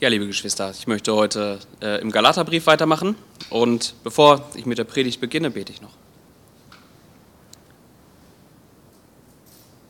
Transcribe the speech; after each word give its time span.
Ja, 0.00 0.08
liebe 0.08 0.28
Geschwister, 0.28 0.70
ich 0.70 0.86
möchte 0.86 1.12
heute 1.12 1.58
äh, 1.82 2.00
im 2.00 2.12
Galaterbrief 2.12 2.68
weitermachen 2.68 3.16
und 3.50 3.94
bevor 4.04 4.48
ich 4.54 4.64
mit 4.64 4.78
der 4.78 4.84
Predigt 4.84 5.20
beginne, 5.20 5.50
bete 5.50 5.72
ich 5.72 5.82
noch. 5.82 5.90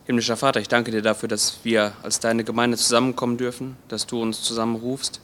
Himmlischer 0.06 0.38
Vater, 0.38 0.60
ich 0.60 0.68
danke 0.68 0.92
dir 0.92 1.02
dafür, 1.02 1.28
dass 1.28 1.58
wir 1.62 1.92
als 2.02 2.20
deine 2.20 2.42
Gemeinde 2.42 2.78
zusammenkommen 2.78 3.36
dürfen, 3.36 3.76
dass 3.88 4.06
du 4.06 4.22
uns 4.22 4.40
zusammenrufst. 4.40 5.20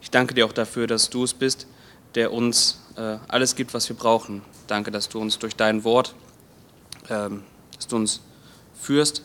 Ich 0.00 0.10
danke 0.10 0.32
dir 0.32 0.46
auch 0.46 0.54
dafür, 0.54 0.86
dass 0.86 1.10
du 1.10 1.24
es 1.24 1.34
bist, 1.34 1.66
der 2.14 2.32
uns 2.32 2.80
äh, 2.96 3.18
alles 3.28 3.54
gibt, 3.54 3.74
was 3.74 3.86
wir 3.90 3.96
brauchen. 3.96 4.40
Danke, 4.66 4.90
dass 4.90 5.10
du 5.10 5.20
uns 5.20 5.38
durch 5.40 5.56
dein 5.56 5.84
Wort, 5.84 6.14
ähm, 7.10 7.42
dass 7.76 7.86
du 7.86 7.96
uns 7.96 8.22
führst, 8.80 9.24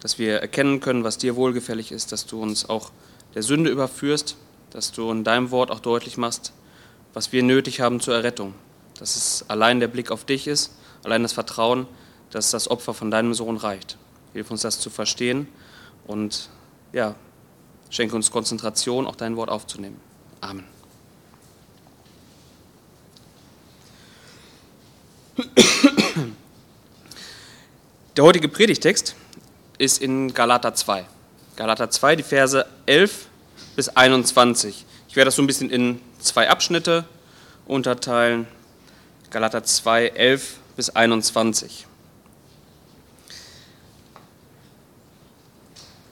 dass 0.00 0.18
wir 0.18 0.40
erkennen 0.40 0.80
können, 0.80 1.02
was 1.02 1.16
dir 1.16 1.34
wohlgefällig 1.34 1.92
ist, 1.92 2.12
dass 2.12 2.26
du 2.26 2.42
uns 2.42 2.68
auch 2.68 2.90
der 3.34 3.42
Sünde 3.42 3.70
überführst, 3.70 4.36
dass 4.70 4.92
du 4.92 5.10
in 5.10 5.24
deinem 5.24 5.50
Wort 5.50 5.70
auch 5.70 5.80
deutlich 5.80 6.16
machst, 6.16 6.52
was 7.12 7.32
wir 7.32 7.42
nötig 7.42 7.80
haben 7.80 8.00
zur 8.00 8.14
Errettung. 8.14 8.54
Dass 8.98 9.16
es 9.16 9.44
allein 9.48 9.80
der 9.80 9.88
Blick 9.88 10.10
auf 10.10 10.24
dich 10.24 10.46
ist, 10.46 10.72
allein 11.02 11.22
das 11.22 11.32
Vertrauen, 11.32 11.86
dass 12.30 12.50
das 12.50 12.70
Opfer 12.70 12.94
von 12.94 13.10
deinem 13.10 13.34
Sohn 13.34 13.56
reicht. 13.56 13.98
Hilf 14.32 14.50
uns 14.50 14.62
das 14.62 14.80
zu 14.80 14.90
verstehen 14.90 15.48
und 16.06 16.48
ja, 16.92 17.14
schenke 17.90 18.16
uns 18.16 18.30
Konzentration, 18.30 19.06
auch 19.06 19.16
dein 19.16 19.36
Wort 19.36 19.50
aufzunehmen. 19.50 20.00
Amen. 20.40 20.64
Der 28.16 28.24
heutige 28.24 28.48
Predigtext 28.48 29.16
ist 29.78 30.00
in 30.00 30.32
Galater 30.34 30.74
2. 30.74 31.04
Galater 31.56 31.88
2, 31.88 32.16
die 32.16 32.22
Verse 32.24 32.66
11 32.86 33.26
bis 33.76 33.88
21. 33.88 34.84
Ich 35.08 35.14
werde 35.14 35.26
das 35.26 35.36
so 35.36 35.42
ein 35.42 35.46
bisschen 35.46 35.70
in 35.70 36.00
zwei 36.18 36.50
Abschnitte 36.50 37.04
unterteilen. 37.66 38.48
Galater 39.30 39.62
2, 39.62 40.08
11 40.08 40.56
bis 40.74 40.90
21. 40.90 41.86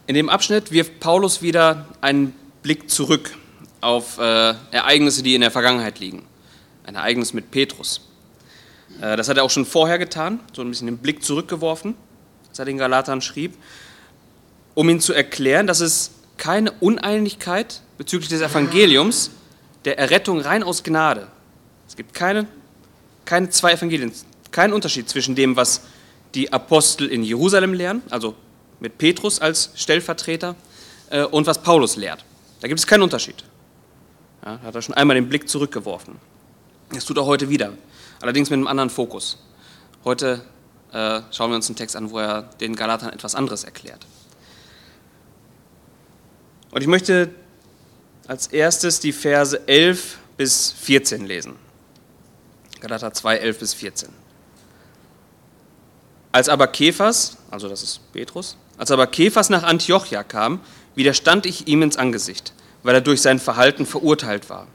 In 0.07 0.15
dem 0.15 0.29
Abschnitt 0.29 0.71
wirft 0.71 1.01
Paulus 1.01 1.43
wieder 1.43 1.87
einen 2.01 2.35
Blick 2.63 2.89
zurück 2.89 3.37
auf 3.81 4.19
äh, 4.19 4.55
Ereignisse, 4.71 5.25
die 5.25 5.35
in 5.35 5.41
der 5.41 5.51
Vergangenheit 5.51 5.99
liegen. 5.99 6.25
Ein 6.85 6.95
Ereignis 6.95 7.33
mit 7.33 7.51
Petrus. 7.51 8.01
Äh, 9.01 9.17
das 9.17 9.29
hat 9.29 9.39
er 9.39 9.43
auch 9.43 9.51
schon 9.51 9.67
vorher 9.67 9.99
getan, 9.99 10.39
so 10.53 10.63
ein 10.63 10.69
bisschen 10.69 10.87
den 10.87 10.99
Blick 10.99 11.25
zurückgeworfen, 11.25 11.97
als 12.49 12.61
er 12.61 12.65
den 12.65 12.79
Galatern 12.79 13.21
schrieb 13.21 13.55
um 14.75 14.89
ihn 14.89 15.01
zu 15.01 15.13
erklären, 15.13 15.67
dass 15.67 15.81
es 15.81 16.13
keine 16.37 16.73
Uneinigkeit 16.73 17.83
bezüglich 17.99 18.29
des 18.29 18.41
Evangeliums, 18.41 19.31
der 19.85 19.99
Errettung 19.99 20.41
rein 20.41 20.63
aus 20.63 20.83
Gnade. 20.83 21.29
Es 21.89 21.97
gibt 21.97 22.15
keine, 22.15 22.47
keine 23.25 23.51
zwei 23.51 23.73
Evangelien, 23.73 24.13
keinen 24.51 24.73
Unterschied 24.73 25.09
zwischen 25.09 25.35
dem, 25.35 25.57
was 25.57 25.83
die 26.35 26.53
Apostel 26.53 27.09
in 27.09 27.23
Jerusalem 27.23 27.75
lehren, 27.75 28.03
also 28.11 28.35
mit 28.81 28.99
Petrus 28.99 29.41
als 29.41 29.71
Stellvertreter, 29.75 30.57
äh, 31.11 31.25
und 31.25 31.47
was 31.47 31.63
Paulus 31.63 31.97
lehrt. 31.97 32.25
Da 32.61 32.69
gibt 32.69 32.81
es 32.81 32.87
keinen 32.87 33.03
Unterschied. 33.03 33.45
Ja, 34.45 34.57
da 34.57 34.63
hat 34.69 34.75
er 34.75 34.83
schon 34.83 34.95
einmal 34.95 35.15
den 35.15 35.29
Blick 35.29 35.49
zurückgeworfen. 35.49 36.17
Das 36.93 37.05
tut 37.05 37.17
er 37.17 37.27
heute 37.27 37.49
wieder, 37.49 37.73
allerdings 38.21 38.51
mit 38.51 38.57
einem 38.57 38.67
anderen 38.67 38.91
Fokus. 38.91 39.39
Heute 40.05 40.43
äh, 40.93 41.21
schauen 41.31 41.51
wir 41.51 41.57
uns 41.57 41.69
einen 41.69 41.77
Text 41.77 41.97
an, 41.97 42.11
wo 42.11 42.19
er 42.19 42.43
den 42.61 42.75
Galatern 42.75 43.11
etwas 43.11 43.35
anderes 43.35 43.65
erklärt. 43.65 44.07
Und 46.73 46.81
ich 46.81 46.89
möchte 46.89 47.29
als 48.27 48.49
erstes 48.49 48.99
die 48.99 49.13
Verse 49.13 49.61
11 49.69 50.19
bis 50.37 50.73
14 50.73 51.27
lesen. 51.27 51.55
Galater 52.81 53.13
2, 53.13 53.37
11 53.37 53.59
bis 53.59 53.75
14. 53.75 54.09
Als 56.33 56.49
aber 56.49 56.67
Kephas, 56.67 57.37
also 57.51 57.69
das 57.69 57.83
ist 57.83 58.13
Petrus, 58.13 58.57
als 58.79 58.91
aber 58.91 59.07
Kephas 59.07 59.51
nach 59.51 59.65
Antiochia 59.65 60.25
kam, 60.25 60.61
widerstand 60.95 61.45
ich 61.45 61.69
ihm 61.69 61.83
ins 61.83 61.99
Angesicht, 61.99 62.55
weil 62.83 62.95
er 62.95 63.01
durch 63.03 63.21
sein 63.21 63.39
Verhalten 63.39 63.85
verurteilt 63.85 64.49
war. 64.49 64.67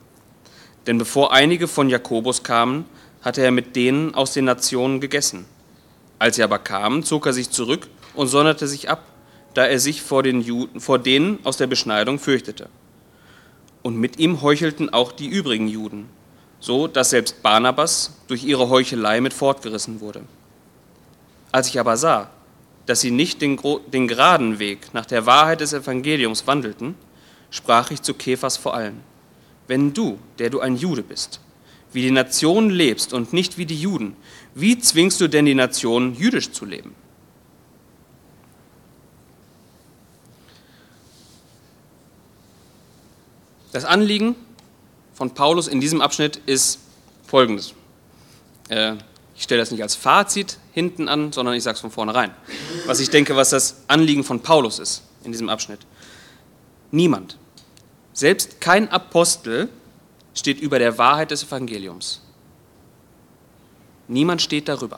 Denn 0.85 0.99
bevor 0.99 1.33
einige 1.33 1.67
von 1.67 1.89
Jakobus 1.89 2.43
kamen, 2.43 2.85
hatte 3.23 3.41
er 3.41 3.51
mit 3.51 3.75
denen 3.75 4.13
aus 4.13 4.33
den 4.33 4.45
Nationen 4.45 5.01
gegessen. 5.01 5.45
Als 6.19 6.35
sie 6.35 6.43
aber 6.43 6.59
kamen, 6.59 7.03
zog 7.03 7.25
er 7.25 7.33
sich 7.33 7.49
zurück 7.49 7.87
und 8.13 8.27
sonderte 8.27 8.67
sich 8.67 8.87
ab 8.87 9.03
da 9.57 9.65
er 9.65 9.79
sich 9.79 10.03
vor, 10.03 10.21
den 10.21 10.41
Juden, 10.41 10.79
vor 10.79 10.99
denen 10.99 11.39
aus 11.43 11.57
der 11.57 11.65
Beschneidung 11.65 12.19
fürchtete. 12.19 12.69
Und 13.81 13.97
mit 13.97 14.19
ihm 14.19 14.43
heuchelten 14.43 14.93
auch 14.93 15.11
die 15.11 15.25
übrigen 15.25 15.67
Juden, 15.67 16.05
so 16.59 16.87
dass 16.87 17.09
selbst 17.09 17.41
Barnabas 17.41 18.13
durch 18.27 18.43
ihre 18.43 18.69
Heuchelei 18.69 19.19
mit 19.19 19.33
fortgerissen 19.33 19.99
wurde. 19.99 20.21
Als 21.51 21.69
ich 21.69 21.79
aber 21.79 21.97
sah, 21.97 22.29
dass 22.85 23.01
sie 23.01 23.09
nicht 23.09 23.41
den, 23.41 23.59
den 23.91 24.07
geraden 24.07 24.59
Weg 24.59 24.93
nach 24.93 25.07
der 25.07 25.25
Wahrheit 25.25 25.61
des 25.61 25.73
Evangeliums 25.73 26.45
wandelten, 26.45 26.93
sprach 27.49 27.89
ich 27.89 28.03
zu 28.03 28.13
Kephas 28.13 28.57
vor 28.57 28.75
allen, 28.75 29.01
wenn 29.65 29.91
du, 29.91 30.19
der 30.37 30.51
du 30.51 30.59
ein 30.59 30.75
Jude 30.75 31.01
bist, 31.01 31.39
wie 31.93 32.03
die 32.03 32.11
Nation 32.11 32.69
lebst 32.69 33.11
und 33.11 33.33
nicht 33.33 33.57
wie 33.57 33.65
die 33.65 33.81
Juden, 33.81 34.15
wie 34.53 34.77
zwingst 34.77 35.19
du 35.19 35.27
denn 35.27 35.47
die 35.47 35.55
Nation, 35.55 36.13
jüdisch 36.13 36.51
zu 36.51 36.63
leben? 36.63 36.93
Das 43.77 43.85
Anliegen 43.85 44.35
von 45.13 45.35
Paulus 45.35 45.67
in 45.67 45.79
diesem 45.79 46.01
Abschnitt 46.01 46.37
ist 46.47 46.79
folgendes. 47.27 47.75
Äh, 48.69 48.93
ich 49.35 49.43
stelle 49.43 49.61
das 49.61 49.69
nicht 49.69 49.83
als 49.83 49.93
Fazit 49.93 50.57
hinten 50.71 51.07
an, 51.07 51.31
sondern 51.31 51.53
ich 51.53 51.61
sage 51.61 51.75
es 51.75 51.81
von 51.81 51.91
vornherein. 51.91 52.31
Was 52.87 52.99
ich 52.99 53.11
denke, 53.11 53.35
was 53.35 53.51
das 53.51 53.83
Anliegen 53.87 54.23
von 54.23 54.39
Paulus 54.39 54.79
ist 54.79 55.03
in 55.23 55.31
diesem 55.31 55.47
Abschnitt. 55.47 55.81
Niemand, 56.89 57.37
selbst 58.13 58.59
kein 58.61 58.89
Apostel, 58.89 59.69
steht 60.33 60.59
über 60.59 60.79
der 60.79 60.97
Wahrheit 60.97 61.29
des 61.29 61.43
Evangeliums. 61.43 62.21
Niemand 64.07 64.41
steht 64.41 64.67
darüber. 64.69 64.97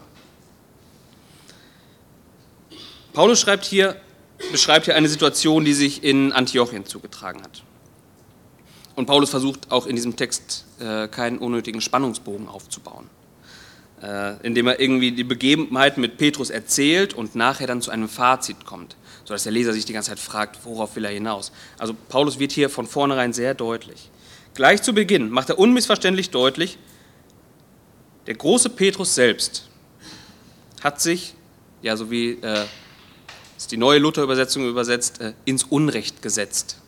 Paulus 3.12 3.42
schreibt 3.42 3.66
hier, 3.66 4.00
beschreibt 4.54 4.86
hier 4.86 4.96
eine 4.96 5.10
Situation, 5.10 5.66
die 5.66 5.74
sich 5.74 6.02
in 6.02 6.32
Antiochien 6.32 6.86
zugetragen 6.86 7.44
hat. 7.44 7.64
Und 9.00 9.06
Paulus 9.06 9.30
versucht 9.30 9.72
auch 9.72 9.88
in 9.88 9.96
diesem 9.96 10.18
Text 10.18 10.66
äh, 10.82 11.08
keinen 11.08 11.38
unnötigen 11.38 11.80
Spannungsbogen 11.80 12.50
aufzubauen, 12.50 13.10
äh, 14.04 14.36
indem 14.46 14.68
er 14.68 14.82
irgendwie 14.82 15.14
die 15.14 15.24
Begebenheiten 15.24 16.02
mit 16.02 16.18
Petrus 16.18 16.50
erzählt 16.50 17.14
und 17.14 17.34
nachher 17.34 17.66
dann 17.66 17.82
zu 17.82 17.92
einem 17.92 18.10
Fazit 18.10 18.66
kommt, 18.66 18.98
sodass 19.24 19.44
der 19.44 19.54
Leser 19.54 19.72
sich 19.72 19.86
die 19.86 19.94
ganze 19.94 20.10
Zeit 20.10 20.20
fragt, 20.20 20.66
worauf 20.66 20.98
will 20.98 21.06
er 21.06 21.12
hinaus. 21.12 21.54
Also 21.78 21.96
Paulus 22.10 22.40
wird 22.40 22.52
hier 22.52 22.70
von 22.70 22.88
vornherein 22.88 23.32
sehr 23.32 23.54
deutlich. 23.54 24.12
Gleich 24.54 24.82
zu 24.82 24.92
Beginn 24.92 25.30
macht 25.30 25.48
er 25.48 25.60
unmissverständlich 25.60 26.30
deutlich, 26.32 26.78
der 28.28 28.36
große 28.36 28.70
Petrus 28.70 29.16
selbst 29.16 29.70
hat 30.84 31.00
sich, 31.00 31.36
ja 31.82 31.96
so 31.96 32.12
wie 32.12 32.32
äh, 32.32 32.66
die 33.72 33.78
neue 33.78 34.00
Luther-Übersetzung 34.00 34.68
übersetzt, 34.68 35.22
äh, 35.22 35.32
ins 35.46 35.64
Unrecht 35.64 36.22
gesetzt. 36.22 36.79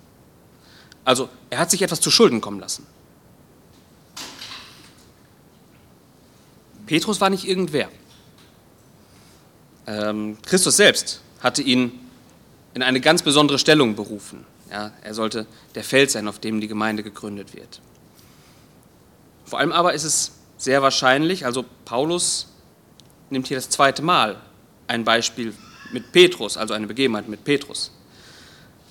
Also 1.04 1.30
er 1.50 1.60
hat 1.60 1.72
sich 1.72 1.82
etwas 1.82 2.00
zu 2.00 2.12
Schulden 2.12 2.42
kommen 2.42 2.60
lassen. 2.60 2.86
Petrus 6.86 7.22
war 7.22 7.30
nicht 7.30 7.48
irgendwer. 7.48 7.90
Ähm, 9.88 10.38
Christus 10.44 10.78
selbst 10.78 11.22
hatte 11.40 11.62
ihn 11.62 12.00
in 12.74 12.84
eine 12.84 13.02
ganz 13.02 13.24
besondere 13.24 13.60
Stellung 13.60 13.96
berufen. 13.96 14.46
Ja, 14.70 14.92
er 15.02 15.14
sollte 15.14 15.48
der 15.76 15.84
Feld 15.84 16.12
sein, 16.12 16.28
auf 16.28 16.40
dem 16.40 16.62
die 16.62 16.68
Gemeinde 16.68 17.04
gegründet 17.04 17.54
wird. 17.54 17.82
Vor 19.46 19.60
allem 19.60 19.72
aber 19.72 19.94
ist 19.94 20.04
es 20.04 20.32
sehr 20.58 20.82
wahrscheinlich, 20.82 21.46
also 21.46 21.66
Paulus 21.84 22.48
nimmt 23.30 23.48
hier 23.48 23.58
das 23.58 23.70
zweite 23.70 24.02
Mal 24.02 24.40
ein 24.88 25.04
Beispiel 25.04 25.54
mit 25.92 26.12
Petrus, 26.12 26.56
also 26.58 26.74
eine 26.74 26.88
Begebenheit 26.88 27.28
mit 27.28 27.44
Petrus. 27.44 27.92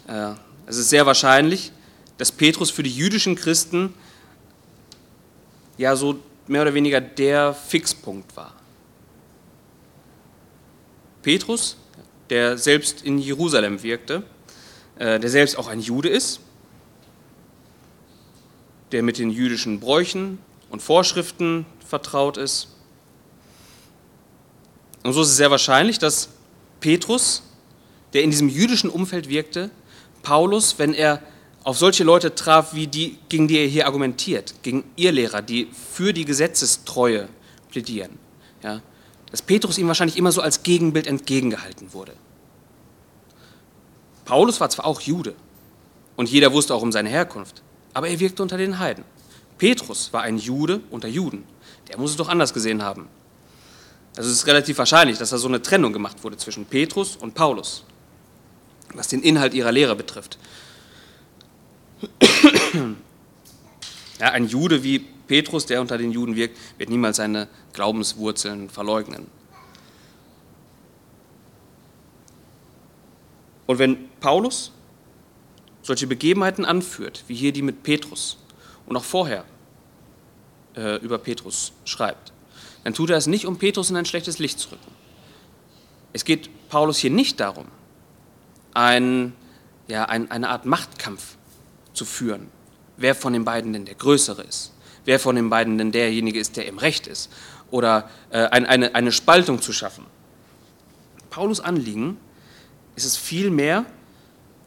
Äh, 0.06 0.32
es 0.66 0.76
ist 0.76 0.90
sehr 0.90 1.06
wahrscheinlich, 1.06 1.72
dass 2.20 2.30
Petrus 2.30 2.70
für 2.70 2.82
die 2.82 2.94
jüdischen 2.94 3.34
Christen 3.34 3.94
ja 5.78 5.96
so 5.96 6.18
mehr 6.48 6.60
oder 6.60 6.74
weniger 6.74 7.00
der 7.00 7.54
Fixpunkt 7.54 8.36
war. 8.36 8.54
Petrus, 11.22 11.78
der 12.28 12.58
selbst 12.58 13.00
in 13.00 13.16
Jerusalem 13.16 13.82
wirkte, 13.82 14.22
äh, 14.98 15.18
der 15.18 15.30
selbst 15.30 15.56
auch 15.56 15.66
ein 15.66 15.80
Jude 15.80 16.10
ist, 16.10 16.40
der 18.92 19.02
mit 19.02 19.16
den 19.16 19.30
jüdischen 19.30 19.80
Bräuchen 19.80 20.40
und 20.68 20.82
Vorschriften 20.82 21.64
vertraut 21.88 22.36
ist. 22.36 22.68
Und 25.04 25.14
so 25.14 25.22
ist 25.22 25.28
es 25.28 25.36
sehr 25.38 25.50
wahrscheinlich, 25.50 25.98
dass 25.98 26.28
Petrus, 26.80 27.42
der 28.12 28.24
in 28.24 28.30
diesem 28.30 28.50
jüdischen 28.50 28.90
Umfeld 28.90 29.30
wirkte, 29.30 29.70
Paulus, 30.22 30.78
wenn 30.78 30.92
er 30.92 31.22
auf 31.64 31.78
solche 31.78 32.04
Leute 32.04 32.34
traf, 32.34 32.74
wie 32.74 32.86
die, 32.86 33.18
gegen 33.28 33.48
die 33.48 33.58
er 33.58 33.66
hier 33.66 33.86
argumentiert, 33.86 34.54
gegen 34.62 34.84
ihr 34.96 35.12
Lehrer, 35.12 35.42
die 35.42 35.68
für 35.72 36.12
die 36.12 36.24
Gesetzestreue 36.24 37.28
plädieren. 37.70 38.18
Ja, 38.62 38.80
dass 39.30 39.42
Petrus 39.42 39.78
ihm 39.78 39.88
wahrscheinlich 39.88 40.16
immer 40.16 40.32
so 40.32 40.40
als 40.40 40.62
Gegenbild 40.62 41.06
entgegengehalten 41.06 41.92
wurde. 41.92 42.12
Paulus 44.24 44.60
war 44.60 44.70
zwar 44.70 44.86
auch 44.86 45.00
Jude 45.00 45.34
und 46.16 46.30
jeder 46.30 46.52
wusste 46.52 46.74
auch 46.74 46.82
um 46.82 46.92
seine 46.92 47.08
Herkunft, 47.08 47.62
aber 47.94 48.08
er 48.08 48.20
wirkte 48.20 48.42
unter 48.42 48.56
den 48.56 48.78
Heiden. 48.78 49.04
Petrus 49.58 50.12
war 50.12 50.22
ein 50.22 50.38
Jude 50.38 50.80
unter 50.90 51.08
Juden. 51.08 51.44
Der 51.88 51.98
muss 51.98 52.12
es 52.12 52.16
doch 52.16 52.28
anders 52.28 52.54
gesehen 52.54 52.82
haben. 52.82 53.08
Also 54.16 54.30
es 54.30 54.36
ist 54.36 54.46
relativ 54.46 54.78
wahrscheinlich, 54.78 55.18
dass 55.18 55.30
da 55.30 55.38
so 55.38 55.48
eine 55.48 55.62
Trennung 55.62 55.92
gemacht 55.92 56.22
wurde 56.24 56.36
zwischen 56.36 56.64
Petrus 56.64 57.16
und 57.16 57.34
Paulus, 57.34 57.84
was 58.94 59.08
den 59.08 59.22
Inhalt 59.22 59.54
ihrer 59.54 59.72
Lehre 59.72 59.94
betrifft. 59.96 60.38
Ja, 64.20 64.32
ein 64.32 64.46
Jude 64.46 64.82
wie 64.82 64.98
Petrus, 64.98 65.64
der 65.64 65.80
unter 65.80 65.96
den 65.96 66.12
Juden 66.12 66.36
wirkt, 66.36 66.58
wird 66.76 66.90
niemals 66.90 67.16
seine 67.16 67.48
Glaubenswurzeln 67.72 68.68
verleugnen. 68.68 69.26
Und 73.66 73.78
wenn 73.78 74.10
Paulus 74.20 74.72
solche 75.82 76.06
Begebenheiten 76.06 76.66
anführt, 76.66 77.24
wie 77.28 77.34
hier 77.34 77.52
die 77.52 77.62
mit 77.62 77.82
Petrus 77.82 78.36
und 78.86 78.96
auch 78.96 79.04
vorher 79.04 79.44
äh, 80.76 80.96
über 80.96 81.16
Petrus 81.16 81.72
schreibt, 81.84 82.32
dann 82.84 82.92
tut 82.92 83.10
er 83.10 83.16
es 83.16 83.26
nicht, 83.26 83.46
um 83.46 83.56
Petrus 83.56 83.88
in 83.88 83.96
ein 83.96 84.04
schlechtes 84.04 84.38
Licht 84.38 84.58
zu 84.58 84.70
rücken. 84.70 84.90
Es 86.12 86.24
geht 86.24 86.50
Paulus 86.68 86.98
hier 86.98 87.10
nicht 87.10 87.40
darum, 87.40 87.66
ein, 88.74 89.32
ja, 89.86 90.04
ein, 90.06 90.30
eine 90.30 90.48
Art 90.48 90.66
Machtkampf 90.66 91.36
zu 91.92 92.04
führen, 92.04 92.48
wer 92.96 93.14
von 93.14 93.32
den 93.32 93.44
beiden 93.44 93.72
denn 93.72 93.84
der 93.84 93.94
Größere 93.94 94.42
ist, 94.42 94.72
wer 95.04 95.18
von 95.18 95.36
den 95.36 95.50
beiden 95.50 95.78
denn 95.78 95.92
derjenige 95.92 96.38
ist, 96.38 96.56
der 96.56 96.66
im 96.66 96.78
Recht 96.78 97.06
ist, 97.06 97.30
oder 97.70 98.10
äh, 98.30 98.46
ein, 98.46 98.66
eine, 98.66 98.94
eine 98.94 99.12
Spaltung 99.12 99.62
zu 99.62 99.72
schaffen. 99.72 100.04
Paulus 101.30 101.60
Anliegen 101.60 102.16
ist 102.96 103.04
es 103.04 103.16
vielmehr, 103.16 103.86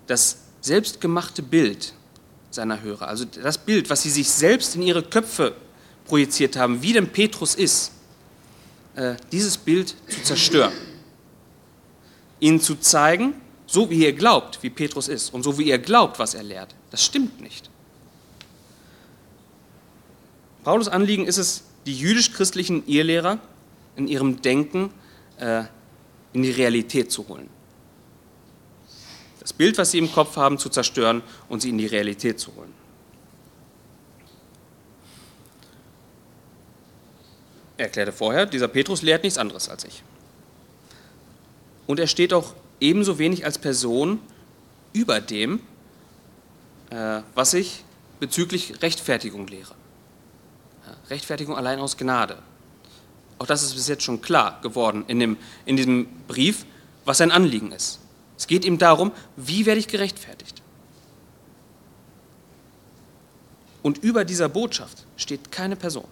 das 0.08 0.38
selbstgemachte 0.62 1.44
Bild 1.44 1.94
seiner 2.50 2.81
Hörer, 2.81 3.08
also 3.08 3.26
das 3.26 3.58
Bild, 3.58 3.90
was 3.90 4.04
sie 4.04 4.10
sich 4.10 4.30
selbst 4.30 4.76
in 4.76 4.81
ihre 4.81 5.04
Köpfe 5.04 5.56
projiziert 6.06 6.56
haben, 6.56 6.81
wie 6.81 6.94
denn 6.94 7.10
Petrus 7.10 7.56
ist, 7.56 7.92
äh, 8.96 9.16
dieses 9.31 9.58
Bild 9.58 9.96
zu 10.08 10.24
zerstören. 10.24 10.74
Ihnen 12.40 12.62
zu 12.62 12.76
zeigen, 12.76 13.34
so 13.74 13.90
wie 13.90 14.04
ihr 14.04 14.14
glaubt, 14.14 14.62
wie 14.62 14.70
Petrus 14.70 15.08
ist 15.08 15.34
und 15.34 15.42
so 15.42 15.58
wie 15.58 15.64
ihr 15.64 15.80
glaubt, 15.80 16.20
was 16.20 16.36
er 16.36 16.44
lehrt, 16.44 16.75
das 16.92 17.04
stimmt 17.04 17.42
nicht. 17.42 17.72
Paulus 20.64 20.88
Anliegen 20.88 21.25
ist 21.25 21.40
es, 21.40 21.64
die 21.88 21.98
jüdisch-christlichen 21.98 22.86
Irrlehrer 22.86 23.40
in 23.96 24.08
ihrem 24.08 24.44
Denken 24.44 24.92
äh, 25.40 25.64
in 26.34 26.44
die 26.44 26.52
Realität 26.52 27.12
zu 27.12 27.28
holen. 27.28 27.50
Das 29.40 29.52
Bild, 29.52 29.76
was 29.80 29.90
sie 29.90 29.98
im 29.98 30.12
Kopf 30.12 30.38
haben, 30.38 30.60
zu 30.60 30.69
zerstören 30.69 31.24
und 31.50 31.64
sie 31.64 31.69
in 31.69 31.80
die 31.80 31.88
Realität 31.88 32.40
zu 32.40 32.56
holen. 32.56 32.74
Er 37.78 37.86
erklärte 37.86 38.12
vorher, 38.12 38.46
dieser 38.46 38.68
Petrus 38.68 39.02
lehrt 39.02 39.24
nichts 39.24 39.40
anderes 39.40 39.68
als 39.68 39.84
ich. 39.84 40.04
Und 41.88 42.00
er 42.00 42.08
steht 42.08 42.34
auch 42.34 42.54
ebenso 42.83 43.18
wenig 43.18 43.45
als 43.45 43.57
Person 43.57 44.19
über 44.91 45.21
dem, 45.21 45.62
äh, 46.89 47.21
was 47.33 47.53
ich 47.53 47.83
bezüglich 48.19 48.81
Rechtfertigung 48.81 49.47
lehre. 49.47 49.74
Rechtfertigung 51.09 51.56
allein 51.57 51.80
aus 51.80 51.97
Gnade. 51.97 52.38
Auch 53.39 53.47
das 53.47 53.63
ist 53.63 53.74
bis 53.74 53.88
jetzt 53.88 54.03
schon 54.03 54.21
klar 54.21 54.59
geworden 54.62 55.06
in, 55.07 55.19
dem, 55.19 55.38
in 55.65 55.77
diesem 55.77 56.07
Brief, 56.27 56.65
was 57.06 57.18
sein 57.18 57.31
Anliegen 57.31 57.71
ist. 57.71 58.00
Es 58.38 58.47
geht 58.47 58.65
ihm 58.65 58.77
darum, 58.77 59.12
wie 59.38 59.65
werde 59.65 59.80
ich 59.80 59.88
gerechtfertigt? 59.88 60.62
Und 63.81 63.97
über 63.97 64.24
dieser 64.24 64.50
Botschaft 64.50 65.06
steht 65.18 65.51
keine 65.51 65.75
Person. 65.75 66.07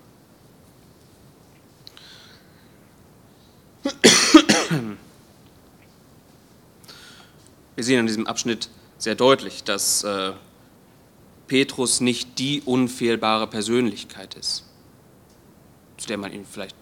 Wir 7.82 7.86
sehen 7.86 8.02
in 8.02 8.06
diesem 8.06 8.28
Abschnitt 8.28 8.70
sehr 9.00 9.16
deutlich, 9.16 9.64
dass 9.64 10.04
äh, 10.04 10.34
Petrus 11.48 12.00
nicht 12.00 12.38
die 12.38 12.62
unfehlbare 12.64 13.48
Persönlichkeit 13.48 14.36
ist 14.36 14.66
zu 15.98 16.08
der 16.08 16.18
man 16.18 16.32
ihn 16.32 16.46
vielleicht 16.46 16.76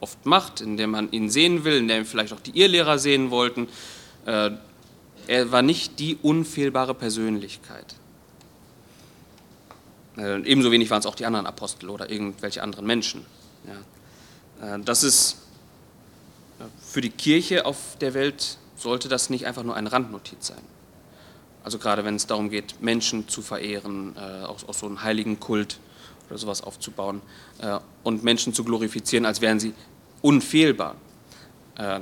oft 0.00 0.24
macht, 0.24 0.62
in 0.62 0.78
der 0.78 0.86
man 0.86 1.10
ihn 1.10 1.28
sehen 1.28 1.64
will, 1.64 1.76
in 1.76 1.88
der 1.88 2.06
vielleicht 2.06 2.32
auch 2.32 2.40
die 2.40 2.58
Irrlehrer 2.58 2.98
sehen 2.98 3.30
wollten. 3.30 3.68
Äh, 4.24 4.52
er 5.26 5.52
war 5.52 5.60
nicht 5.60 5.98
die 5.98 6.16
unfehlbare 6.22 6.94
Persönlichkeit. 6.94 7.94
Äh, 10.16 10.40
ebenso 10.42 10.70
wenig 10.70 10.88
waren 10.88 11.00
es 11.00 11.06
auch 11.06 11.16
die 11.16 11.26
anderen 11.26 11.46
Apostel 11.46 11.90
oder 11.90 12.10
irgendwelche 12.10 12.62
anderen 12.62 12.86
Menschen. 12.86 13.26
Ja. 14.60 14.76
Äh, 14.76 14.80
das 14.80 15.02
ist 15.02 15.36
für 16.80 17.02
die 17.02 17.10
Kirche 17.10 17.66
auf 17.66 17.98
der 18.00 18.14
Welt 18.14 18.56
sollte 18.76 19.08
das 19.08 19.30
nicht 19.30 19.46
einfach 19.46 19.62
nur 19.62 19.74
eine 19.74 19.90
Randnotiz 19.90 20.48
sein. 20.48 20.62
Also 21.64 21.78
gerade 21.78 22.04
wenn 22.04 22.14
es 22.14 22.26
darum 22.26 22.50
geht, 22.50 22.80
Menschen 22.80 23.28
zu 23.28 23.42
verehren, 23.42 24.16
auch, 24.16 24.68
auch 24.68 24.74
so 24.74 24.86
einen 24.86 25.02
heiligen 25.02 25.40
Kult 25.40 25.80
oder 26.28 26.38
sowas 26.38 26.62
aufzubauen 26.62 27.22
äh, 27.58 27.78
und 28.02 28.24
Menschen 28.24 28.52
zu 28.52 28.64
glorifizieren, 28.64 29.26
als 29.26 29.40
wären 29.40 29.60
sie 29.60 29.74
unfehlbar. 30.22 30.96
Äh, 31.76 32.00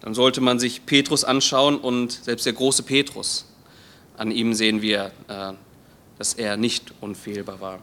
dann 0.00 0.14
sollte 0.14 0.40
man 0.40 0.58
sich 0.58 0.84
Petrus 0.84 1.24
anschauen 1.24 1.78
und 1.78 2.12
selbst 2.12 2.46
der 2.46 2.54
große 2.54 2.82
Petrus 2.82 3.46
an 4.16 4.30
ihm 4.30 4.52
sehen 4.54 4.82
wir, 4.82 5.12
äh, 5.28 5.52
dass 6.18 6.34
er 6.34 6.56
nicht 6.56 6.92
unfehlbar 7.00 7.60
war. 7.60 7.78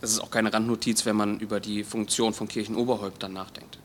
Das 0.00 0.10
ist 0.10 0.20
auch 0.20 0.30
keine 0.30 0.52
Randnotiz, 0.52 1.04
wenn 1.04 1.16
man 1.16 1.40
über 1.40 1.60
die 1.60 1.84
Funktion 1.84 2.32
von 2.32 2.48
Kirchenoberhäuptern 2.48 3.32
nachdenkt 3.32 3.78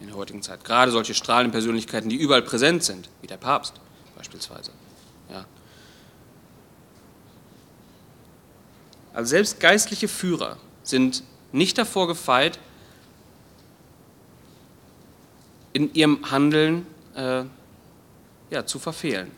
in 0.00 0.08
der 0.08 0.16
heutigen 0.16 0.42
Zeit. 0.42 0.64
Gerade 0.64 0.92
solche 0.92 1.14
strahlenden 1.14 1.52
Persönlichkeiten, 1.52 2.08
die 2.08 2.16
überall 2.16 2.42
präsent 2.42 2.84
sind, 2.84 3.08
wie 3.20 3.26
der 3.26 3.36
Papst 3.36 3.74
beispielsweise. 4.16 4.70
Ja. 5.30 5.46
Also 9.12 9.30
selbst 9.30 9.60
geistliche 9.60 10.08
Führer 10.08 10.58
sind 10.82 11.22
nicht 11.52 11.78
davor 11.78 12.06
gefeit, 12.06 12.58
in 15.72 15.92
ihrem 15.94 16.30
Handeln 16.30 16.86
äh, 17.14 17.44
ja, 18.50 18.66
zu 18.66 18.78
verfehlen. 18.78 19.30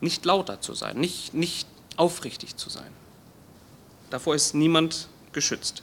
Nicht 0.00 0.24
lauter 0.24 0.60
zu 0.60 0.74
sein, 0.74 0.98
nicht, 0.98 1.34
nicht 1.34 1.68
aufrichtig 1.96 2.56
zu 2.56 2.70
sein. 2.70 2.90
Davor 4.10 4.34
ist 4.34 4.54
niemand 4.54 5.08
geschützt. 5.32 5.82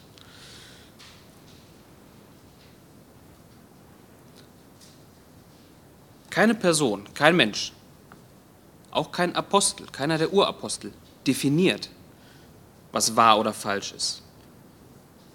Keine 6.33 6.55
Person, 6.55 7.03
kein 7.13 7.35
Mensch, 7.35 7.73
auch 8.89 9.11
kein 9.11 9.35
Apostel, 9.35 9.85
keiner 9.91 10.17
der 10.17 10.33
Urapostel 10.33 10.91
definiert, 11.27 11.91
was 12.91 13.15
wahr 13.15 13.39
oder 13.39 13.53
falsch 13.53 13.91
ist. 13.91 14.23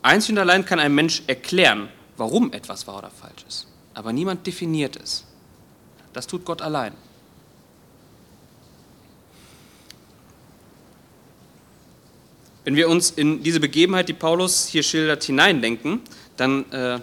Einzig 0.03 0.33
und 0.33 0.39
allein 0.39 0.65
kann 0.65 0.81
ein 0.81 0.93
Mensch 0.93 1.23
erklären, 1.29 1.89
warum 2.17 2.53
etwas 2.53 2.89
wahr 2.89 2.99
oder 2.99 3.11
falsch 3.13 3.45
ist, 3.47 3.69
aber 3.95 4.13
niemand 4.13 4.45
definiert 4.45 4.97
es. 4.97 5.25
Das 6.15 6.27
tut 6.27 6.45
Gott 6.45 6.63
allein. 6.63 6.93
Wenn 12.65 12.75
wir 12.75 12.89
uns 12.89 13.13
in 13.13 13.45
diese 13.45 13.61
Begebenheit, 13.61 14.09
die 14.09 14.15
Paulus 14.15 14.67
hier 14.67 14.83
schildert, 14.83 15.23
hineindenken, 15.23 16.01
dann 16.37 16.69
äh, 16.73 16.99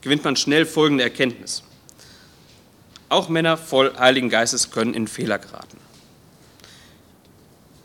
gewinnt 0.00 0.24
man 0.24 0.34
schnell 0.34 0.64
folgende 0.64 1.04
Erkenntnis. 1.04 1.62
Auch 3.08 3.28
Männer 3.28 3.56
voll 3.56 3.94
Heiligen 3.98 4.28
Geistes 4.28 4.70
können 4.70 4.94
in 4.94 5.08
Fehler 5.08 5.38
geraten. 5.38 5.78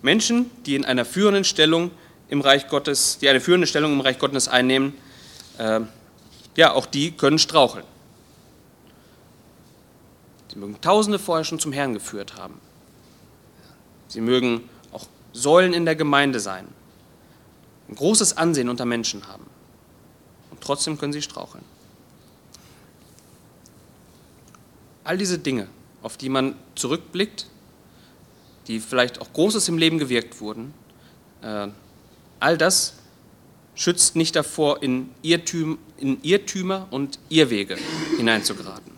Menschen, 0.02 0.52
die 0.66 0.76
in 0.76 0.84
einer 0.84 1.06
führenden 1.06 1.46
Stellung 1.46 1.92
im 2.28 2.42
Reich 2.42 2.68
Gottes, 2.68 3.20
die 3.20 3.30
eine 3.30 3.40
führende 3.40 3.68
Stellung 3.68 3.94
im 3.94 4.02
Reich 4.02 4.20
Gottes 4.20 4.48
einnehmen, 4.48 4.94
äh, 5.58 5.80
ja, 6.58 6.74
auch 6.74 6.86
die 6.86 7.12
können 7.12 7.40
straucheln. 7.40 7.86
Sie 10.52 10.60
mögen 10.60 10.80
Tausende 10.82 11.18
vorher 11.18 11.46
schon 11.46 11.60
zum 11.60 11.72
Herrn 11.72 11.94
geführt 11.94 12.36
haben. 12.36 12.60
Sie 14.08 14.22
mögen 14.22 14.70
auch 14.92 15.08
Säulen 15.32 15.74
in 15.74 15.86
der 15.86 15.96
Gemeinde 15.96 16.40
sein, 16.40 16.68
ein 17.90 17.96
großes 17.96 18.38
Ansehen 18.38 18.70
unter 18.70 18.86
Menschen 18.86 19.28
haben. 19.28 19.46
Und 20.52 20.62
trotzdem 20.62 21.00
können 21.00 21.14
sie 21.14 21.22
straucheln. 21.22 21.64
All 25.04 25.18
diese 25.18 25.40
Dinge 25.40 25.68
auf 26.04 26.18
die 26.18 26.30
man 26.30 26.56
zurückblickt, 26.76 27.48
die 28.68 28.80
vielleicht 28.80 29.20
auch 29.20 29.34
Großes 29.34 29.68
im 29.70 29.78
Leben 29.78 29.98
gewirkt 29.98 30.40
wurden, 30.42 30.74
äh, 31.42 31.70
all 32.40 32.58
das 32.58 32.96
schützt 33.74 34.16
nicht 34.16 34.36
davor, 34.36 34.84
in, 34.84 35.10
Irrtüm, 35.22 35.80
in 35.98 36.22
Irrtümer 36.22 36.88
und 36.92 37.18
Irrwege 37.30 37.78
hineinzugeraten. 38.18 38.92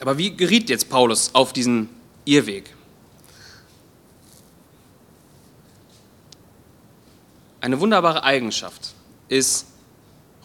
Aber 0.00 0.18
wie 0.18 0.36
geriet 0.36 0.68
jetzt 0.68 0.90
Paulus 0.90 1.30
auf 1.32 1.52
diesen 1.52 1.88
Irrweg? 2.24 2.74
Eine 7.60 7.80
wunderbare 7.80 8.22
Eigenschaft 8.22 8.94
ist 9.28 9.66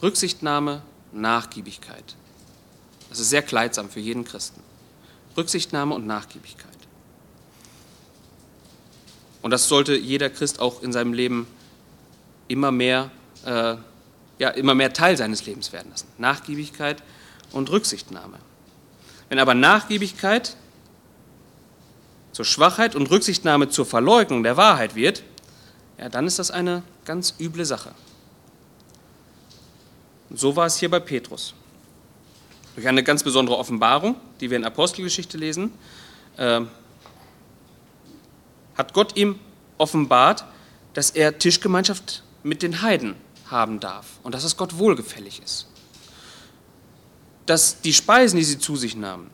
Rücksichtnahme, 0.00 0.82
Nachgiebigkeit. 1.12 2.16
Das 3.12 3.20
ist 3.20 3.28
sehr 3.28 3.42
kleidsam 3.42 3.90
für 3.90 4.00
jeden 4.00 4.24
Christen. 4.24 4.62
Rücksichtnahme 5.36 5.94
und 5.94 6.06
Nachgiebigkeit. 6.06 6.70
Und 9.42 9.50
das 9.50 9.68
sollte 9.68 9.94
jeder 9.94 10.30
Christ 10.30 10.60
auch 10.60 10.82
in 10.82 10.94
seinem 10.94 11.12
Leben 11.12 11.46
immer 12.48 12.72
mehr, 12.72 13.10
äh, 13.44 13.76
ja, 14.38 14.48
immer 14.48 14.74
mehr 14.74 14.94
Teil 14.94 15.18
seines 15.18 15.44
Lebens 15.44 15.74
werden 15.74 15.90
lassen. 15.90 16.06
Nachgiebigkeit 16.16 17.02
und 17.50 17.68
Rücksichtnahme. 17.68 18.38
Wenn 19.28 19.38
aber 19.38 19.52
Nachgiebigkeit 19.52 20.56
zur 22.32 22.46
Schwachheit 22.46 22.94
und 22.94 23.10
Rücksichtnahme 23.10 23.68
zur 23.68 23.84
Verleugnung 23.84 24.42
der 24.42 24.56
Wahrheit 24.56 24.94
wird, 24.94 25.22
ja, 25.98 26.08
dann 26.08 26.26
ist 26.26 26.38
das 26.38 26.50
eine 26.50 26.82
ganz 27.04 27.34
üble 27.38 27.66
Sache. 27.66 27.94
Und 30.30 30.40
so 30.40 30.56
war 30.56 30.64
es 30.64 30.78
hier 30.78 30.90
bei 30.90 31.00
Petrus. 31.00 31.52
Durch 32.74 32.88
eine 32.88 33.02
ganz 33.02 33.22
besondere 33.22 33.58
Offenbarung, 33.58 34.16
die 34.40 34.50
wir 34.50 34.56
in 34.56 34.64
Apostelgeschichte 34.64 35.36
lesen, 35.36 35.72
äh, 36.36 36.62
hat 38.76 38.94
Gott 38.94 39.16
ihm 39.16 39.38
offenbart, 39.78 40.44
dass 40.94 41.10
er 41.10 41.38
Tischgemeinschaft 41.38 42.22
mit 42.42 42.62
den 42.62 42.82
Heiden 42.82 43.14
haben 43.46 43.80
darf 43.80 44.18
und 44.22 44.34
dass 44.34 44.44
es 44.44 44.56
Gott 44.56 44.78
wohlgefällig 44.78 45.42
ist. 45.44 45.68
Dass 47.46 47.80
die 47.80 47.92
Speisen, 47.92 48.38
die 48.38 48.44
sie 48.44 48.58
zu 48.58 48.76
sich 48.76 48.96
nahmen, 48.96 49.30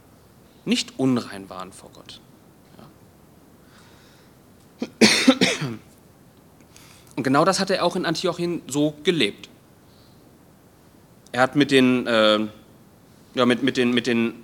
nicht 0.65 0.99
unrein 0.99 1.49
waren 1.49 1.73
vor 1.73 1.91
Gott. 1.93 2.21
Und 7.17 7.25
genau 7.25 7.45
das 7.45 7.59
hat 7.59 7.71
er 7.71 7.85
auch 7.85 7.97
in 7.97 8.07
Antiochien 8.07 8.63
so 8.69 8.95
gelebt. 9.03 9.49
Er 11.33 11.43
hat 11.43 11.57
mit 11.57 11.71
den, 11.71 12.07
äh, 12.07 12.47
ja, 13.35 13.47
mit, 13.47 13.63
mit 13.63 13.77
den, 13.77 13.93
mit 13.93 14.07
den 14.07 14.35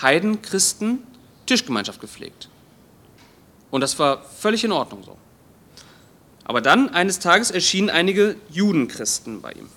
Heidenchristen 0.00 1.02
Tischgemeinschaft 1.46 2.00
gepflegt. 2.00 2.48
Und 3.70 3.80
das 3.80 3.98
war 3.98 4.22
völlig 4.22 4.64
in 4.64 4.72
Ordnung 4.72 5.02
so. 5.02 5.16
Aber 6.44 6.60
dann, 6.60 6.88
eines 6.90 7.18
Tages, 7.18 7.50
erschienen 7.50 7.90
einige 7.90 8.36
Judenchristen 8.50 9.42
bei 9.42 9.52
ihm, 9.52 9.68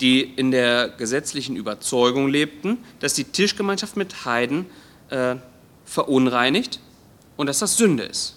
die 0.00 0.22
in 0.22 0.50
der 0.50 0.88
gesetzlichen 0.88 1.56
Überzeugung 1.56 2.28
lebten, 2.28 2.78
dass 3.00 3.14
die 3.14 3.24
Tischgemeinschaft 3.24 3.96
mit 3.96 4.24
Heiden 4.24 4.66
äh, 5.10 5.36
verunreinigt 5.84 6.80
und 7.36 7.46
dass 7.46 7.58
das 7.58 7.76
Sünde 7.76 8.04
ist. 8.04 8.36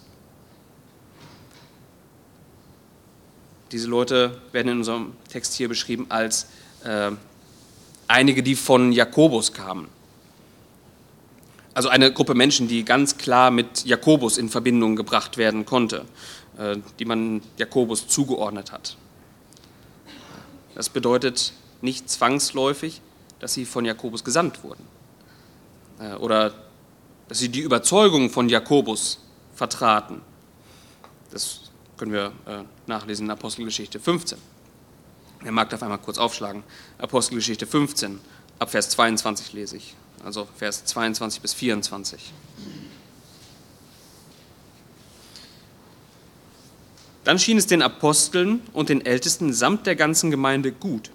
Diese 3.72 3.88
Leute 3.88 4.42
werden 4.52 4.68
in 4.68 4.78
unserem 4.80 5.14
Text 5.30 5.54
hier 5.54 5.70
beschrieben 5.70 6.08
als 6.10 6.48
äh, 6.84 7.12
einige, 8.12 8.44
die 8.44 8.56
von 8.56 8.92
Jakobus 8.92 9.54
kamen. 9.54 9.88
Also 11.74 11.90
eine 11.90 12.12
Gruppe 12.12 12.34
Menschen, 12.34 12.68
die 12.68 12.84
ganz 12.84 13.18
klar 13.18 13.50
mit 13.50 13.86
Jakobus 13.86 14.38
in 14.38 14.50
Verbindung 14.50 14.96
gebracht 14.96 15.38
werden 15.38 15.66
konnte, 15.66 16.06
äh, 16.58 16.78
die 17.00 17.06
man 17.06 17.42
Jakobus 17.58 18.08
zugeordnet 18.08 18.72
hat. 18.72 18.98
Das 20.76 20.90
bedeutet 20.90 21.54
nicht 21.82 22.10
zwangsläufig, 22.10 23.02
dass 23.40 23.54
sie 23.54 23.66
von 23.66 23.86
Jakobus 23.86 24.24
gesandt 24.24 24.64
wurden 24.64 24.86
äh, 26.00 26.14
oder 26.16 26.54
dass 27.28 27.40
sie 27.40 27.50
die 27.50 27.62
Überzeugung 27.62 28.30
von 28.30 28.50
Jakobus 28.50 29.20
vertraten. 29.56 30.22
Das 31.32 31.62
können 31.96 32.12
wir 32.12 32.34
äh, 32.46 32.64
nachlesen 32.88 33.28
in 33.28 33.32
Apostelgeschichte 33.32 34.00
15. 34.00 34.38
Der 35.44 35.52
mag 35.52 35.70
darf 35.70 35.82
einmal 35.84 35.98
kurz 35.98 36.18
aufschlagen. 36.18 36.64
Apostelgeschichte 37.00 37.66
15, 37.66 38.20
ab 38.60 38.72
Vers 38.72 38.90
22 38.90 39.54
lese 39.54 39.78
ich 39.78 39.96
also 40.24 40.48
Vers 40.56 40.86
22 40.86 41.42
bis 41.42 41.54
24. 41.54 42.32
Dann 47.24 47.38
schien 47.38 47.58
es 47.58 47.68
den 47.68 47.82
Aposteln 47.82 48.62
und 48.74 48.90
den 48.90 49.06
Ältesten 49.06 49.54
samt 49.54 49.86
der 49.86 49.96
ganzen 49.96 50.32
Gemeinde 50.32 50.72
gut, 50.72 51.12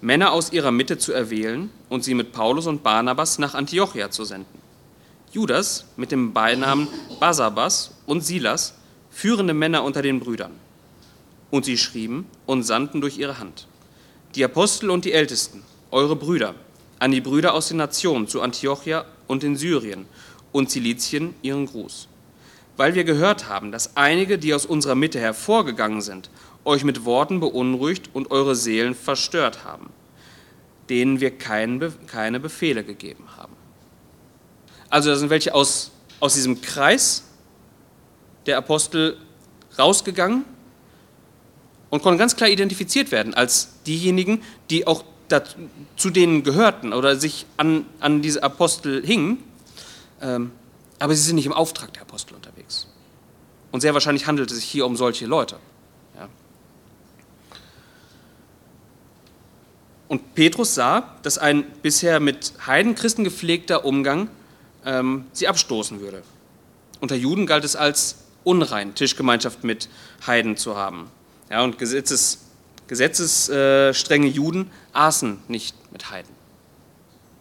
Männer 0.00 0.32
aus 0.32 0.52
ihrer 0.52 0.70
Mitte 0.70 0.96
zu 0.96 1.12
erwählen 1.12 1.70
und 1.90 2.02
sie 2.02 2.14
mit 2.14 2.32
Paulus 2.32 2.66
und 2.66 2.82
Barnabas 2.82 3.38
nach 3.38 3.54
Antiochia 3.54 4.10
zu 4.10 4.24
senden. 4.24 4.58
Judas 5.32 5.84
mit 5.96 6.12
dem 6.12 6.32
Beinamen 6.32 6.88
Basabas 7.20 7.92
und 8.06 8.22
Silas, 8.22 8.74
führende 9.10 9.54
Männer 9.54 9.84
unter 9.84 10.02
den 10.02 10.18
Brüdern. 10.18 10.52
Und 11.50 11.64
sie 11.64 11.76
schrieben 11.76 12.26
und 12.46 12.62
sandten 12.62 13.00
durch 13.00 13.18
ihre 13.18 13.38
Hand. 13.38 13.66
Die 14.36 14.44
Apostel 14.44 14.90
und 14.90 15.04
die 15.04 15.12
Ältesten, 15.12 15.64
eure 15.90 16.14
Brüder, 16.14 16.54
an 17.00 17.10
die 17.10 17.20
Brüder 17.20 17.52
aus 17.52 17.68
den 17.68 17.78
Nationen 17.78 18.28
zu 18.28 18.40
Antiochia 18.42 19.04
und 19.26 19.42
in 19.42 19.56
Syrien 19.56 20.06
und 20.52 20.70
Zilizien 20.70 21.34
ihren 21.42 21.66
Gruß. 21.66 22.06
Weil 22.76 22.94
wir 22.94 23.02
gehört 23.02 23.48
haben, 23.48 23.72
dass 23.72 23.96
einige, 23.96 24.38
die 24.38 24.54
aus 24.54 24.66
unserer 24.66 24.94
Mitte 24.94 25.18
hervorgegangen 25.18 26.00
sind, 26.00 26.30
euch 26.64 26.84
mit 26.84 27.04
Worten 27.04 27.40
beunruhigt 27.40 28.10
und 28.12 28.30
eure 28.30 28.54
Seelen 28.54 28.94
verstört 28.94 29.64
haben, 29.64 29.90
denen 30.88 31.20
wir 31.20 31.36
kein, 31.36 31.92
keine 32.06 32.38
Befehle 32.38 32.84
gegeben 32.84 33.24
haben. 33.36 33.56
Also 34.90 35.10
da 35.10 35.16
sind 35.16 35.30
welche 35.30 35.54
aus, 35.54 35.90
aus 36.20 36.34
diesem 36.34 36.60
Kreis 36.60 37.24
der 38.46 38.58
Apostel 38.58 39.16
rausgegangen 39.76 40.44
und 41.90 42.02
konnten 42.02 42.18
ganz 42.18 42.36
klar 42.36 42.48
identifiziert 42.48 43.10
werden 43.10 43.34
als 43.34 43.70
diejenigen, 43.86 44.42
die 44.70 44.86
auch 44.86 45.04
zu 45.96 46.10
denen 46.10 46.42
gehörten 46.42 46.92
oder 46.92 47.16
sich 47.16 47.46
an, 47.56 47.86
an 48.00 48.22
diese 48.22 48.42
Apostel 48.42 49.04
hingen, 49.04 49.38
ähm, 50.20 50.50
aber 50.98 51.14
sie 51.14 51.22
sind 51.22 51.36
nicht 51.36 51.46
im 51.46 51.52
Auftrag 51.52 51.92
der 51.92 52.02
Apostel 52.02 52.34
unterwegs. 52.34 52.88
Und 53.70 53.80
sehr 53.80 53.94
wahrscheinlich 53.94 54.26
handelt 54.26 54.50
es 54.50 54.56
sich 54.56 54.66
hier 54.66 54.86
um 54.86 54.96
solche 54.96 55.26
Leute. 55.26 55.56
Ja. 56.16 56.28
Und 60.08 60.34
Petrus 60.34 60.74
sah, 60.74 61.14
dass 61.22 61.38
ein 61.38 61.64
bisher 61.82 62.18
mit 62.18 62.52
Heidenchristen 62.66 63.22
gepflegter 63.22 63.84
Umgang 63.84 64.28
ähm, 64.84 65.26
sie 65.32 65.46
abstoßen 65.46 66.00
würde. 66.00 66.22
Unter 67.00 67.14
Juden 67.14 67.46
galt 67.46 67.64
es 67.64 67.76
als 67.76 68.16
unrein, 68.42 68.94
Tischgemeinschaft 68.94 69.62
mit 69.62 69.88
Heiden 70.26 70.56
zu 70.56 70.76
haben. 70.76 71.10
Ja, 71.50 71.64
und 71.64 71.78
Gesetzes, 71.78 72.38
gesetzesstrenge 72.86 74.28
Juden 74.28 74.70
aßen 74.92 75.40
nicht 75.48 75.76
mit 75.92 76.10
Heiden. 76.10 76.32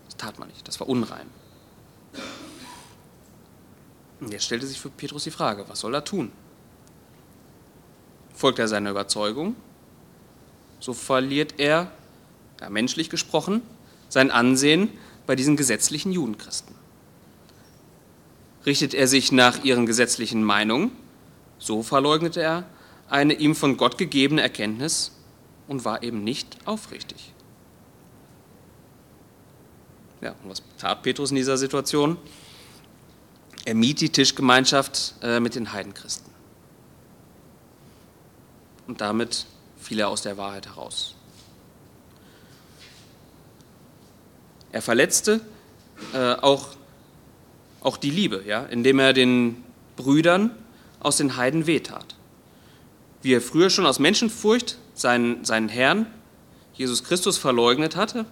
Das 0.05 0.17
tat 0.17 0.39
man 0.39 0.47
nicht, 0.47 0.67
das 0.67 0.79
war 0.79 0.89
unrein. 0.89 1.27
Und 4.19 4.33
jetzt 4.33 4.45
stellte 4.45 4.65
sich 4.65 4.79
für 4.79 4.89
Petrus 4.89 5.23
die 5.23 5.31
Frage, 5.31 5.63
was 5.69 5.79
soll 5.79 5.93
er 5.93 6.03
tun? 6.03 6.31
Folgt 8.33 8.59
er 8.59 8.67
seiner 8.67 8.89
Überzeugung, 8.89 9.55
so 10.79 10.93
verliert 10.93 11.55
er, 11.57 11.91
ja, 12.59 12.69
menschlich 12.69 13.09
gesprochen, 13.09 13.61
sein 14.09 14.31
Ansehen 14.31 14.89
bei 15.27 15.35
diesen 15.35 15.55
gesetzlichen 15.55 16.11
Judenchristen. 16.11 16.75
Richtet 18.65 18.93
er 18.93 19.07
sich 19.07 19.31
nach 19.31 19.63
ihren 19.63 19.85
gesetzlichen 19.85 20.43
Meinungen, 20.43 20.91
so 21.59 21.83
verleugnet 21.83 22.35
er 22.35 22.65
eine 23.09 23.33
ihm 23.33 23.55
von 23.55 23.77
Gott 23.77 23.97
gegebene 23.97 24.41
Erkenntnis 24.41 25.11
und 25.67 25.85
war 25.85 26.03
eben 26.03 26.23
nicht 26.23 26.57
aufrichtig. 26.65 27.33
Ja, 30.21 30.35
und 30.43 30.49
was 30.49 30.61
tat 30.77 31.01
Petrus 31.03 31.29
in 31.29 31.37
dieser 31.37 31.57
Situation? 31.57 32.17
Er 33.65 33.75
mied 33.75 34.01
die 34.01 34.09
Tischgemeinschaft 34.09 35.15
äh, 35.21 35.39
mit 35.39 35.55
den 35.55 35.71
Heidenchristen. 35.71 36.29
Und 38.87 39.01
damit 39.01 39.45
fiel 39.79 39.99
er 39.99 40.09
aus 40.09 40.23
der 40.23 40.37
Wahrheit 40.37 40.67
heraus. 40.67 41.15
Er 44.71 44.81
verletzte 44.81 45.41
äh, 46.13 46.33
auch, 46.33 46.69
auch 47.81 47.97
die 47.97 48.11
Liebe, 48.11 48.43
ja, 48.45 48.65
indem 48.65 48.99
er 48.99 49.13
den 49.13 49.63
Brüdern 49.95 50.51
aus 50.99 51.17
den 51.17 51.37
Heiden 51.37 51.65
wehtat. 51.65 52.15
Wie 53.21 53.33
er 53.33 53.41
früher 53.41 53.69
schon 53.69 53.85
aus 53.85 53.99
Menschenfurcht 53.99 54.77
seinen, 54.93 55.43
seinen 55.43 55.69
Herrn, 55.69 56.05
Jesus 56.73 57.03
Christus, 57.03 57.37
verleugnet 57.37 57.95
hatte, 57.95 58.25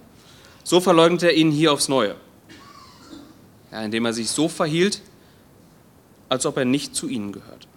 so 0.63 0.79
verleugnet 0.79 1.23
er 1.23 1.33
ihn 1.33 1.51
hier 1.51 1.73
aufs 1.73 1.87
Neue, 1.87 2.15
ja, 3.71 3.81
indem 3.81 4.05
er 4.05 4.13
sich 4.13 4.29
so 4.29 4.47
verhielt, 4.47 5.01
als 6.29 6.45
ob 6.45 6.57
er 6.57 6.65
nicht 6.65 6.95
zu 6.95 7.07
ihnen 7.07 7.31
gehört. 7.31 7.67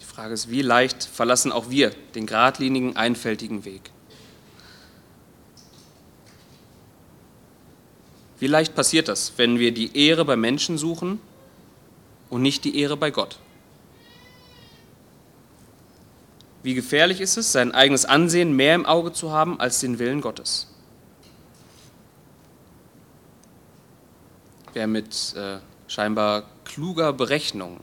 Die 0.00 0.04
Frage 0.04 0.34
ist, 0.34 0.50
wie 0.50 0.62
leicht 0.62 1.04
verlassen 1.04 1.52
auch 1.52 1.70
wir 1.70 1.90
den 2.14 2.26
geradlinigen, 2.26 2.96
einfältigen 2.96 3.64
Weg? 3.64 3.90
Wie 8.40 8.46
leicht 8.46 8.74
passiert 8.74 9.08
das, 9.08 9.32
wenn 9.36 9.58
wir 9.58 9.72
die 9.72 9.96
Ehre 9.96 10.24
bei 10.24 10.36
Menschen 10.36 10.78
suchen 10.78 11.20
und 12.30 12.42
nicht 12.42 12.64
die 12.64 12.78
Ehre 12.78 12.96
bei 12.96 13.10
Gott? 13.10 13.38
Wie 16.62 16.74
gefährlich 16.74 17.20
ist 17.20 17.36
es, 17.36 17.52
sein 17.52 17.72
eigenes 17.72 18.04
Ansehen 18.04 18.54
mehr 18.54 18.74
im 18.74 18.86
Auge 18.86 19.12
zu 19.12 19.32
haben 19.32 19.58
als 19.58 19.80
den 19.80 19.98
Willen 19.98 20.20
Gottes? 20.20 20.68
Wer 24.72 24.86
mit 24.86 25.34
äh, 25.36 25.58
scheinbar 25.88 26.44
kluger 26.64 27.12
Berechnung 27.12 27.80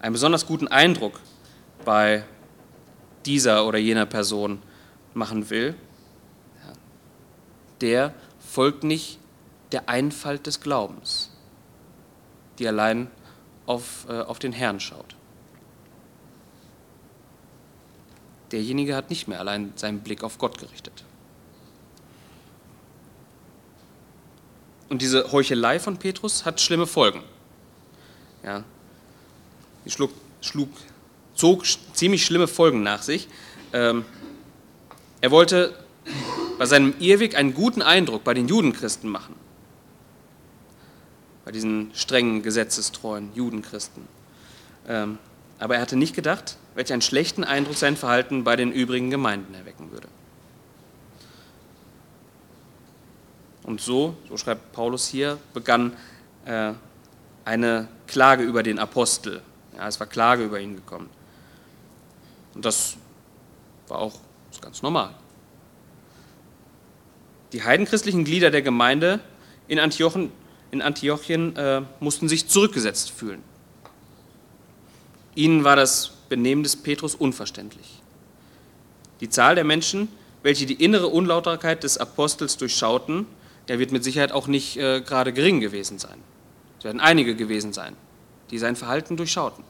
einen 0.00 0.12
besonders 0.12 0.46
guten 0.46 0.68
Eindruck 0.68 1.20
bei 1.84 2.24
dieser 3.24 3.64
oder 3.66 3.78
jener 3.78 4.06
Person 4.06 4.60
machen 5.14 5.48
will, 5.48 5.74
der 7.80 8.12
folgt 8.40 8.84
nicht 8.84 9.18
der 9.72 9.88
Einfalt 9.88 10.46
des 10.46 10.60
Glaubens, 10.60 11.30
die 12.58 12.68
allein 12.68 13.10
auf, 13.66 14.06
äh, 14.08 14.20
auf 14.20 14.38
den 14.38 14.52
Herrn 14.52 14.80
schaut. 14.80 15.16
Derjenige 18.50 18.94
hat 18.94 19.08
nicht 19.08 19.28
mehr 19.28 19.40
allein 19.40 19.72
seinen 19.76 20.00
Blick 20.00 20.22
auf 20.22 20.36
Gott 20.38 20.58
gerichtet. 20.58 21.04
Und 24.90 25.00
diese 25.00 25.32
Heuchelei 25.32 25.80
von 25.80 25.96
Petrus 25.96 26.44
hat 26.44 26.60
schlimme 26.60 26.86
Folgen. 26.86 27.22
Ja, 28.42 28.62
die 29.86 29.90
schlug, 29.90 30.10
schlug, 30.42 30.68
zog 31.34 31.64
ziemlich 31.94 32.26
schlimme 32.26 32.46
Folgen 32.46 32.82
nach 32.82 33.02
sich. 33.02 33.28
Ähm, 33.72 34.04
er 35.22 35.30
wollte 35.30 35.78
bei 36.58 36.66
seinem 36.66 36.92
Irrweg 36.98 37.36
einen 37.36 37.54
guten 37.54 37.80
Eindruck 37.80 38.22
bei 38.22 38.34
den 38.34 38.48
Judenchristen 38.48 39.08
machen 39.08 39.34
bei 41.44 41.52
diesen 41.52 41.90
strengen, 41.94 42.42
gesetzestreuen 42.42 43.30
Judenchristen. 43.34 44.06
Ähm, 44.88 45.18
aber 45.58 45.76
er 45.76 45.80
hatte 45.80 45.96
nicht 45.96 46.14
gedacht, 46.14 46.56
welch 46.74 46.92
einen 46.92 47.02
schlechten 47.02 47.44
Eindruck 47.44 47.76
sein 47.76 47.96
Verhalten 47.96 48.44
bei 48.44 48.56
den 48.56 48.72
übrigen 48.72 49.10
Gemeinden 49.10 49.54
erwecken 49.54 49.90
würde. 49.92 50.08
Und 53.62 53.80
so, 53.80 54.16
so 54.28 54.36
schreibt 54.36 54.72
Paulus 54.72 55.06
hier, 55.06 55.38
begann 55.54 55.96
äh, 56.44 56.72
eine 57.44 57.88
Klage 58.06 58.42
über 58.42 58.62
den 58.62 58.78
Apostel. 58.78 59.42
Ja, 59.76 59.86
es 59.86 60.00
war 60.00 60.06
Klage 60.06 60.44
über 60.44 60.60
ihn 60.60 60.74
gekommen. 60.74 61.08
Und 62.54 62.64
das 62.64 62.96
war 63.88 63.98
auch 63.98 64.18
ganz 64.60 64.82
normal. 64.82 65.14
Die 67.52 67.62
heidenchristlichen 67.62 68.24
Glieder 68.24 68.50
der 68.50 68.62
Gemeinde 68.62 69.20
in 69.68 69.78
Antiochen 69.78 70.32
in 70.72 70.82
Antiochien 70.82 71.54
äh, 71.54 71.82
mussten 72.00 72.28
sich 72.28 72.48
zurückgesetzt 72.48 73.10
fühlen. 73.10 73.44
Ihnen 75.34 75.62
war 75.64 75.76
das 75.76 76.12
Benehmen 76.28 76.62
des 76.62 76.76
Petrus 76.76 77.14
unverständlich. 77.14 78.02
Die 79.20 79.28
Zahl 79.28 79.54
der 79.54 79.64
Menschen, 79.64 80.08
welche 80.42 80.66
die 80.66 80.82
innere 80.82 81.06
Unlauterkeit 81.08 81.84
des 81.84 81.98
Apostels 81.98 82.56
durchschauten, 82.56 83.26
der 83.68 83.78
wird 83.78 83.92
mit 83.92 84.02
Sicherheit 84.02 84.32
auch 84.32 84.48
nicht 84.48 84.76
äh, 84.78 85.02
gerade 85.02 85.32
gering 85.32 85.60
gewesen 85.60 85.98
sein. 85.98 86.18
Es 86.78 86.84
werden 86.84 87.00
einige 87.00 87.36
gewesen 87.36 87.72
sein, 87.72 87.94
die 88.50 88.58
sein 88.58 88.74
Verhalten 88.74 89.16
durchschauten. 89.16 89.62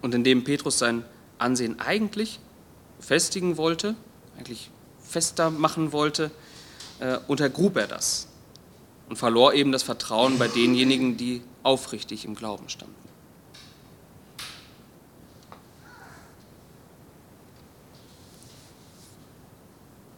Und 0.00 0.14
indem 0.14 0.44
Petrus 0.44 0.78
sein 0.78 1.04
Ansehen 1.38 1.80
eigentlich 1.80 2.38
festigen 3.04 3.56
wollte, 3.56 3.94
eigentlich 4.38 4.70
fester 5.02 5.50
machen 5.50 5.92
wollte, 5.92 6.30
äh, 7.00 7.18
untergrub 7.28 7.76
er 7.76 7.86
das 7.86 8.28
und 9.08 9.16
verlor 9.16 9.54
eben 9.54 9.72
das 9.72 9.82
Vertrauen 9.82 10.38
bei 10.38 10.48
denjenigen, 10.48 11.16
die 11.16 11.42
aufrichtig 11.62 12.24
im 12.24 12.34
Glauben 12.34 12.68
standen. 12.68 12.94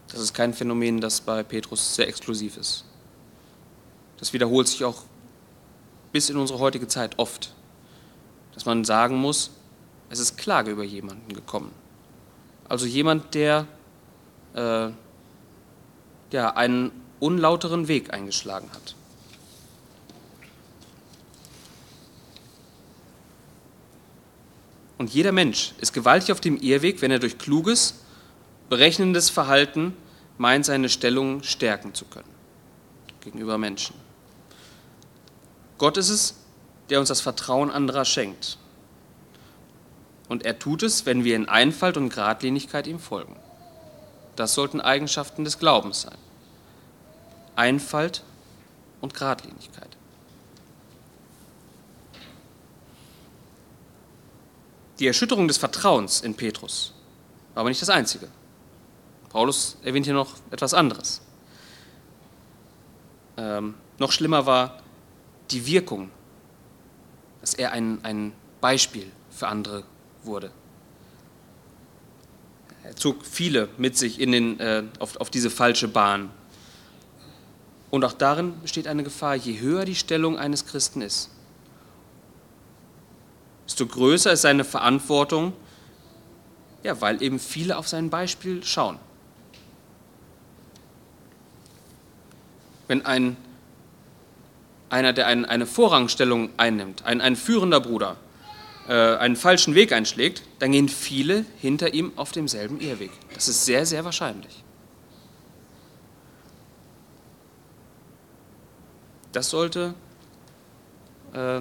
Das 0.08 0.20
ist 0.20 0.32
kein 0.32 0.54
Phänomen, 0.54 1.00
das 1.00 1.20
bei 1.20 1.42
Petrus 1.42 1.94
sehr 1.94 2.08
exklusiv 2.08 2.56
ist. 2.56 2.84
Das 4.18 4.32
wiederholt 4.32 4.66
sich 4.66 4.82
auch 4.82 5.02
bis 6.10 6.30
in 6.30 6.38
unsere 6.38 6.58
heutige 6.58 6.88
Zeit 6.88 7.18
oft, 7.18 7.52
dass 8.54 8.64
man 8.64 8.84
sagen 8.84 9.16
muss, 9.16 9.50
es 10.08 10.18
ist 10.18 10.38
Klage 10.38 10.70
über 10.70 10.84
jemanden 10.84 11.34
gekommen. 11.34 11.70
Also 12.68 12.86
jemand, 12.86 13.34
der 13.34 13.66
äh, 14.54 14.88
ja, 16.32 16.50
einen 16.56 16.90
unlauteren 17.20 17.88
Weg 17.88 18.12
eingeschlagen 18.12 18.70
hat. 18.72 18.94
Und 24.98 25.12
jeder 25.12 25.32
Mensch 25.32 25.74
ist 25.80 25.92
gewaltig 25.92 26.32
auf 26.32 26.40
dem 26.40 26.56
Irrweg, 26.56 27.02
wenn 27.02 27.10
er 27.10 27.18
durch 27.18 27.38
kluges, 27.38 28.00
berechnendes 28.68 29.28
Verhalten 29.30 29.94
meint, 30.38 30.64
seine 30.64 30.88
Stellung 30.88 31.42
stärken 31.42 31.94
zu 31.94 32.06
können 32.06 32.28
gegenüber 33.20 33.58
Menschen. 33.58 33.94
Gott 35.78 35.96
ist 35.96 36.08
es, 36.08 36.36
der 36.88 37.00
uns 37.00 37.08
das 37.08 37.20
Vertrauen 37.20 37.70
anderer 37.70 38.04
schenkt. 38.04 38.58
Und 40.28 40.44
er 40.44 40.58
tut 40.58 40.82
es, 40.82 41.06
wenn 41.06 41.24
wir 41.24 41.36
in 41.36 41.48
Einfalt 41.48 41.96
und 41.96 42.08
Gradlinigkeit 42.08 42.86
ihm 42.86 42.98
folgen. 42.98 43.36
Das 44.34 44.54
sollten 44.54 44.80
Eigenschaften 44.80 45.44
des 45.44 45.58
Glaubens 45.58 46.02
sein. 46.02 46.18
Einfalt 47.54 48.22
und 49.00 49.14
Gradlinigkeit. 49.14 49.96
Die 54.98 55.06
Erschütterung 55.06 55.46
des 55.46 55.58
Vertrauens 55.58 56.20
in 56.20 56.34
Petrus 56.34 56.94
war 57.54 57.60
aber 57.60 57.68
nicht 57.68 57.82
das 57.82 57.90
Einzige. 57.90 58.28
Paulus 59.28 59.76
erwähnt 59.82 60.06
hier 60.06 60.14
noch 60.14 60.34
etwas 60.50 60.74
anderes. 60.74 61.20
Ähm, 63.36 63.74
noch 63.98 64.12
schlimmer 64.12 64.46
war 64.46 64.78
die 65.50 65.66
Wirkung, 65.66 66.10
dass 67.40 67.54
er 67.54 67.72
ein, 67.72 68.02
ein 68.02 68.32
Beispiel 68.60 69.10
für 69.30 69.48
andere 69.48 69.84
wurde. 70.26 70.50
Er 72.84 72.94
zog 72.94 73.24
viele 73.26 73.68
mit 73.78 73.96
sich 73.96 74.20
in 74.20 74.32
den, 74.32 74.60
äh, 74.60 74.84
auf, 75.00 75.16
auf 75.16 75.30
diese 75.30 75.50
falsche 75.50 75.88
Bahn. 75.88 76.30
Und 77.90 78.04
auch 78.04 78.12
darin 78.12 78.60
besteht 78.60 78.86
eine 78.86 79.02
Gefahr, 79.02 79.34
je 79.34 79.58
höher 79.60 79.84
die 79.84 79.94
Stellung 79.94 80.38
eines 80.38 80.66
Christen 80.66 81.00
ist, 81.00 81.30
desto 83.66 83.86
größer 83.86 84.32
ist 84.32 84.42
seine 84.42 84.64
Verantwortung, 84.64 85.52
ja, 86.82 87.00
weil 87.00 87.22
eben 87.22 87.38
viele 87.38 87.76
auf 87.76 87.88
sein 87.88 88.10
Beispiel 88.10 88.62
schauen. 88.62 88.98
Wenn 92.86 93.04
ein, 93.04 93.36
einer, 94.88 95.12
der 95.12 95.26
ein, 95.26 95.44
eine 95.44 95.66
Vorrangstellung 95.66 96.50
einnimmt, 96.56 97.04
ein, 97.04 97.20
ein 97.20 97.34
führender 97.34 97.80
Bruder, 97.80 98.16
einen 98.92 99.36
falschen 99.36 99.74
Weg 99.74 99.92
einschlägt, 99.92 100.42
dann 100.58 100.72
gehen 100.72 100.88
viele 100.88 101.44
hinter 101.58 101.92
ihm 101.92 102.12
auf 102.16 102.32
demselben 102.32 102.80
Irrweg. 102.80 103.10
Das 103.34 103.48
ist 103.48 103.64
sehr, 103.64 103.84
sehr 103.84 104.04
wahrscheinlich. 104.04 104.62
Das 109.32 109.50
sollte 109.50 109.94
äh, 111.34 111.60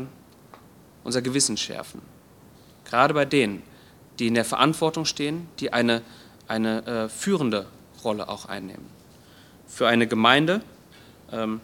unser 1.04 1.22
Gewissen 1.22 1.58
schärfen. 1.58 2.02
Gerade 2.86 3.14
bei 3.14 3.26
denen, 3.26 3.64
die 4.20 4.28
in 4.28 4.34
der 4.34 4.46
Verantwortung 4.46 5.06
stehen, 5.06 5.48
die 5.60 5.74
eine, 5.74 6.02
eine 6.48 6.86
äh, 6.86 7.10
führende 7.10 7.68
Rolle 8.04 8.30
auch 8.30 8.46
einnehmen. 8.46 8.86
Für 9.68 9.88
eine 9.88 10.08
Gemeinde, 10.08 10.62
ähm, 11.32 11.60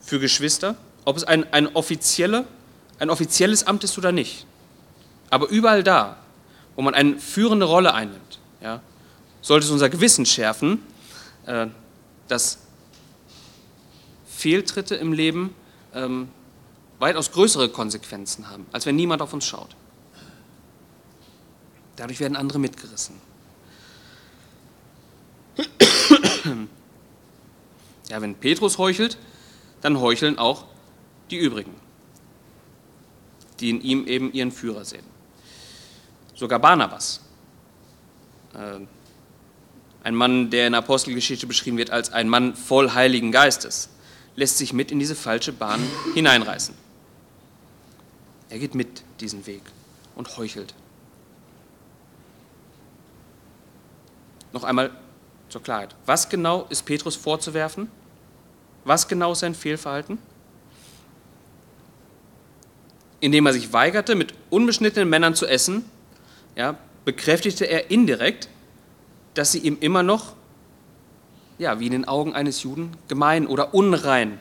für 0.00 0.18
Geschwister, 0.20 0.76
ob 1.04 1.16
es 1.16 1.24
ein, 1.24 1.50
ein, 1.52 1.74
offizielle, 1.74 2.44
ein 2.98 3.08
offizielles 3.08 3.66
Amt 3.66 3.84
ist 3.84 3.96
oder 3.96 4.12
nicht. 4.12 4.46
Aber 5.30 5.48
überall 5.48 5.82
da, 5.82 6.16
wo 6.76 6.82
man 6.82 6.94
eine 6.94 7.18
führende 7.18 7.66
Rolle 7.66 7.94
einnimmt, 7.94 8.38
ja, 8.60 8.80
sollte 9.40 9.66
es 9.66 9.72
unser 9.72 9.88
Gewissen 9.88 10.26
schärfen, 10.26 10.82
äh, 11.46 11.66
dass 12.28 12.58
Fehltritte 14.26 14.94
im 14.96 15.12
Leben 15.12 15.54
ähm, 15.94 16.28
weitaus 16.98 17.32
größere 17.32 17.68
Konsequenzen 17.68 18.48
haben, 18.50 18.66
als 18.72 18.86
wenn 18.86 18.96
niemand 18.96 19.22
auf 19.22 19.32
uns 19.32 19.46
schaut. 19.46 19.74
Dadurch 21.96 22.20
werden 22.20 22.36
andere 22.36 22.58
mitgerissen. 22.58 23.16
Ja, 28.08 28.20
wenn 28.22 28.36
Petrus 28.36 28.78
heuchelt, 28.78 29.18
dann 29.80 30.00
heucheln 30.00 30.38
auch 30.38 30.66
die 31.30 31.38
übrigen, 31.38 31.74
die 33.58 33.70
in 33.70 33.80
ihm 33.80 34.06
eben 34.06 34.32
ihren 34.32 34.52
Führer 34.52 34.84
sehen. 34.84 35.15
Sogar 36.36 36.58
Barnabas, 36.58 37.20
äh, 38.54 38.80
ein 40.04 40.14
Mann, 40.14 40.50
der 40.50 40.66
in 40.66 40.74
Apostelgeschichte 40.74 41.46
beschrieben 41.46 41.78
wird 41.78 41.90
als 41.90 42.12
ein 42.12 42.28
Mann 42.28 42.54
voll 42.54 42.92
Heiligen 42.92 43.32
Geistes, 43.32 43.88
lässt 44.36 44.58
sich 44.58 44.72
mit 44.74 44.92
in 44.92 44.98
diese 44.98 45.16
falsche 45.16 45.52
Bahn 45.52 45.80
hineinreißen. 46.14 46.74
Er 48.50 48.58
geht 48.58 48.74
mit 48.74 49.02
diesen 49.18 49.46
Weg 49.46 49.62
und 50.14 50.36
heuchelt. 50.36 50.74
Noch 54.52 54.62
einmal 54.62 54.90
zur 55.48 55.62
Klarheit. 55.62 55.94
Was 56.04 56.28
genau 56.28 56.66
ist 56.68 56.84
Petrus 56.84 57.16
vorzuwerfen? 57.16 57.90
Was 58.84 59.08
genau 59.08 59.32
ist 59.32 59.40
sein 59.40 59.54
Fehlverhalten? 59.54 60.18
Indem 63.20 63.46
er 63.46 63.54
sich 63.54 63.72
weigerte, 63.72 64.14
mit 64.14 64.34
unbeschnittenen 64.50 65.08
Männern 65.08 65.34
zu 65.34 65.46
essen, 65.46 65.84
ja, 66.56 66.76
bekräftigte 67.04 67.66
er 67.66 67.90
indirekt, 67.90 68.48
dass 69.34 69.52
sie 69.52 69.58
ihm 69.58 69.76
immer 69.80 70.02
noch, 70.02 70.34
ja, 71.58 71.78
wie 71.78 71.86
in 71.86 71.92
den 71.92 72.04
Augen 72.06 72.34
eines 72.34 72.62
Juden, 72.62 72.90
gemein 73.08 73.46
oder 73.46 73.74
unrein 73.74 74.40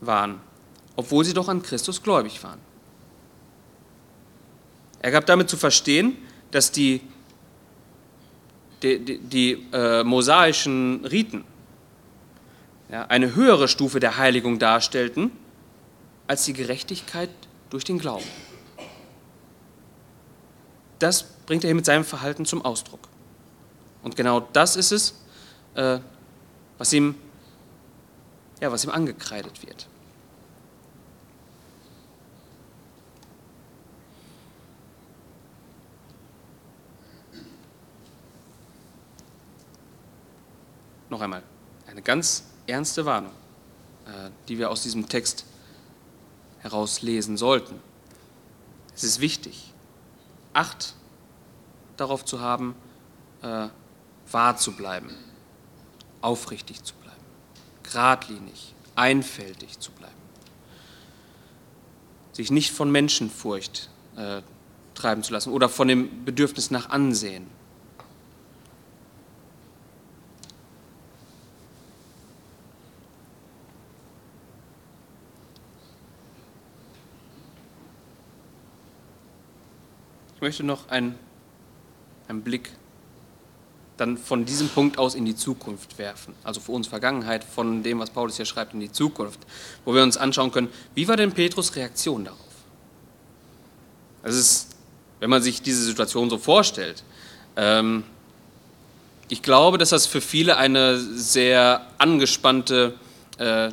waren, 0.00 0.40
obwohl 0.96 1.24
sie 1.24 1.34
doch 1.34 1.48
an 1.48 1.62
Christus 1.62 2.02
gläubig 2.02 2.42
waren. 2.44 2.60
Er 5.02 5.10
gab 5.10 5.26
damit 5.26 5.48
zu 5.48 5.56
verstehen, 5.56 6.16
dass 6.50 6.70
die, 6.70 7.00
die, 8.82 8.98
die, 8.98 9.18
die 9.18 9.66
äh, 9.72 10.04
mosaischen 10.04 11.04
Riten 11.06 11.44
ja, 12.90 13.06
eine 13.06 13.34
höhere 13.34 13.68
Stufe 13.68 14.00
der 14.00 14.18
Heiligung 14.18 14.58
darstellten 14.58 15.30
als 16.26 16.44
die 16.44 16.52
Gerechtigkeit 16.52 17.30
durch 17.70 17.84
den 17.84 17.98
Glauben. 17.98 18.24
Das 21.00 21.24
bringt 21.46 21.64
er 21.64 21.68
hier 21.68 21.74
mit 21.74 21.86
seinem 21.86 22.04
Verhalten 22.04 22.44
zum 22.44 22.62
Ausdruck. 22.62 23.08
Und 24.02 24.16
genau 24.16 24.40
das 24.40 24.76
ist 24.76 24.92
es, 24.92 25.14
äh, 25.74 25.98
was, 26.78 26.92
ihm, 26.92 27.14
ja, 28.60 28.70
was 28.70 28.84
ihm 28.84 28.90
angekreidet 28.90 29.66
wird. 29.66 29.88
Noch 41.08 41.22
einmal, 41.22 41.42
eine 41.88 42.02
ganz 42.02 42.44
ernste 42.66 43.04
Warnung, 43.04 43.32
äh, 44.06 44.30
die 44.48 44.58
wir 44.58 44.70
aus 44.70 44.82
diesem 44.82 45.08
Text 45.08 45.44
herauslesen 46.60 47.36
sollten. 47.36 47.80
Es 48.94 49.02
ist 49.02 49.20
wichtig, 49.20 49.69
Acht 50.52 50.94
darauf 51.96 52.24
zu 52.24 52.40
haben, 52.40 52.74
äh, 53.42 53.68
wahr 54.30 54.56
zu 54.56 54.72
bleiben, 54.72 55.10
aufrichtig 56.20 56.82
zu 56.82 56.94
bleiben, 56.94 57.20
geradlinig, 57.82 58.74
einfältig 58.94 59.78
zu 59.78 59.92
bleiben, 59.92 60.14
sich 62.32 62.50
nicht 62.50 62.72
von 62.72 62.90
Menschenfurcht 62.90 63.90
äh, 64.16 64.42
treiben 64.94 65.22
zu 65.22 65.32
lassen 65.32 65.52
oder 65.52 65.68
von 65.68 65.88
dem 65.88 66.24
Bedürfnis 66.24 66.70
nach 66.70 66.90
Ansehen. 66.90 67.46
Ich 80.40 80.42
möchte 80.42 80.64
noch 80.64 80.88
einen, 80.88 81.16
einen 82.26 82.40
Blick 82.40 82.70
dann 83.98 84.16
von 84.16 84.46
diesem 84.46 84.70
Punkt 84.70 84.96
aus 84.96 85.14
in 85.14 85.26
die 85.26 85.36
Zukunft 85.36 85.98
werfen. 85.98 86.34
Also 86.42 86.60
für 86.62 86.72
uns 86.72 86.86
Vergangenheit, 86.86 87.44
von 87.44 87.82
dem, 87.82 87.98
was 87.98 88.08
Paulus 88.08 88.36
hier 88.36 88.46
schreibt, 88.46 88.72
in 88.72 88.80
die 88.80 88.90
Zukunft, 88.90 89.38
wo 89.84 89.94
wir 89.94 90.02
uns 90.02 90.16
anschauen 90.16 90.50
können, 90.50 90.70
wie 90.94 91.06
war 91.08 91.18
denn 91.18 91.32
Petrus 91.32 91.76
Reaktion 91.76 92.24
darauf? 92.24 92.40
Es 94.22 94.34
ist, 94.34 94.76
wenn 95.18 95.28
man 95.28 95.42
sich 95.42 95.60
diese 95.60 95.84
Situation 95.84 96.30
so 96.30 96.38
vorstellt, 96.38 97.04
ähm, 97.56 98.02
ich 99.28 99.42
glaube, 99.42 99.76
dass 99.76 99.90
das 99.90 100.06
für 100.06 100.22
viele 100.22 100.56
eine 100.56 100.98
sehr 100.98 101.86
angespannte, 101.98 102.94
äh, 103.36 103.72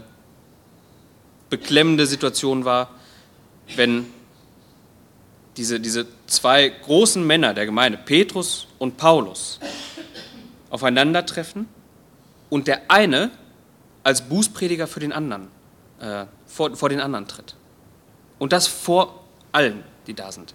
beklemmende 1.49 2.06
Situation 2.06 2.65
war, 2.65 2.89
wenn 3.77 4.16
diese, 5.57 5.79
diese 5.79 6.05
zwei 6.27 6.69
großen 6.69 7.25
Männer 7.25 7.53
der 7.53 7.65
Gemeinde, 7.65 7.97
Petrus 7.97 8.67
und 8.77 8.97
Paulus, 8.97 9.59
aufeinandertreffen 10.69 11.67
und 12.49 12.67
der 12.67 12.89
eine 12.89 13.31
als 14.03 14.21
Bußprediger 14.21 14.87
für 14.87 14.99
den 14.99 15.11
anderen, 15.11 15.47
äh, 15.99 16.25
vor, 16.45 16.75
vor 16.75 16.89
den 16.89 17.01
anderen 17.01 17.27
tritt. 17.27 17.55
Und 18.39 18.53
das 18.53 18.67
vor 18.67 19.23
allen, 19.51 19.83
die 20.05 20.13
da 20.13 20.31
sind. 20.31 20.53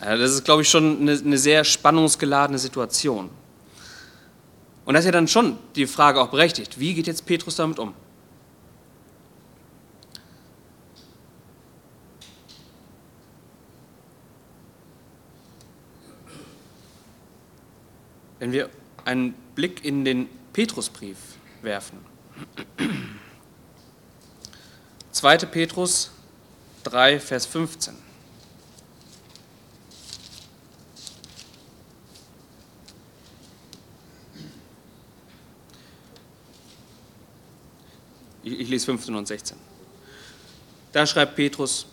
Das 0.00 0.32
ist, 0.32 0.44
glaube 0.44 0.62
ich, 0.62 0.68
schon 0.68 1.00
eine, 1.00 1.12
eine 1.12 1.38
sehr 1.38 1.64
spannungsgeladene 1.64 2.58
Situation. 2.58 3.30
Und 4.84 4.94
das 4.94 5.00
ist 5.00 5.06
ja 5.06 5.12
dann 5.12 5.28
schon 5.28 5.56
die 5.76 5.86
Frage 5.86 6.20
auch 6.20 6.28
berechtigt, 6.28 6.78
wie 6.78 6.92
geht 6.92 7.06
jetzt 7.06 7.24
Petrus 7.24 7.56
damit 7.56 7.78
um? 7.78 7.94
Wenn 18.44 18.52
wir 18.52 18.68
einen 19.06 19.32
Blick 19.54 19.86
in 19.86 20.04
den 20.04 20.28
Petrusbrief 20.52 21.16
werfen. 21.62 21.98
2. 25.12 25.38
Petrus 25.38 26.10
3, 26.82 27.20
Vers 27.20 27.46
15. 27.46 27.94
Ich, 38.42 38.68
lese 38.68 38.84
15 38.84 39.14
und 39.14 39.26
16. 39.26 39.56
Da 40.92 41.06
schreibt 41.06 41.34
Petrus, 41.34 41.86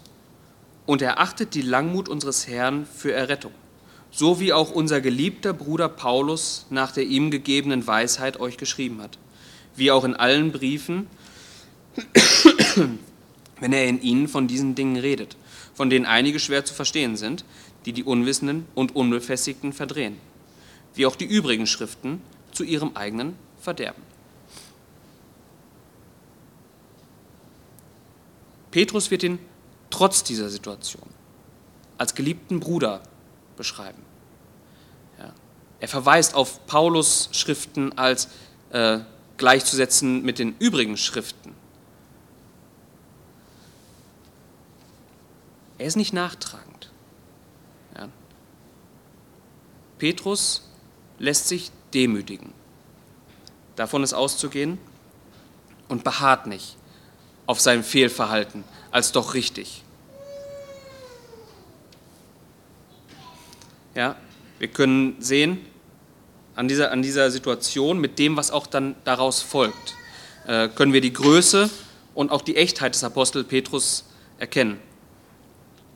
und 0.86 1.02
er 1.02 1.22
achtet 1.22 1.54
die 1.54 1.62
Langmut 1.62 2.10
unseres 2.10 2.46
Herrn 2.46 2.86
für 2.86 3.14
Errettung 3.14 3.54
so 4.12 4.40
wie 4.40 4.54
auch 4.54 4.72
unser 4.72 5.02
geliebter 5.02 5.54
Bruder 5.54 5.90
Paulus 5.90 6.66
nach 6.70 6.92
der 6.92 7.06
ihm 7.06 7.32
gegebenen 7.32 7.88
Weisheit 7.88 8.40
euch 8.40 8.58
geschrieben 8.58 9.02
hat, 9.02 9.18
wie 9.76 9.90
auch 9.92 10.04
in 10.04 10.16
allen 10.16 10.52
Briefen, 10.52 11.08
wenn 13.60 13.74
er 13.74 13.88
in 13.88 14.02
ihnen 14.02 14.28
von 14.28 14.48
diesen 14.48 14.76
Dingen 14.76 14.98
redet, 14.98 15.38
von 15.74 15.90
denen 15.90 16.06
einige 16.06 16.40
schwer 16.40 16.66
zu 16.66 16.74
verstehen 16.74 17.16
sind, 17.16 17.46
die 17.86 17.94
die 17.94 18.04
Unwissenden 18.04 18.66
und 18.76 18.96
Unbefestigten 18.96 19.74
verdrehen, 19.74 20.18
wie 20.94 21.06
auch 21.06 21.16
die 21.16 21.26
übrigen 21.26 21.66
Schriften 21.66 22.22
zu 22.52 22.64
ihrem 22.64 22.92
eigenen 22.96 23.36
Verderben. 23.60 24.04
Petrus 28.72 29.12
wird 29.12 29.24
ihn 29.24 29.40
trotz 29.90 30.24
dieser 30.24 30.50
Situation 30.50 31.04
als 31.98 32.16
geliebten 32.16 32.60
Bruder 32.60 33.04
beschreiben. 33.62 34.02
Ja. 35.20 35.32
Er 35.80 35.88
verweist 35.88 36.34
auf 36.34 36.66
Paulus 36.66 37.30
Schriften 37.32 37.96
als 37.96 38.28
äh, 38.72 39.02
gleichzusetzen 39.38 40.24
mit 40.24 40.40
den 40.40 40.56
übrigen 40.58 40.98
Schriften. 40.98 41.54
Er 45.78 45.86
ist 45.86 45.96
nicht 45.96 46.12
nachtragend. 46.12 46.90
Ja. 47.96 48.10
Petrus 50.00 50.68
lässt 51.20 51.48
sich 51.48 51.70
demütigen. 51.94 52.54
Davon 53.76 54.02
ist 54.02 54.14
auszugehen 54.14 54.80
und 55.88 56.04
beharrt 56.04 56.48
nicht 56.48 56.78
auf 57.46 57.60
sein 57.60 57.84
Fehlverhalten 57.84 58.64
als 58.90 59.12
doch 59.12 59.36
richtig. 59.36 59.84
Ja, 63.96 64.16
wir 64.60 64.68
können 64.70 65.18
sehen 65.20 65.66
an 66.56 66.68
dieser, 66.68 66.92
an 66.92 67.02
dieser 67.02 67.32
Situation 67.32 68.00
mit 68.00 68.20
dem, 68.20 68.38
was 68.38 68.52
auch 68.52 68.68
dann 68.68 68.96
daraus 69.04 69.42
folgt, 69.42 69.96
äh, 70.48 70.70
können 70.70 70.94
wir 70.94 71.02
die 71.02 71.14
Größe 71.14 71.70
und 72.14 72.32
auch 72.32 72.42
die 72.42 72.56
Echtheit 72.56 72.94
des 72.94 73.04
Apostel 73.04 73.44
Petrus 73.44 74.06
erkennen. 74.38 74.80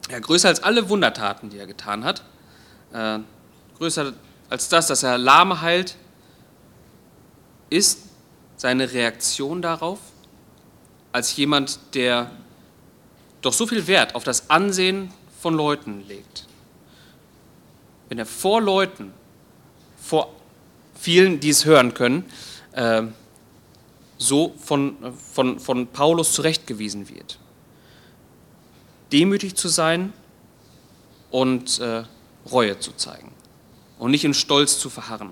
Ja, 0.09 0.19
größer 0.19 0.49
als 0.49 0.61
alle 0.61 0.89
Wundertaten, 0.89 1.49
die 1.49 1.57
er 1.57 1.67
getan 1.67 2.03
hat, 2.03 2.23
äh, 2.93 3.19
größer 3.77 4.13
als 4.49 4.69
das, 4.69 4.87
dass 4.87 5.03
er 5.03 5.17
Lahme 5.17 5.61
heilt, 5.61 5.95
ist 7.69 8.01
seine 8.57 8.91
Reaktion 8.93 9.61
darauf, 9.61 9.99
als 11.11 11.35
jemand, 11.35 11.79
der 11.93 12.31
doch 13.41 13.53
so 13.53 13.67
viel 13.67 13.87
Wert 13.87 14.15
auf 14.15 14.23
das 14.23 14.49
Ansehen 14.49 15.11
von 15.41 15.55
Leuten 15.55 16.03
legt. 16.07 16.45
Wenn 18.09 18.19
er 18.19 18.25
vor 18.25 18.61
Leuten, 18.61 19.13
vor 19.97 20.31
vielen, 20.93 21.39
die 21.39 21.49
es 21.49 21.65
hören 21.65 21.93
können, 21.93 22.25
äh, 22.73 23.03
so 24.17 24.53
von, 24.57 24.95
von, 25.33 25.59
von 25.59 25.87
Paulus 25.87 26.33
zurechtgewiesen 26.33 27.09
wird. 27.09 27.39
Demütig 29.11 29.55
zu 29.55 29.67
sein 29.67 30.13
und 31.31 31.79
äh, 31.79 32.03
Reue 32.49 32.79
zu 32.79 32.93
zeigen 32.93 33.31
und 33.99 34.11
nicht 34.11 34.23
in 34.23 34.33
Stolz 34.33 34.79
zu 34.79 34.89
verharren. 34.89 35.31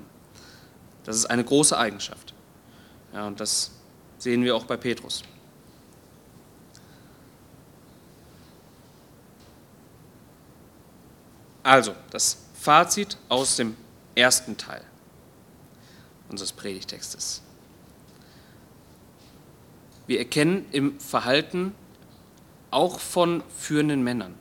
Das 1.04 1.16
ist 1.16 1.26
eine 1.26 1.44
große 1.44 1.78
Eigenschaft. 1.78 2.34
Ja, 3.14 3.28
und 3.28 3.40
das 3.40 3.72
sehen 4.18 4.44
wir 4.44 4.56
auch 4.56 4.66
bei 4.66 4.78
Petrus. 4.78 5.24
Also, 11.62 11.96
das 12.10 12.43
Fazit 12.63 13.17
aus 13.28 13.58
dem 13.58 13.76
ersten 14.15 14.58
Teil 14.58 14.82
unseres 16.30 16.54
Predigtextes. 16.54 17.41
Wir 20.08 20.19
erkennen 20.19 20.65
im 20.71 20.99
Verhalten 20.99 21.76
auch 22.71 22.99
von 22.99 23.43
führenden 23.58 24.04
Männern 24.04 24.36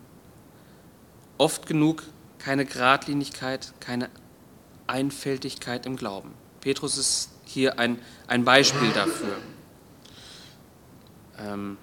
oft 1.42 1.66
genug 1.66 2.04
keine 2.38 2.64
Geradlinigkeit, 2.64 3.72
keine 3.80 4.08
Einfältigkeit 4.86 5.86
im 5.86 5.96
Glauben. 5.96 6.32
Petrus 6.60 6.96
ist 6.96 7.30
hier 7.44 7.80
ein, 7.80 7.98
ein 8.28 8.44
Beispiel 8.44 8.90
dafür. 8.92 9.36
Ähm, 11.38 11.76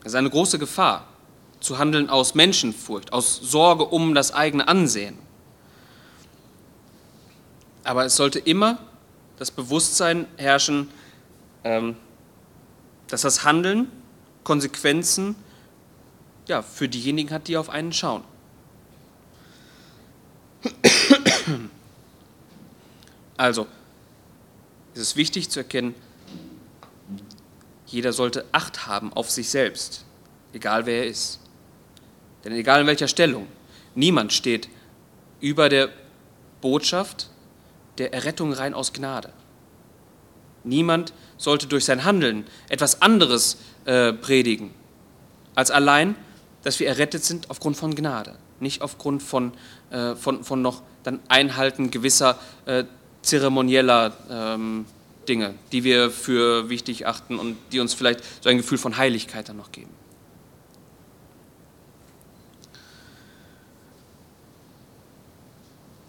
es 0.00 0.12
ist 0.12 0.14
eine 0.14 0.30
große 0.30 0.58
Gefahr, 0.58 1.06
zu 1.60 1.78
handeln 1.78 2.08
aus 2.08 2.34
Menschenfurcht, 2.34 3.12
aus 3.12 3.36
Sorge 3.36 3.84
um 3.84 4.14
das 4.14 4.32
eigene 4.32 4.66
Ansehen. 4.68 5.18
Aber 7.84 8.04
es 8.04 8.16
sollte 8.16 8.38
immer 8.38 8.78
das 9.38 9.50
Bewusstsein 9.50 10.26
herrschen, 10.36 10.90
ähm, 11.62 11.96
dass 13.08 13.22
das 13.22 13.44
Handeln 13.44 13.90
Konsequenzen 14.42 15.36
ja, 16.46 16.62
für 16.62 16.88
diejenigen 16.88 17.30
hat, 17.30 17.48
die 17.48 17.56
auf 17.56 17.70
einen 17.70 17.92
schauen. 17.92 18.24
Also, 23.36 23.66
es 24.94 25.00
ist 25.00 25.16
wichtig 25.16 25.50
zu 25.50 25.60
erkennen, 25.60 25.94
jeder 27.86 28.12
sollte 28.12 28.44
Acht 28.52 28.86
haben 28.86 29.12
auf 29.12 29.30
sich 29.30 29.50
selbst, 29.50 30.04
egal 30.52 30.86
wer 30.86 30.98
er 30.98 31.06
ist. 31.06 31.40
Denn 32.44 32.52
egal 32.52 32.82
in 32.82 32.86
welcher 32.86 33.08
Stellung, 33.08 33.46
niemand 33.94 34.32
steht 34.32 34.68
über 35.40 35.68
der 35.68 35.90
Botschaft 36.60 37.28
der 37.98 38.12
Errettung 38.12 38.52
rein 38.52 38.74
aus 38.74 38.92
Gnade. 38.92 39.32
Niemand 40.64 41.12
sollte 41.36 41.66
durch 41.66 41.84
sein 41.84 42.04
Handeln 42.04 42.46
etwas 42.68 43.02
anderes 43.02 43.58
äh, 43.84 44.12
predigen, 44.12 44.70
als 45.54 45.70
allein, 45.70 46.16
dass 46.62 46.80
wir 46.80 46.88
errettet 46.88 47.24
sind 47.24 47.50
aufgrund 47.50 47.76
von 47.76 47.94
Gnade, 47.94 48.36
nicht 48.60 48.80
aufgrund 48.80 49.22
von, 49.22 49.52
äh, 49.90 50.14
von, 50.14 50.42
von 50.42 50.62
noch 50.62 50.82
dann 51.02 51.20
Einhalten 51.28 51.90
gewisser 51.90 52.38
äh, 52.64 52.84
zeremonieller 53.22 54.16
ähm, 54.30 54.86
Dinge, 55.28 55.54
die 55.72 55.84
wir 55.84 56.10
für 56.10 56.68
wichtig 56.68 57.06
achten 57.06 57.38
und 57.38 57.56
die 57.72 57.80
uns 57.80 57.94
vielleicht 57.94 58.20
so 58.42 58.48
ein 58.48 58.56
Gefühl 58.56 58.78
von 58.78 58.96
Heiligkeit 58.96 59.48
dann 59.48 59.56
noch 59.56 59.72
geben. 59.72 59.90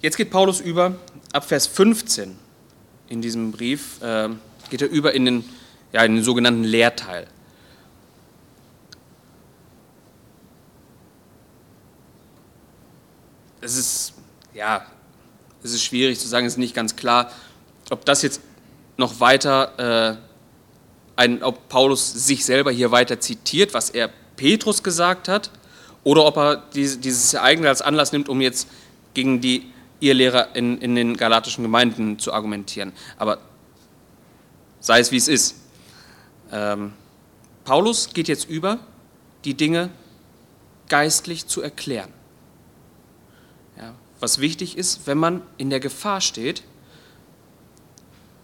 Jetzt 0.05 0.17
geht 0.17 0.29
Paulus 0.29 0.59
über, 0.59 0.93
ab 1.33 1.45
Vers 1.45 1.65
15 1.65 2.37
in 3.09 3.23
diesem 3.23 3.51
Brief, 3.51 3.99
äh, 4.03 4.29
geht 4.69 4.83
er 4.83 4.87
über 4.87 5.15
in 5.15 5.25
den, 5.25 5.49
ja, 5.93 6.03
in 6.03 6.13
den 6.13 6.23
sogenannten 6.23 6.63
Lehrteil. 6.63 7.25
Es 13.61 13.75
ist, 13.75 14.13
ja, 14.53 14.85
es 15.63 15.73
ist 15.73 15.83
schwierig 15.83 16.19
zu 16.19 16.27
sagen, 16.27 16.45
es 16.45 16.53
ist 16.53 16.59
nicht 16.59 16.75
ganz 16.75 16.95
klar, 16.95 17.31
ob 17.89 18.05
das 18.05 18.21
jetzt 18.21 18.41
noch 18.97 19.19
weiter, 19.19 20.17
äh, 20.17 20.17
ein, 21.15 21.41
ob 21.41 21.67
Paulus 21.67 22.13
sich 22.13 22.45
selber 22.45 22.69
hier 22.69 22.91
weiter 22.91 23.19
zitiert, 23.19 23.73
was 23.73 23.89
er 23.89 24.11
Petrus 24.35 24.83
gesagt 24.83 25.27
hat, 25.29 25.49
oder 26.03 26.25
ob 26.25 26.37
er 26.37 26.57
dieses 26.75 27.33
Ereignis 27.33 27.69
als 27.69 27.81
Anlass 27.81 28.11
nimmt, 28.11 28.29
um 28.29 28.39
jetzt 28.39 28.67
gegen 29.15 29.41
die 29.41 29.73
ihr 29.99 30.13
Lehrer 30.13 30.55
in, 30.55 30.77
in 30.79 30.95
den 30.95 31.17
galatischen 31.17 31.63
Gemeinden 31.63 32.19
zu 32.19 32.33
argumentieren. 32.33 32.93
Aber 33.17 33.39
sei 34.79 34.99
es 34.99 35.11
wie 35.11 35.17
es 35.17 35.27
ist. 35.27 35.55
Ähm, 36.51 36.93
Paulus 37.63 38.13
geht 38.13 38.27
jetzt 38.27 38.47
über, 38.47 38.79
die 39.45 39.55
Dinge 39.55 39.89
geistlich 40.89 41.47
zu 41.47 41.61
erklären. 41.61 42.13
Ja, 43.77 43.95
was 44.19 44.39
wichtig 44.39 44.77
ist, 44.77 45.07
wenn 45.07 45.17
man 45.17 45.41
in 45.57 45.69
der 45.69 45.79
Gefahr 45.79 46.21
steht, 46.21 46.63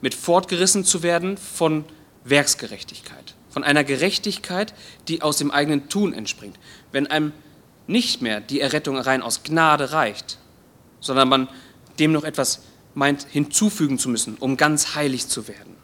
mit 0.02 0.16
fortgerissen 0.16 0.84
zu 0.84 1.04
werden 1.04 1.38
von 1.38 1.86
Werksgerechtigkeit, 2.24 3.36
von 3.50 3.64
einer 3.64 3.84
Gerechtigkeit, 3.84 4.74
die 5.08 5.22
aus 5.22 5.38
dem 5.38 5.52
eigenen 5.52 5.90
Tun 5.90 6.14
entspringt. 6.14 6.58
Wenn 6.92 7.08
einem 7.08 7.34
nicht 7.86 8.22
mehr 8.22 8.42
die 8.42 8.62
Errettung 8.62 8.98
rein 8.98 9.22
aus 9.22 9.44
Gnade 9.44 9.92
reicht, 9.92 10.40
sondern 11.02 11.28
man 11.28 11.50
dem 12.00 12.14
noch 12.14 12.24
etwas 12.24 12.62
meint 12.94 13.24
hinzufügen 13.30 14.00
zu 14.00 14.10
müssen, 14.10 14.36
um 14.40 14.56
ganz 14.56 14.96
heilig 14.96 15.28
zu 15.28 15.48
werden. 15.48 15.76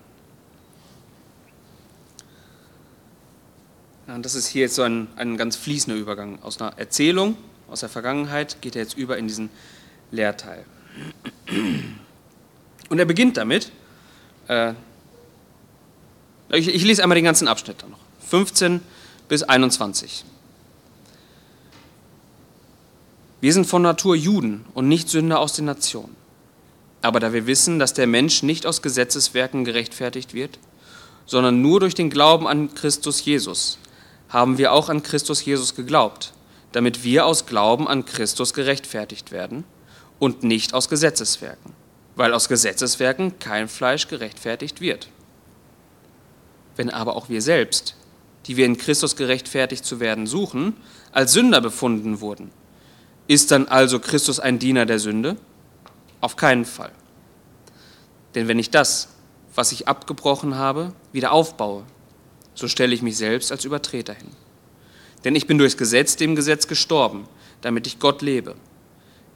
Und 4.07 4.25
das 4.25 4.35
ist 4.35 4.47
hier 4.47 4.61
jetzt 4.61 4.75
so 4.75 4.83
ein, 4.83 5.07
ein 5.17 5.35
ganz 5.35 5.57
fließender 5.57 5.99
Übergang. 5.99 6.41
Aus 6.41 6.61
einer 6.61 6.77
Erzählung, 6.77 7.35
aus 7.69 7.81
der 7.81 7.89
Vergangenheit, 7.89 8.61
geht 8.61 8.75
er 8.75 8.81
jetzt 8.81 8.97
über 8.97 9.17
in 9.17 9.27
diesen 9.27 9.49
Lehrteil. 10.11 10.63
Und 12.89 12.99
er 12.99 13.05
beginnt 13.05 13.35
damit, 13.35 13.71
äh, 14.47 14.73
ich, 16.49 16.69
ich 16.69 16.83
lese 16.83 17.03
einmal 17.03 17.15
den 17.15 17.25
ganzen 17.25 17.49
Abschnitt 17.49 17.81
dann 17.81 17.91
noch, 17.91 17.99
15 18.29 18.79
bis 19.27 19.43
21. 19.43 20.23
Wir 23.39 23.53
sind 23.53 23.67
von 23.67 23.83
Natur 23.83 24.15
Juden 24.15 24.65
und 24.73 24.87
nicht 24.87 25.09
Sünder 25.09 25.39
aus 25.39 25.53
den 25.53 25.65
Nationen. 25.65 26.15
Aber 27.03 27.19
da 27.19 27.33
wir 27.33 27.45
wissen, 27.45 27.77
dass 27.77 27.93
der 27.93 28.07
Mensch 28.07 28.41
nicht 28.41 28.65
aus 28.65 28.81
Gesetzeswerken 28.81 29.63
gerechtfertigt 29.63 30.33
wird, 30.33 30.57
sondern 31.27 31.61
nur 31.61 31.79
durch 31.79 31.93
den 31.93 32.09
Glauben 32.09 32.47
an 32.47 32.73
Christus 32.73 33.23
Jesus, 33.23 33.77
haben 34.29 34.57
wir 34.57 34.73
auch 34.73 34.89
an 34.89 35.03
Christus 35.03 35.45
Jesus 35.45 35.75
geglaubt, 35.75 36.33
damit 36.71 37.03
wir 37.03 37.27
aus 37.27 37.45
Glauben 37.45 37.87
an 37.87 38.05
Christus 38.05 38.55
gerechtfertigt 38.55 39.31
werden 39.31 39.65
und 40.17 40.41
nicht 40.41 40.73
aus 40.73 40.89
Gesetzeswerken, 40.89 41.73
weil 42.15 42.33
aus 42.33 42.49
Gesetzeswerken 42.49 43.37
kein 43.37 43.67
Fleisch 43.67 44.07
gerechtfertigt 44.07 44.81
wird. 44.81 45.09
Wenn 46.75 46.89
aber 46.89 47.15
auch 47.15 47.29
wir 47.29 47.43
selbst, 47.43 47.95
die 48.47 48.57
wir 48.57 48.65
in 48.65 48.77
Christus 48.77 49.15
gerechtfertigt 49.15 49.85
zu 49.85 49.99
werden 49.99 50.25
suchen, 50.25 50.75
als 51.11 51.33
Sünder 51.33 51.61
befunden 51.61 52.19
wurden, 52.19 52.49
ist 53.27 53.51
dann 53.51 53.67
also 53.67 53.99
Christus 53.99 54.39
ein 54.39 54.59
Diener 54.59 54.85
der 54.85 54.99
Sünde? 54.99 55.37
Auf 56.21 56.35
keinen 56.35 56.65
Fall. 56.65 56.91
Denn 58.35 58.47
wenn 58.47 58.59
ich 58.59 58.69
das, 58.69 59.09
was 59.55 59.71
ich 59.71 59.87
abgebrochen 59.87 60.55
habe, 60.55 60.93
wieder 61.11 61.31
aufbaue, 61.31 61.83
so 62.53 62.67
stelle 62.67 62.93
ich 62.93 63.01
mich 63.01 63.17
selbst 63.17 63.51
als 63.51 63.65
Übertreter 63.65 64.13
hin. 64.13 64.29
Denn 65.23 65.35
ich 65.35 65.47
bin 65.47 65.57
durchs 65.57 65.77
Gesetz 65.77 66.15
dem 66.15 66.35
Gesetz 66.35 66.67
gestorben, 66.67 67.27
damit 67.61 67.87
ich 67.87 67.99
Gott 67.99 68.21
lebe. 68.21 68.55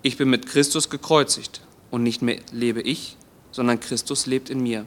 Ich 0.01 0.17
bin 0.17 0.30
mit 0.30 0.47
Christus 0.47 0.89
gekreuzigt 0.89 1.62
und 1.89 2.04
nicht 2.04 2.21
mehr 2.21 2.39
lebe 2.51 2.82
ich, 2.82 3.17
sondern 3.51 3.80
Christus 3.80 4.25
lebt 4.25 4.49
in 4.49 4.62
mir. 4.62 4.86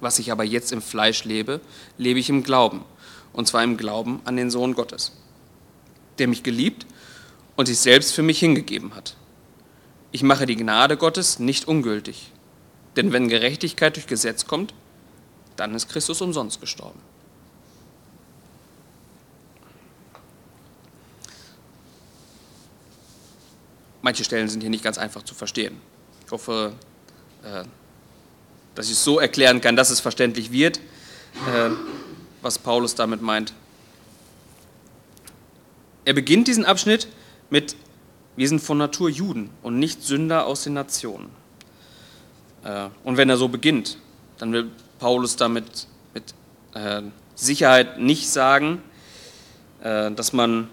Was 0.00 0.18
ich 0.18 0.32
aber 0.32 0.42
jetzt 0.44 0.72
im 0.72 0.82
Fleisch 0.82 1.24
lebe, 1.24 1.60
lebe 1.98 2.18
ich 2.18 2.28
im 2.28 2.42
Glauben, 2.42 2.84
und 3.32 3.46
zwar 3.46 3.62
im 3.62 3.76
Glauben 3.76 4.20
an 4.24 4.36
den 4.36 4.50
Sohn 4.50 4.74
Gottes, 4.74 5.12
der 6.18 6.28
mich 6.28 6.42
geliebt 6.42 6.86
und 7.56 7.66
sich 7.66 7.78
selbst 7.78 8.12
für 8.12 8.22
mich 8.22 8.38
hingegeben 8.38 8.94
hat. 8.94 9.16
Ich 10.10 10.22
mache 10.22 10.46
die 10.46 10.56
Gnade 10.56 10.96
Gottes 10.96 11.38
nicht 11.38 11.66
ungültig. 11.66 12.32
Denn 12.96 13.12
wenn 13.12 13.28
Gerechtigkeit 13.28 13.96
durch 13.96 14.06
Gesetz 14.06 14.46
kommt, 14.46 14.74
dann 15.56 15.74
ist 15.74 15.88
Christus 15.88 16.20
umsonst 16.20 16.60
gestorben. 16.60 17.00
Manche 24.02 24.24
Stellen 24.24 24.48
sind 24.48 24.60
hier 24.60 24.70
nicht 24.70 24.84
ganz 24.84 24.98
einfach 24.98 25.22
zu 25.22 25.34
verstehen. 25.34 25.80
Ich 26.26 26.32
hoffe, 26.32 26.74
äh, 27.44 27.64
dass 28.74 28.86
ich 28.86 28.92
es 28.92 29.04
so 29.04 29.20
erklären 29.20 29.60
kann, 29.60 29.76
dass 29.76 29.90
es 29.90 30.00
verständlich 30.00 30.50
wird, 30.50 30.78
äh, 30.78 31.70
was 32.42 32.58
Paulus 32.58 32.94
damit 32.94 33.22
meint. 33.22 33.54
Er 36.04 36.14
beginnt 36.14 36.48
diesen 36.48 36.64
Abschnitt 36.64 37.06
mit, 37.52 37.76
wir 38.34 38.48
sind 38.48 38.60
von 38.60 38.78
Natur 38.78 39.10
Juden 39.10 39.50
und 39.62 39.78
nicht 39.78 40.02
Sünder 40.02 40.46
aus 40.46 40.64
den 40.64 40.72
Nationen. 40.72 41.28
Äh, 42.64 42.88
und 43.04 43.18
wenn 43.18 43.28
er 43.28 43.36
so 43.36 43.48
beginnt, 43.48 43.98
dann 44.38 44.52
will 44.52 44.70
Paulus 44.98 45.36
damit 45.36 45.86
mit 46.14 46.34
äh, 46.74 47.02
Sicherheit 47.34 48.00
nicht 48.00 48.30
sagen, 48.30 48.82
äh, 49.82 50.10
dass 50.12 50.32
man 50.32 50.68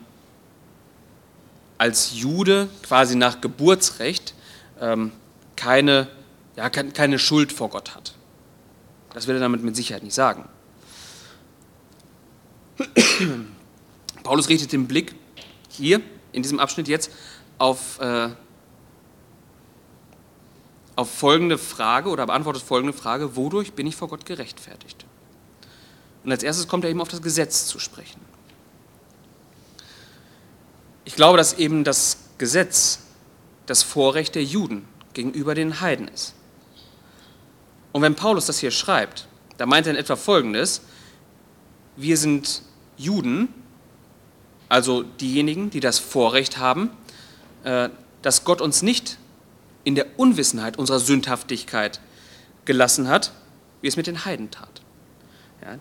als 1.77 2.17
Jude 2.17 2.69
quasi 2.81 3.17
nach 3.17 3.41
Geburtsrecht 3.41 4.33
ähm, 4.79 5.11
keine, 5.57 6.07
ja, 6.55 6.69
keine 6.69 7.19
Schuld 7.19 7.51
vor 7.51 7.69
Gott 7.69 7.93
hat. 7.93 8.15
Das 9.13 9.27
will 9.27 9.35
er 9.35 9.41
damit 9.41 9.63
mit 9.63 9.75
Sicherheit 9.75 10.03
nicht 10.03 10.15
sagen. 10.15 10.47
Paulus 14.23 14.47
richtet 14.47 14.71
den 14.71 14.87
Blick 14.87 15.13
hier 15.67 15.99
in 16.31 16.43
diesem 16.43 16.59
Abschnitt 16.59 16.87
jetzt 16.87 17.11
auf, 17.57 17.99
äh, 17.99 18.29
auf 20.95 21.11
folgende 21.11 21.57
Frage 21.57 22.09
oder 22.09 22.25
beantwortet 22.25 22.63
folgende 22.63 22.93
Frage, 22.93 23.35
wodurch 23.35 23.73
bin 23.73 23.87
ich 23.87 23.95
vor 23.95 24.07
Gott 24.07 24.25
gerechtfertigt? 24.25 25.05
Und 26.23 26.31
als 26.31 26.43
erstes 26.43 26.67
kommt 26.67 26.83
er 26.83 26.89
eben 26.89 27.01
auf 27.01 27.07
das 27.07 27.21
Gesetz 27.21 27.67
zu 27.67 27.79
sprechen. 27.79 28.21
Ich 31.05 31.15
glaube, 31.15 31.37
dass 31.37 31.53
eben 31.53 31.83
das 31.83 32.17
Gesetz 32.37 32.99
das 33.65 33.83
Vorrecht 33.83 34.35
der 34.35 34.43
Juden 34.43 34.87
gegenüber 35.13 35.55
den 35.55 35.81
Heiden 35.81 36.07
ist. 36.07 36.33
Und 37.91 38.01
wenn 38.01 38.15
Paulus 38.15 38.45
das 38.45 38.59
hier 38.59 38.71
schreibt, 38.71 39.27
da 39.57 39.65
meint 39.65 39.87
er 39.87 39.93
in 39.93 39.97
etwa 39.97 40.15
Folgendes, 40.15 40.81
wir 41.95 42.17
sind 42.17 42.61
Juden, 42.97 43.53
also 44.69 45.03
diejenigen, 45.03 45.71
die 45.71 45.79
das 45.79 45.99
Vorrecht 45.99 46.57
haben, 46.57 46.91
äh, 47.63 47.89
dass 48.21 48.43
Gott 48.43 48.61
uns 48.61 48.81
nicht 48.81 49.17
in 49.83 49.95
der 49.95 50.05
Unwissenheit 50.17 50.77
unserer 50.77 50.99
Sündhaftigkeit 50.99 51.99
gelassen 52.65 53.07
hat, 53.07 53.31
wie 53.81 53.87
es 53.87 53.97
mit 53.97 54.07
den 54.07 54.25
Heiden 54.25 54.51
tat. 54.51 54.81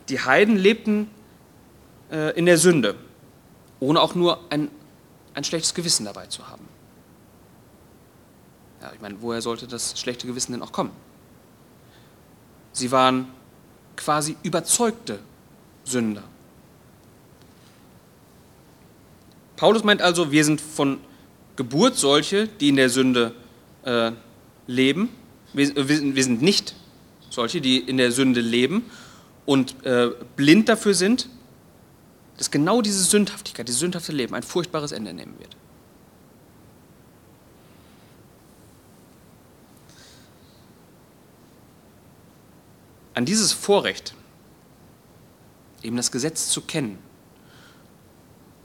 Die 0.08 0.20
Heiden 0.20 0.56
lebten 0.56 1.10
äh, 2.10 2.36
in 2.36 2.46
der 2.46 2.58
Sünde, 2.58 2.96
ohne 3.80 4.00
auch 4.00 4.14
nur 4.14 4.40
ein, 4.50 4.70
ein 5.34 5.44
schlechtes 5.44 5.74
Gewissen 5.74 6.04
dabei 6.04 6.26
zu 6.26 6.48
haben. 6.48 6.66
Ja, 8.80 8.92
ich 8.94 9.00
meine, 9.00 9.20
woher 9.20 9.42
sollte 9.42 9.66
das 9.66 9.98
schlechte 9.98 10.26
Gewissen 10.26 10.52
denn 10.52 10.62
auch 10.62 10.72
kommen? 10.72 10.90
Sie 12.72 12.90
waren 12.90 13.28
quasi 13.96 14.36
überzeugte 14.42 15.18
Sünder. 15.84 16.22
Paulus 19.58 19.82
meint 19.82 20.00
also, 20.02 20.30
wir 20.30 20.44
sind 20.44 20.60
von 20.60 21.00
Geburt 21.56 21.96
solche, 21.96 22.46
die 22.46 22.68
in 22.68 22.76
der 22.76 22.88
Sünde 22.88 23.34
äh, 23.82 24.12
leben. 24.68 25.08
Wir, 25.52 25.88
wir, 25.88 26.22
sind 26.22 26.42
nicht 26.42 26.76
solche, 27.28 27.60
die 27.60 27.78
in 27.78 27.96
der 27.96 28.12
Sünde 28.12 28.40
leben 28.40 28.84
und 29.46 29.84
äh, 29.84 30.10
blind 30.36 30.68
dafür 30.68 30.94
sind, 30.94 31.28
dass 32.36 32.52
genau 32.52 32.82
diese 32.82 33.02
Sündhaftigkeit, 33.02 33.66
dieses 33.66 33.80
sündhafte 33.80 34.12
Leben 34.12 34.32
ein 34.36 34.44
furchtbares 34.44 34.92
Ende 34.92 35.12
nehmen 35.12 35.34
wird. 35.40 35.56
An 43.14 43.24
dieses 43.24 43.52
Vorrecht, 43.52 44.14
eben 45.82 45.96
das 45.96 46.12
Gesetz 46.12 46.48
zu 46.48 46.60
kennen 46.60 47.07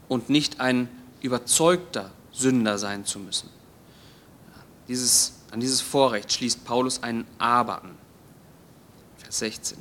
und 0.08 0.30
nicht 0.30 0.60
ein 0.60 0.88
überzeugter 1.20 2.10
Sünder 2.32 2.78
sein 2.78 3.04
zu 3.04 3.18
müssen. 3.18 3.48
Dieses, 4.88 5.34
an 5.50 5.60
dieses 5.60 5.80
Vorrecht 5.80 6.32
schließt 6.32 6.64
Paulus 6.64 7.02
ein 7.02 7.24
Aber 7.38 7.82
an. 7.82 7.96
Vers 9.18 9.38
16. 9.38 9.78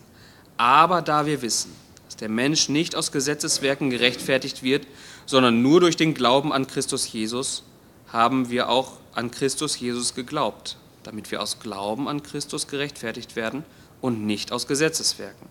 Aber 0.57 1.01
da 1.01 1.25
wir 1.25 1.41
wissen, 1.41 1.75
dass 2.05 2.15
der 2.15 2.29
Mensch 2.29 2.69
nicht 2.69 2.95
aus 2.95 3.11
Gesetzeswerken 3.11 3.89
gerechtfertigt 3.89 4.63
wird, 4.63 4.87
sondern 5.25 5.61
nur 5.61 5.79
durch 5.79 5.97
den 5.97 6.13
Glauben 6.13 6.53
an 6.53 6.67
Christus 6.67 7.11
Jesus, 7.11 7.63
haben 8.07 8.49
wir 8.49 8.69
auch 8.69 8.93
an 9.15 9.31
Christus 9.31 9.79
Jesus 9.79 10.13
geglaubt, 10.13 10.77
damit 11.01 11.31
wir 11.31 11.41
aus 11.41 11.59
Glauben 11.59 12.07
an 12.07 12.23
Christus 12.23 12.67
gerechtfertigt 12.67 13.35
werden 13.35 13.63
und 14.01 14.25
nicht 14.25 14.51
aus 14.51 14.67
Gesetzeswerken, 14.67 15.47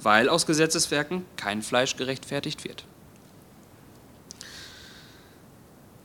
weil 0.00 0.28
aus 0.28 0.46
Gesetzeswerken 0.46 1.24
kein 1.36 1.62
Fleisch 1.62 1.96
gerechtfertigt 1.96 2.64
wird. 2.64 2.84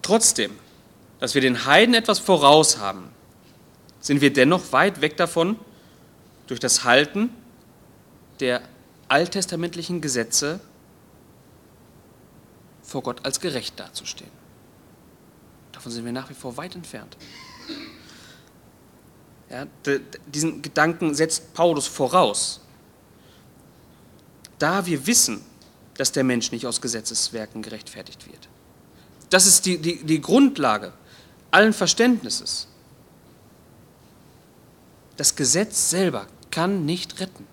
Trotzdem, 0.07 0.57
dass 1.19 1.35
wir 1.35 1.41
den 1.41 1.65
Heiden 1.65 1.93
etwas 1.93 2.17
voraus 2.17 2.77
haben, 2.77 3.09
sind 3.99 4.21
wir 4.21 4.31
dennoch 4.31 4.71
weit 4.71 5.01
weg 5.01 5.17
davon, 5.17 5.59
durch 6.47 6.61
das 6.61 6.85
Halten 6.85 7.29
der 8.39 8.61
alttestamentlichen 9.09 9.99
Gesetze 9.99 10.61
vor 12.83 13.03
Gott 13.03 13.25
als 13.25 13.41
gerecht 13.41 13.77
dazustehen. 13.81 14.31
Davon 15.73 15.91
sind 15.91 16.05
wir 16.05 16.13
nach 16.13 16.29
wie 16.29 16.35
vor 16.35 16.55
weit 16.55 16.75
entfernt. 16.75 17.17
Ja, 19.49 19.67
diesen 20.27 20.61
Gedanken 20.61 21.15
setzt 21.15 21.53
Paulus 21.53 21.85
voraus. 21.85 22.61
Da 24.57 24.85
wir 24.85 25.05
wissen, 25.05 25.43
dass 25.95 26.13
der 26.13 26.23
Mensch 26.23 26.53
nicht 26.53 26.65
aus 26.65 26.79
Gesetzeswerken 26.79 27.61
gerechtfertigt 27.61 28.25
wird. 28.31 28.47
Das 29.29 29.45
ist 29.45 29.65
die, 29.65 29.77
die, 29.77 30.03
die 30.03 30.21
Grundlage 30.21 30.93
allen 31.51 31.73
Verständnisses. 31.73 32.67
Das 35.17 35.35
Gesetz 35.35 35.89
selber 35.89 36.27
kann 36.51 36.85
nicht 36.85 37.19
retten. 37.19 37.47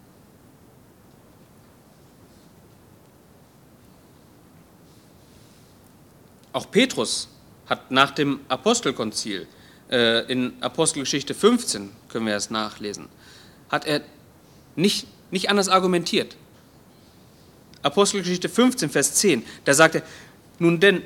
Auch 6.53 6.71
Petrus 6.71 7.29
hat 7.67 7.91
nach 7.91 8.13
dem 8.13 8.41
Apostelkonzil 8.49 9.49
äh, 9.91 10.31
in 10.31 10.53
Apostelgeschichte 10.61 11.35
15, 11.35 11.91
können 12.09 12.27
wir 12.27 12.37
es 12.37 12.51
nachlesen, 12.51 13.09
hat 13.71 13.87
er 13.87 14.03
nicht, 14.77 15.09
nicht 15.33 15.51
anders 15.51 15.69
argumentiert. 15.69 16.37
Apostelgeschichte 17.83 18.49
15, 18.49 18.89
Vers 18.89 19.15
10, 19.15 19.45
da 19.65 19.75
sagt 19.75 19.97
er, 19.97 20.03
nun 20.59 20.79
denn, 20.79 21.03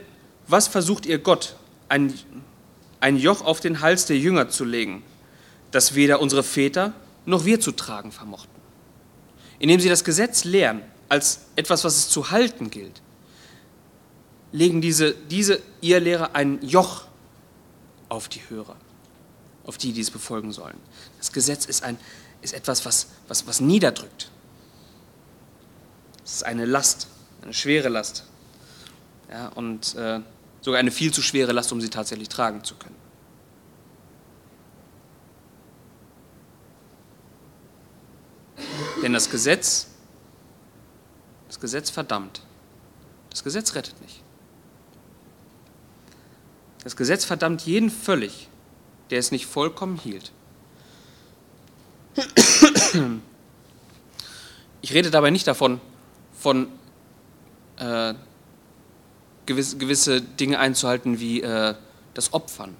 was 0.49 0.67
versucht 0.67 1.07
ihr 1.07 1.19
Gott, 1.19 1.57
ein, 1.89 2.13
ein 3.01 3.17
Joch 3.17 3.43
auf 3.43 3.61
den 3.61 3.81
Hals 3.81 4.07
der 4.07 4.19
Jünger 4.19 4.49
zu 4.49 4.65
legen, 4.65 5.03
das 5.71 5.95
weder 5.95 6.21
unsere 6.21 6.43
Väter 6.43 6.95
noch 7.27 7.45
wir 7.45 7.61
zu 7.61 7.73
tragen 7.73 8.13
vermochten? 8.13 8.51
Indem 9.59 9.81
sie 9.81 9.89
das 9.89 10.05
Gesetz 10.05 10.45
lehren 10.45 10.83
als 11.09 11.41
etwas, 11.57 11.85
was 11.85 11.97
es 11.97 12.09
zu 12.09 12.31
halten 12.31 12.71
gilt, 12.71 13.03
legen 14.53 14.81
diese, 14.81 15.15
diese 15.15 15.61
ihr 15.81 16.01
Lehrer 16.01 16.35
ein 16.35 16.63
Joch 16.63 17.05
auf 18.09 18.29
die 18.29 18.41
Hörer, 18.49 18.77
auf 19.65 19.77
die, 19.79 19.93
die 19.93 20.01
es 20.01 20.11
befolgen 20.11 20.53
sollen. 20.53 20.79
Das 21.19 21.33
Gesetz 21.33 21.67
ist, 21.67 21.83
ein, 21.83 21.99
ist 22.41 22.55
etwas, 22.55 22.85
was, 22.87 23.09
was, 23.27 23.47
was 23.47 23.61
niederdrückt. 23.61 24.31
Es 26.25 26.37
ist 26.37 26.43
eine 26.45 26.65
Last, 26.65 27.09
eine 27.43 27.53
schwere 27.53 27.89
Last. 27.89 28.25
Ja, 29.31 29.49
und 29.49 29.95
äh, 29.95 30.21
sogar 30.61 30.81
eine 30.81 30.91
viel 30.91 31.13
zu 31.13 31.23
schwere 31.23 31.53
Last, 31.53 31.73
um 31.73 31.81
sie 31.81 31.91
tatsächlich 31.91 32.29
tragen 32.29 32.65
zu 32.65 32.75
können. 32.75 32.97
Denn 39.03 39.13
das 39.13 39.31
Gesetz, 39.31 39.89
das 41.47 41.61
Gesetz 41.61 41.91
verdammt. 41.91 42.43
Das 43.31 43.45
Gesetz 43.45 43.75
rettet 43.75 44.01
nicht. 44.01 44.23
Das 46.83 46.97
Gesetz 46.97 47.25
verdammt 47.25 47.63
jeden 47.63 47.91
völlig, 47.91 48.49
der 49.11 49.19
es 49.19 49.31
nicht 49.31 49.47
vollkommen 49.47 49.97
hielt. 49.97 50.33
Ich 54.81 54.95
rede 54.95 55.11
dabei 55.11 55.31
nicht 55.31 55.47
davon, 55.47 55.81
von 56.39 56.69
äh, 57.77 58.15
gewisse, 59.49 59.77
gewisse 59.79 60.21
Dinge 60.21 60.61
einzuhalten 60.61 61.19
wie 61.19 61.43
äh, 61.43 61.75
das 62.15 62.33
Opfern, 62.33 62.77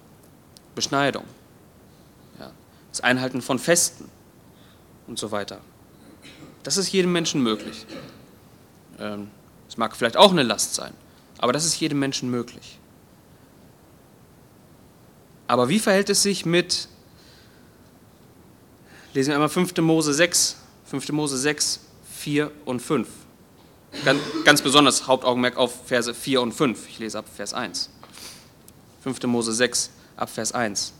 Beschneidung, 0.75 1.25
ja, 2.39 2.51
das 2.91 3.01
Einhalten 3.01 3.41
von 3.41 3.59
Festen 3.59 4.09
und 5.07 5.19
so 5.19 5.31
weiter. 5.31 5.59
Das 6.63 6.77
ist 6.77 6.91
jedem 6.91 7.11
Menschen 7.11 7.41
möglich. 7.43 7.85
Ähm, 8.99 9.29
es 9.67 9.73
ähm, 9.73 9.79
mag 9.79 9.95
vielleicht 9.95 10.15
auch 10.15 10.31
eine 10.31 10.43
Last 10.43 10.75
sein, 10.75 10.93
aber 11.39 11.51
das 11.51 11.65
ist 11.65 11.79
jedem 11.79 11.99
Menschen 11.99 12.29
möglich. 12.29 12.79
Aber 15.47 15.67
wie 15.67 15.79
verhält 15.79 16.11
es 16.11 16.21
sich 16.21 16.45
mit, 16.45 16.87
lesen 19.15 19.29
wir 19.29 19.35
einmal 19.35 19.49
5. 19.49 19.75
Mose 19.77 20.13
6, 20.13 20.57
5. 20.85 21.11
Mose 21.11 21.37
6, 21.37 21.79
4 22.17 22.51
und 22.65 22.81
5. 22.81 23.07
Ganz, 24.05 24.21
ganz 24.45 24.61
besonders 24.61 25.07
Hauptaugenmerk 25.07 25.57
auf 25.57 25.87
Verse 25.87 26.13
4 26.13 26.41
und 26.41 26.51
5. 26.53 26.87
Ich 26.89 26.99
lese 26.99 27.19
ab 27.19 27.25
Vers 27.33 27.53
1. 27.53 27.89
5. 29.01 29.23
Mose 29.23 29.53
6, 29.53 29.91
ab 30.15 30.29
Vers 30.29 30.51
1. 30.51 30.93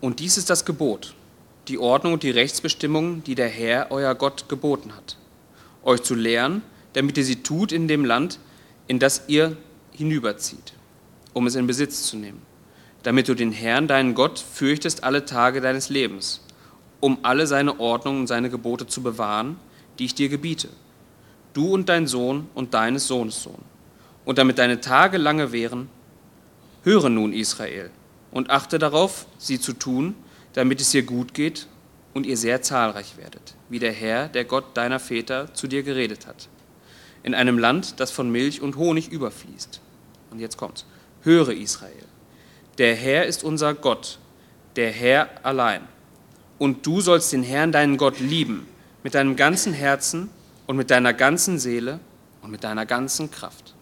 Und 0.00 0.20
dies 0.20 0.36
ist 0.36 0.50
das 0.50 0.64
Gebot, 0.64 1.14
die 1.68 1.78
Ordnung 1.78 2.14
und 2.14 2.22
die 2.22 2.30
Rechtsbestimmungen, 2.30 3.24
die 3.24 3.34
der 3.34 3.48
Herr, 3.48 3.90
euer 3.90 4.14
Gott, 4.14 4.48
geboten 4.48 4.94
hat, 4.94 5.16
euch 5.82 6.02
zu 6.02 6.14
lehren, 6.14 6.62
damit 6.92 7.16
ihr 7.18 7.24
sie 7.24 7.42
tut 7.42 7.72
in 7.72 7.88
dem 7.88 8.04
Land, 8.04 8.38
in 8.88 8.98
das 8.98 9.22
ihr 9.28 9.56
hinüberzieht, 9.92 10.74
um 11.32 11.46
es 11.46 11.54
in 11.54 11.66
Besitz 11.66 12.04
zu 12.04 12.16
nehmen, 12.16 12.42
damit 13.02 13.28
du 13.28 13.34
den 13.34 13.52
Herrn, 13.52 13.88
deinen 13.88 14.14
Gott, 14.14 14.38
fürchtest 14.38 15.04
alle 15.04 15.24
Tage 15.24 15.60
deines 15.60 15.88
Lebens, 15.88 16.42
um 17.00 17.18
alle 17.22 17.46
seine 17.46 17.80
Ordnungen 17.80 18.20
und 18.20 18.26
seine 18.26 18.50
Gebote 18.50 18.86
zu 18.86 19.02
bewahren, 19.02 19.56
die 19.98 20.06
ich 20.06 20.14
dir 20.14 20.28
gebiete, 20.28 20.68
du 21.52 21.72
und 21.72 21.88
dein 21.88 22.06
Sohn 22.06 22.48
und 22.54 22.74
deines 22.74 23.06
Sohnes 23.06 23.42
Sohn, 23.42 23.62
und 24.24 24.38
damit 24.38 24.58
deine 24.58 24.80
Tage 24.80 25.18
lange 25.18 25.52
währen. 25.52 25.88
Höre 26.82 27.08
nun, 27.08 27.32
Israel, 27.32 27.90
und 28.30 28.50
achte 28.50 28.78
darauf, 28.78 29.26
sie 29.38 29.60
zu 29.60 29.72
tun, 29.72 30.14
damit 30.52 30.80
es 30.80 30.90
dir 30.90 31.02
gut 31.02 31.34
geht 31.34 31.66
und 32.14 32.26
ihr 32.26 32.36
sehr 32.36 32.62
zahlreich 32.62 33.16
werdet, 33.16 33.54
wie 33.68 33.78
der 33.78 33.92
Herr, 33.92 34.28
der 34.28 34.44
Gott 34.44 34.76
deiner 34.76 34.98
Väter, 34.98 35.52
zu 35.54 35.66
dir 35.66 35.82
geredet 35.82 36.26
hat, 36.26 36.48
in 37.22 37.34
einem 37.34 37.58
Land, 37.58 38.00
das 38.00 38.10
von 38.10 38.30
Milch 38.30 38.60
und 38.60 38.76
Honig 38.76 39.10
überfließt. 39.10 39.80
Und 40.30 40.38
jetzt 40.38 40.56
kommt's. 40.56 40.86
Höre, 41.22 41.50
Israel, 41.50 42.04
der 42.78 42.94
Herr 42.94 43.26
ist 43.26 43.42
unser 43.42 43.74
Gott, 43.74 44.18
der 44.76 44.92
Herr 44.92 45.28
allein. 45.42 45.82
Und 46.58 46.86
du 46.86 47.00
sollst 47.00 47.32
den 47.32 47.42
Herrn, 47.42 47.72
deinen 47.72 47.96
Gott, 47.96 48.20
lieben, 48.20 48.66
mit 49.06 49.14
deinem 49.14 49.36
ganzen 49.36 49.72
Herzen 49.72 50.30
und 50.66 50.76
mit 50.76 50.90
deiner 50.90 51.14
ganzen 51.14 51.60
Seele 51.60 52.00
und 52.42 52.50
mit 52.50 52.64
deiner 52.64 52.84
ganzen 52.86 53.30
Kraft. 53.30 53.72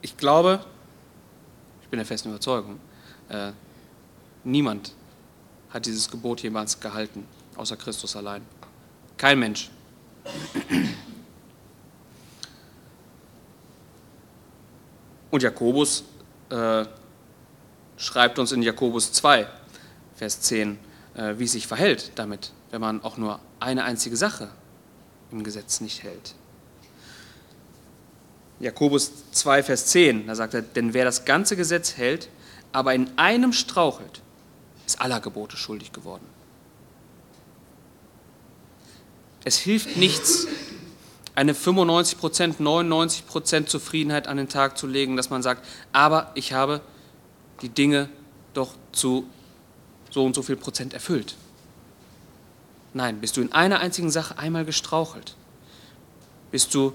Ich 0.00 0.16
glaube, 0.16 0.64
ich 1.82 1.88
bin 1.88 1.96
der 1.96 2.06
festen 2.06 2.28
Überzeugung, 2.28 2.78
äh, 3.30 3.50
niemand 4.44 4.92
hat 5.70 5.86
dieses 5.86 6.08
Gebot 6.08 6.40
jemals 6.40 6.78
gehalten, 6.78 7.26
außer 7.56 7.76
Christus 7.76 8.14
allein. 8.14 8.42
Kein 9.16 9.40
Mensch. 9.40 9.70
Und 15.34 15.42
Jakobus 15.42 16.04
äh, 16.50 16.84
schreibt 17.96 18.38
uns 18.38 18.52
in 18.52 18.62
Jakobus 18.62 19.10
2, 19.10 19.48
Vers 20.14 20.40
10, 20.42 20.78
äh, 21.16 21.34
wie 21.38 21.42
es 21.42 21.50
sich 21.50 21.66
verhält 21.66 22.12
damit, 22.14 22.52
wenn 22.70 22.80
man 22.80 23.02
auch 23.02 23.16
nur 23.16 23.40
eine 23.58 23.82
einzige 23.82 24.16
Sache 24.16 24.48
im 25.32 25.42
Gesetz 25.42 25.80
nicht 25.80 26.04
hält. 26.04 26.36
Jakobus 28.60 29.10
2, 29.32 29.64
Vers 29.64 29.86
10, 29.86 30.28
da 30.28 30.36
sagt 30.36 30.54
er, 30.54 30.62
denn 30.62 30.94
wer 30.94 31.04
das 31.04 31.24
ganze 31.24 31.56
Gesetz 31.56 31.96
hält, 31.96 32.28
aber 32.70 32.94
in 32.94 33.10
einem 33.18 33.52
strauchelt, 33.52 34.22
ist 34.86 35.00
aller 35.00 35.18
Gebote 35.18 35.56
schuldig 35.56 35.90
geworden. 35.90 36.26
Es 39.42 39.56
hilft 39.56 39.96
nichts, 39.96 40.46
eine 41.34 41.52
95%, 41.52 42.60
99% 42.60 43.66
Zufriedenheit 43.66 44.28
an 44.28 44.36
den 44.36 44.48
Tag 44.48 44.78
zu 44.78 44.86
legen, 44.86 45.16
dass 45.16 45.30
man 45.30 45.42
sagt, 45.42 45.66
aber 45.92 46.30
ich 46.34 46.52
habe 46.52 46.80
die 47.62 47.68
Dinge 47.68 48.08
doch 48.52 48.74
zu 48.92 49.26
so 50.10 50.24
und 50.24 50.34
so 50.34 50.42
viel 50.42 50.56
Prozent 50.56 50.94
erfüllt. 50.94 51.34
Nein, 52.92 53.20
bist 53.20 53.36
du 53.36 53.40
in 53.40 53.52
einer 53.52 53.80
einzigen 53.80 54.10
Sache 54.10 54.38
einmal 54.38 54.64
gestrauchelt, 54.64 55.34
bist 56.52 56.72
du 56.74 56.92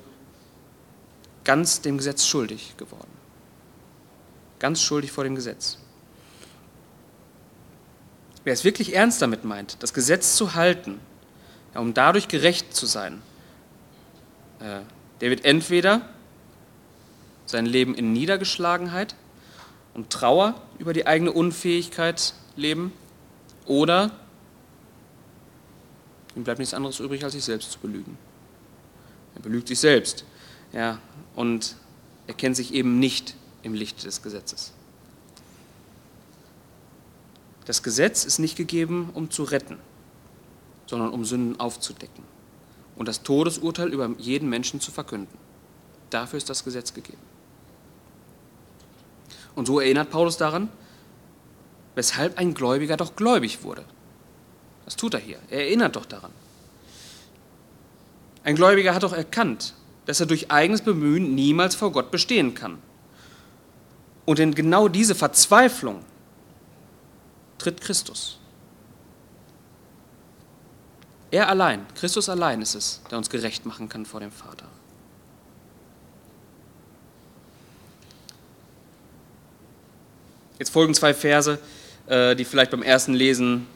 ganz 1.43 1.81
dem 1.81 1.97
Gesetz 1.97 2.25
schuldig 2.25 2.77
geworden. 2.77 3.11
Ganz 4.59 4.81
schuldig 4.81 5.11
vor 5.11 5.25
dem 5.25 5.35
Gesetz. 5.35 5.77
Wer 8.45 8.53
es 8.53 8.63
wirklich 8.63 8.95
ernst 8.95 9.21
damit 9.21 9.43
meint, 9.43 9.77
das 9.83 9.93
Gesetz 9.93 10.35
zu 10.35 10.55
halten, 10.55 10.99
ja, 11.73 11.81
um 11.81 11.93
dadurch 11.93 12.29
gerecht 12.29 12.73
zu 12.73 12.85
sein, 12.85 13.21
der 14.59 15.29
wird 15.29 15.45
entweder 15.45 16.01
sein 17.45 17.65
Leben 17.65 17.95
in 17.95 18.13
Niedergeschlagenheit 18.13 19.15
und 19.93 20.09
Trauer 20.09 20.61
über 20.77 20.93
die 20.93 21.07
eigene 21.07 21.31
Unfähigkeit 21.31 22.33
leben 22.55 22.93
oder 23.65 24.11
ihm 26.35 26.43
bleibt 26.43 26.59
nichts 26.59 26.73
anderes 26.73 26.99
übrig, 26.99 27.23
als 27.23 27.33
sich 27.33 27.43
selbst 27.43 27.71
zu 27.71 27.79
belügen. 27.79 28.17
Er 29.35 29.41
belügt 29.41 29.67
sich 29.67 29.79
selbst 29.79 30.25
ja, 30.73 30.99
und 31.35 31.75
erkennt 32.27 32.55
sich 32.55 32.73
eben 32.73 32.99
nicht 32.99 33.35
im 33.63 33.73
Licht 33.73 34.03
des 34.03 34.21
Gesetzes. 34.21 34.73
Das 37.65 37.83
Gesetz 37.83 38.25
ist 38.25 38.39
nicht 38.39 38.55
gegeben, 38.55 39.09
um 39.13 39.29
zu 39.29 39.43
retten, 39.43 39.77
sondern 40.87 41.11
um 41.11 41.23
Sünden 41.25 41.59
aufzudecken 41.59 42.23
und 42.99 43.07
das 43.07 43.23
Todesurteil 43.23 43.87
über 43.93 44.11
jeden 44.17 44.49
Menschen 44.49 44.81
zu 44.81 44.91
verkünden. 44.91 45.35
Dafür 46.09 46.37
ist 46.37 46.49
das 46.49 46.65
Gesetz 46.65 46.93
gegeben. 46.93 47.21
Und 49.55 49.67
so 49.67 49.79
erinnert 49.79 50.09
Paulus 50.09 50.35
daran, 50.35 50.69
weshalb 51.95 52.37
ein 52.37 52.53
Gläubiger 52.53 52.97
doch 52.97 53.15
gläubig 53.15 53.63
wurde. 53.63 53.85
Das 54.83 54.97
tut 54.97 55.13
er 55.13 55.21
hier. 55.21 55.39
Er 55.49 55.61
erinnert 55.61 55.95
doch 55.95 56.05
daran. 56.05 56.31
Ein 58.43 58.55
Gläubiger 58.55 58.93
hat 58.93 59.03
doch 59.03 59.13
erkannt, 59.13 59.75
dass 60.05 60.19
er 60.19 60.25
durch 60.25 60.51
eigenes 60.51 60.81
Bemühen 60.81 61.35
niemals 61.35 61.75
vor 61.75 61.93
Gott 61.93 62.11
bestehen 62.11 62.53
kann. 62.53 62.79
Und 64.25 64.39
in 64.39 64.53
genau 64.53 64.89
diese 64.89 65.15
Verzweiflung 65.15 66.03
tritt 67.57 67.79
Christus. 67.79 68.39
Er 71.31 71.47
allein, 71.47 71.85
Christus 71.95 72.27
allein 72.29 72.61
ist 72.61 72.75
es, 72.75 73.01
der 73.11 73.17
uns 73.17 73.29
gerecht 73.29 73.65
machen 73.65 73.87
kann 73.87 74.05
vor 74.05 74.19
dem 74.19 74.31
Vater. 74.31 74.65
Jetzt 80.57 80.71
folgen 80.71 80.93
zwei 80.93 81.13
Verse, 81.13 81.59
äh, 82.07 82.35
die 82.35 82.45
vielleicht 82.45 82.71
beim 82.71 82.83
ersten 82.83 83.13
Lesen 83.13 83.67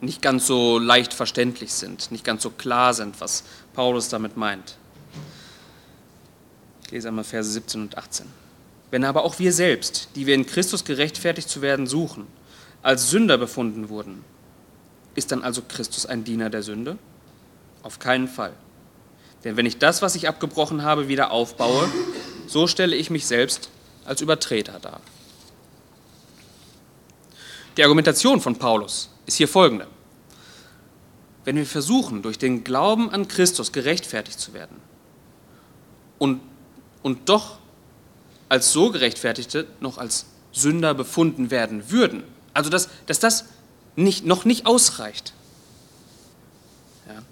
nicht 0.00 0.22
ganz 0.22 0.46
so 0.46 0.78
leicht 0.78 1.12
verständlich 1.12 1.72
sind, 1.72 2.10
nicht 2.10 2.24
ganz 2.24 2.42
so 2.42 2.50
klar 2.50 2.94
sind, 2.94 3.20
was 3.20 3.44
Paulus 3.74 4.08
damit 4.08 4.36
meint. 4.36 4.76
Ich 6.84 6.90
lese 6.90 7.08
einmal 7.08 7.24
Verse 7.24 7.50
17 7.50 7.82
und 7.82 7.98
18. 7.98 8.26
Wenn 8.90 9.04
aber 9.04 9.24
auch 9.24 9.38
wir 9.38 9.52
selbst, 9.52 10.08
die 10.16 10.26
wir 10.26 10.34
in 10.34 10.46
Christus 10.46 10.84
gerechtfertigt 10.84 11.48
zu 11.48 11.62
werden 11.62 11.86
suchen, 11.86 12.26
als 12.82 13.10
Sünder 13.10 13.38
befunden 13.38 13.90
wurden, 13.90 14.24
ist 15.14 15.32
dann 15.32 15.42
also 15.42 15.62
Christus 15.66 16.06
ein 16.06 16.24
Diener 16.24 16.50
der 16.50 16.62
Sünde? 16.62 16.98
Auf 17.82 17.98
keinen 17.98 18.28
Fall. 18.28 18.52
Denn 19.44 19.56
wenn 19.56 19.66
ich 19.66 19.78
das, 19.78 20.02
was 20.02 20.14
ich 20.14 20.28
abgebrochen 20.28 20.82
habe, 20.82 21.08
wieder 21.08 21.30
aufbaue, 21.30 21.88
so 22.46 22.66
stelle 22.66 22.96
ich 22.96 23.10
mich 23.10 23.26
selbst 23.26 23.70
als 24.04 24.20
Übertreter 24.20 24.78
dar. 24.80 25.00
Die 27.76 27.82
Argumentation 27.82 28.40
von 28.40 28.56
Paulus 28.56 29.10
ist 29.26 29.36
hier 29.36 29.48
folgende. 29.48 29.86
Wenn 31.44 31.56
wir 31.56 31.64
versuchen, 31.64 32.22
durch 32.22 32.38
den 32.38 32.64
Glauben 32.64 33.10
an 33.10 33.28
Christus 33.28 33.72
gerechtfertigt 33.72 34.38
zu 34.38 34.52
werden 34.52 34.76
und, 36.18 36.40
und 37.02 37.28
doch 37.28 37.58
als 38.48 38.72
so 38.72 38.90
gerechtfertigte 38.90 39.66
noch 39.80 39.96
als 39.96 40.26
Sünder 40.52 40.92
befunden 40.92 41.50
werden 41.50 41.90
würden, 41.90 42.24
also 42.52 42.68
dass, 42.68 42.88
dass 43.06 43.20
das 43.20 43.46
nicht, 43.96 44.24
noch 44.24 44.44
nicht 44.44 44.66
ausreicht. 44.66 45.32
Ja. 47.08 47.22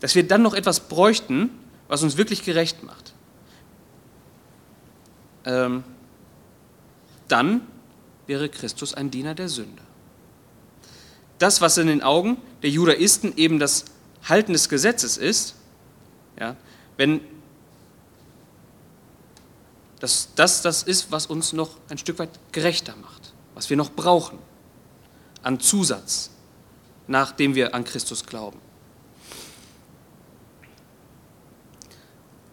Dass 0.00 0.14
wir 0.14 0.26
dann 0.26 0.42
noch 0.42 0.54
etwas 0.54 0.80
bräuchten, 0.80 1.50
was 1.88 2.02
uns 2.02 2.16
wirklich 2.16 2.44
gerecht 2.44 2.82
macht. 2.82 3.12
Ähm, 5.44 5.84
dann 7.28 7.62
wäre 8.26 8.48
Christus 8.48 8.94
ein 8.94 9.10
Diener 9.10 9.34
der 9.34 9.48
Sünde. 9.48 9.82
Das, 11.38 11.60
was 11.60 11.76
in 11.78 11.88
den 11.88 12.02
Augen 12.02 12.38
der 12.62 12.70
Judaisten 12.70 13.36
eben 13.36 13.58
das 13.58 13.84
Halten 14.24 14.52
des 14.52 14.68
Gesetzes 14.68 15.16
ist, 15.16 15.54
ja, 16.38 16.56
wenn 16.96 17.20
das, 20.00 20.28
das 20.34 20.62
das 20.62 20.82
ist, 20.82 21.10
was 21.12 21.26
uns 21.26 21.52
noch 21.52 21.76
ein 21.88 21.98
Stück 21.98 22.18
weit 22.18 22.30
gerechter 22.52 22.94
macht, 22.96 23.32
was 23.54 23.70
wir 23.70 23.76
noch 23.76 23.90
brauchen. 23.90 24.38
An 25.44 25.60
Zusatz, 25.60 26.30
nachdem 27.06 27.54
wir 27.54 27.74
an 27.74 27.84
Christus 27.84 28.24
glauben. 28.26 28.58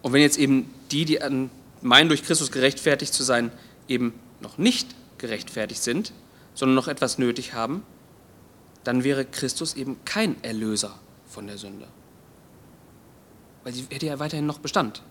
Und 0.02 0.12
wenn 0.12 0.20
jetzt 0.20 0.38
eben 0.38 0.72
die, 0.90 1.04
die 1.04 1.18
meinen, 1.80 2.08
durch 2.08 2.24
Christus 2.24 2.50
gerechtfertigt 2.50 3.14
zu 3.14 3.22
sein, 3.22 3.52
eben 3.88 4.18
noch 4.40 4.58
nicht 4.58 4.94
gerechtfertigt 5.18 5.82
sind, 5.82 6.12
sondern 6.54 6.74
noch 6.74 6.88
etwas 6.88 7.18
nötig 7.18 7.54
haben, 7.54 7.84
dann 8.84 9.04
wäre 9.04 9.24
Christus 9.24 9.74
eben 9.74 10.04
kein 10.04 10.42
Erlöser 10.42 10.98
von 11.26 11.46
der 11.46 11.56
Sünde. 11.56 11.86
Weil 13.62 13.72
sie 13.72 13.86
hätte 13.90 14.06
ja 14.06 14.18
weiterhin 14.18 14.46
noch 14.46 14.58
Bestand. 14.58 15.02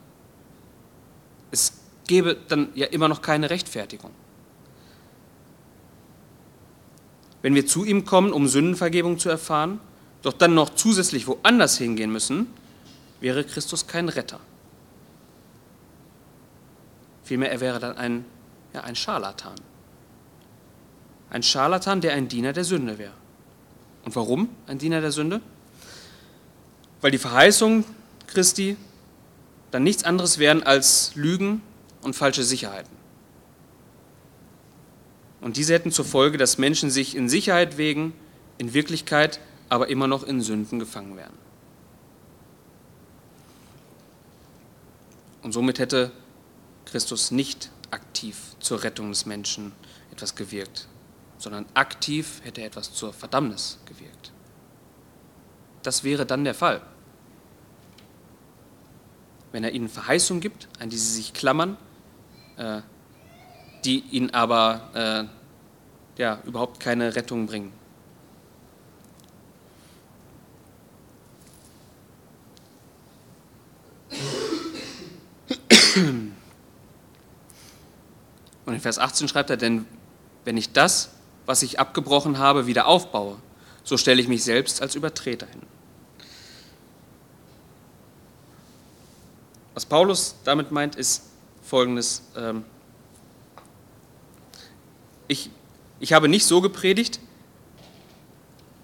Es 1.52 1.74
gäbe 2.06 2.36
dann 2.50 2.70
ja 2.76 2.88
immer 2.88 3.08
noch 3.08 3.22
keine 3.22 3.50
Rechtfertigung. 3.50 4.12
Wenn 7.42 7.56
wir 7.56 7.66
zu 7.66 7.86
ihm 7.86 8.06
kommen, 8.06 8.34
um 8.34 8.48
Sündenvergebung 8.48 9.18
zu 9.18 9.30
erfahren, 9.30 9.80
doch 10.22 10.34
dann 10.34 10.54
noch 10.54 10.70
zusätzlich 10.70 11.28
woanders 11.28 11.78
hingehen 11.78 12.12
müssen, 12.12 12.48
wäre 13.20 13.44
Christus 13.44 13.88
kein 13.88 14.10
Retter. 14.10 14.40
Vielmehr, 17.24 17.52
er 17.52 17.60
wäre 17.60 17.80
dann 17.80 17.98
ein, 17.98 18.26
ja, 18.74 18.82
ein 18.82 18.96
Scharlatan. 18.96 19.56
Ein 21.30 21.44
Scharlatan, 21.44 22.02
der 22.02 22.14
ein 22.14 22.28
Diener 22.28 22.54
der 22.54 22.64
Sünde 22.64 22.98
wäre. 22.98 23.14
Und 24.04 24.16
warum 24.16 24.50
ein 24.68 24.80
Diener 24.80 25.02
der 25.02 25.12
Sünde? 25.12 25.42
Weil 27.00 27.12
die 27.12 27.18
Verheißungen 27.18 27.86
Christi 28.28 28.76
dann 29.72 29.84
nichts 29.84 30.04
anderes 30.04 30.38
wären 30.38 30.64
als 30.64 31.14
Lügen 31.16 31.62
und 32.02 32.16
falsche 32.16 32.44
Sicherheiten. 32.44 33.01
Und 35.42 35.58
diese 35.58 35.74
hätten 35.74 35.92
zur 35.92 36.06
Folge, 36.06 36.38
dass 36.38 36.58
Menschen 36.58 36.92
sich 36.92 37.16
in 37.16 37.28
Sicherheit 37.28 37.78
wägen, 37.78 38.14
in 38.58 38.74
Wirklichkeit 38.74 39.40
aber 39.70 39.90
immer 39.90 40.08
noch 40.08 40.24
in 40.24 40.42
Sünden 40.42 40.80
gefangen 40.80 41.18
wären. 41.18 41.34
Und 45.42 45.54
somit 45.54 45.80
hätte 45.80 46.12
Christus 46.86 47.32
nicht 47.32 47.72
aktiv 47.90 48.38
zur 48.60 48.84
Rettung 48.84 49.10
des 49.10 49.26
Menschen 49.26 49.72
etwas 50.12 50.36
gewirkt, 50.36 50.88
sondern 51.38 51.66
aktiv 51.74 52.42
hätte 52.44 52.62
er 52.62 52.68
etwas 52.68 52.94
zur 52.94 53.12
Verdammnis 53.12 53.80
gewirkt. 53.86 54.32
Das 55.82 56.04
wäre 56.04 56.26
dann 56.26 56.44
der 56.44 56.54
Fall. 56.54 56.82
Wenn 59.52 59.64
er 59.64 59.72
ihnen 59.72 59.90
Verheißung 59.90 60.40
gibt, 60.40 60.68
an 60.80 60.90
die 60.90 60.98
sie 60.98 61.14
sich 61.14 61.34
klammern, 61.34 61.78
äh, 62.58 62.82
die 63.84 64.00
ihnen 64.12 64.30
aber 64.32 65.30
äh, 66.18 66.22
ja, 66.22 66.40
überhaupt 66.46 66.80
keine 66.80 67.16
Rettung 67.16 67.48
bringen. 67.48 67.74
Und 78.66 78.76
in 78.76 78.80
Vers 78.80 79.00
18 79.00 79.28
schreibt 79.28 79.50
er, 79.50 79.58
denn 79.58 79.86
wenn 80.46 80.56
ich 80.58 80.72
das, 80.72 81.10
was 81.46 81.64
ich 81.64 81.80
abgebrochen 81.80 82.38
habe, 82.38 82.68
wieder 82.68 82.88
aufbaue, 82.88 83.38
so 83.84 83.98
stelle 83.98 84.22
ich 84.22 84.28
mich 84.28 84.44
selbst 84.44 84.82
als 84.82 84.96
Übertreter 84.96 85.48
hin. 85.48 85.62
Was 89.74 89.86
Paulus 89.86 90.36
damit 90.44 90.72
meint, 90.72 90.96
ist 90.96 91.24
folgendes. 91.64 92.22
Ähm, 92.38 92.64
ich, 95.32 95.50
ich 96.02 96.12
habe 96.14 96.28
nicht 96.28 96.46
so 96.46 96.60
gepredigt, 96.62 97.20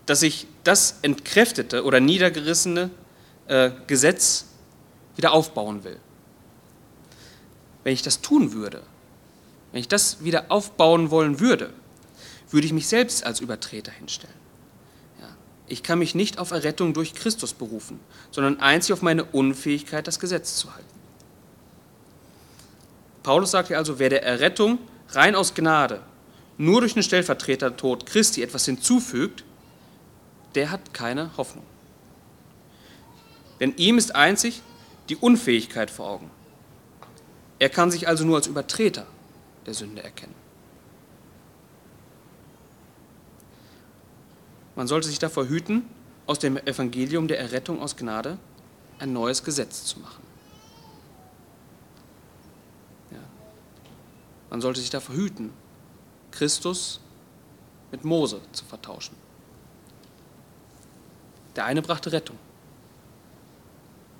dass 0.05 0.23
ich 0.23 0.47
das 0.63 0.99
entkräftete 1.01 1.83
oder 1.83 1.99
niedergerissene 1.99 2.89
äh, 3.47 3.71
Gesetz 3.87 4.45
wieder 5.17 5.33
aufbauen 5.33 5.83
will. 5.83 5.99
Wenn 7.83 7.93
ich 7.93 8.01
das 8.01 8.21
tun 8.21 8.53
würde, 8.53 8.81
wenn 9.71 9.81
ich 9.81 9.89
das 9.89 10.23
wieder 10.23 10.45
aufbauen 10.49 11.11
wollen 11.11 11.41
würde, 11.41 11.73
würde 12.49 12.65
ich 12.65 12.73
mich 12.73 12.87
selbst 12.87 13.25
als 13.25 13.41
Übertreter 13.41 13.91
hinstellen. 13.91 14.33
Ja. 15.19 15.27
Ich 15.67 15.83
kann 15.83 15.99
mich 15.99 16.15
nicht 16.15 16.39
auf 16.39 16.51
Errettung 16.51 16.93
durch 16.93 17.13
Christus 17.13 17.53
berufen, 17.53 17.99
sondern 18.31 18.61
einzig 18.61 18.93
auf 18.93 19.01
meine 19.01 19.25
Unfähigkeit, 19.25 20.07
das 20.07 20.19
Gesetz 20.19 20.55
zu 20.55 20.73
halten. 20.73 20.87
Paulus 23.23 23.51
sagt 23.51 23.69
ja 23.69 23.77
also, 23.77 23.99
wer 23.99 24.09
der 24.09 24.23
Errettung 24.23 24.79
rein 25.09 25.35
aus 25.35 25.53
Gnade 25.53 26.01
nur 26.57 26.81
durch 26.81 26.93
den 26.93 27.03
Stellvertretertod 27.03 28.05
Christi 28.05 28.41
etwas 28.41 28.65
hinzufügt, 28.65 29.43
der 30.55 30.71
hat 30.71 30.93
keine 30.93 31.35
Hoffnung. 31.37 31.65
Denn 33.59 33.75
ihm 33.77 33.97
ist 33.97 34.15
einzig 34.15 34.61
die 35.09 35.15
Unfähigkeit 35.15 35.91
vor 35.91 36.07
Augen. 36.09 36.31
Er 37.59 37.69
kann 37.69 37.91
sich 37.91 38.07
also 38.07 38.25
nur 38.25 38.37
als 38.37 38.47
Übertreter 38.47 39.07
der 39.65 39.73
Sünde 39.73 40.03
erkennen. 40.03 40.35
Man 44.75 44.87
sollte 44.87 45.07
sich 45.07 45.19
davor 45.19 45.47
hüten, 45.47 45.83
aus 46.27 46.39
dem 46.39 46.57
Evangelium 46.57 47.27
der 47.27 47.39
Errettung 47.39 47.81
aus 47.81 47.95
Gnade 47.95 48.37
ein 48.99 49.13
neues 49.13 49.43
Gesetz 49.43 49.85
zu 49.85 49.99
machen. 49.99 50.23
Ja. 53.11 53.19
Man 54.49 54.61
sollte 54.61 54.79
sich 54.79 54.89
davor 54.89 55.15
hüten, 55.15 55.51
Christus 56.37 56.99
mit 57.91 58.03
Mose 58.05 58.39
zu 58.51 58.63
vertauschen. 58.65 59.15
Der 61.55 61.65
eine 61.65 61.81
brachte 61.81 62.11
Rettung, 62.11 62.37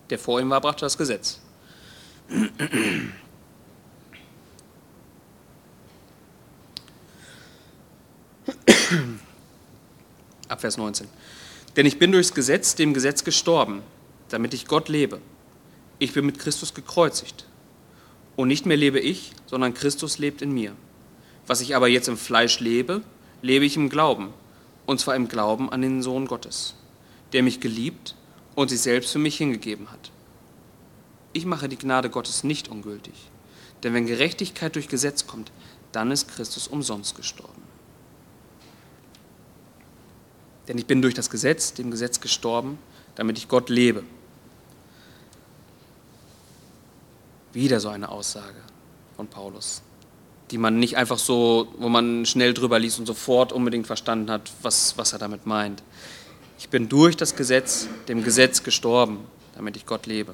der 0.10 0.18
vor 0.18 0.42
ihm 0.42 0.50
war, 0.50 0.60
brachte 0.60 0.82
das 0.82 0.98
Gesetz. 0.98 1.40
Ab 10.48 10.62
Vers 10.62 10.78
19. 10.78 11.08
Denn 11.76 11.86
ich 11.86 12.00
bin 12.00 12.12
durchs 12.12 12.34
Gesetz 12.34 12.74
dem 12.74 12.96
Gesetz 12.96 13.24
gestorben, 13.24 13.84
damit 14.30 14.56
ich 14.56 14.66
Gott 14.66 14.90
lebe. 14.90 15.22
Ich 16.00 16.14
bin 16.14 16.26
mit 16.26 16.40
Christus 16.40 16.74
gekreuzigt. 16.74 17.46
Und 18.36 18.48
nicht 18.48 18.66
mehr 18.66 18.78
lebe 18.78 19.00
ich, 19.00 19.34
sondern 19.46 19.76
Christus 19.76 20.18
lebt 20.18 20.42
in 20.42 20.52
mir. 20.52 20.76
Was 21.48 21.62
ich 21.62 21.76
aber 21.76 21.88
jetzt 21.88 22.10
im 22.10 22.18
Fleisch 22.18 22.60
lebe, 22.60 23.02
lebe 23.42 23.66
ich 23.66 23.78
im 23.78 23.90
Glauben. 23.90 24.34
Und 24.86 25.00
zwar 25.00 25.16
im 25.16 25.28
Glauben 25.28 25.72
an 25.72 25.82
den 25.82 26.02
Sohn 26.02 26.28
Gottes, 26.28 26.76
der 27.34 27.44
mich 27.44 27.60
geliebt 27.60 28.16
und 28.56 28.70
sich 28.70 28.82
selbst 28.82 29.12
für 29.12 29.20
mich 29.20 29.38
hingegeben 29.38 29.92
hat. 29.92 30.12
Ich 31.34 31.46
mache 31.46 31.70
die 31.70 31.78
Gnade 31.78 32.10
Gottes 32.10 32.44
nicht 32.44 32.68
ungültig. 32.68 33.14
Denn 33.84 33.94
wenn 33.94 34.08
Gerechtigkeit 34.08 34.76
durch 34.76 34.88
Gesetz 34.88 35.28
kommt, 35.28 35.52
dann 35.92 36.12
ist 36.12 36.28
Christus 36.28 36.68
umsonst 36.68 37.16
gestorben. 37.16 37.62
Denn 40.68 40.78
ich 40.78 40.86
bin 40.86 41.02
durch 41.02 41.14
das 41.14 41.30
Gesetz, 41.30 41.74
dem 41.74 41.92
Gesetz 41.92 42.20
gestorben, 42.20 42.78
damit 43.16 43.38
ich 43.38 43.48
Gott 43.48 43.70
lebe. 43.70 44.04
Wieder 47.54 47.80
so 47.80 47.90
eine 47.90 48.10
Aussage 48.10 48.62
von 49.16 49.28
Paulus, 49.28 49.82
die 50.52 50.58
man 50.58 50.80
nicht 50.80 50.98
einfach 50.98 51.18
so, 51.18 51.68
wo 51.78 51.90
man 51.90 52.26
schnell 52.26 52.54
drüber 52.54 52.80
liest 52.80 53.00
und 53.00 53.06
sofort 53.06 53.52
unbedingt 53.52 53.88
verstanden 53.88 54.32
hat, 54.32 54.52
was, 54.62 54.98
was 54.98 55.14
er 55.14 55.20
damit 55.20 55.46
meint. 55.46 55.84
Ich 56.60 56.70
bin 56.70 56.90
durch 56.90 57.18
das 57.18 57.36
Gesetz, 57.36 57.88
dem 58.08 58.24
Gesetz 58.24 58.64
gestorben, 58.64 59.20
damit 59.56 59.76
ich 59.76 59.86
Gott 59.86 60.06
lebe. 60.06 60.34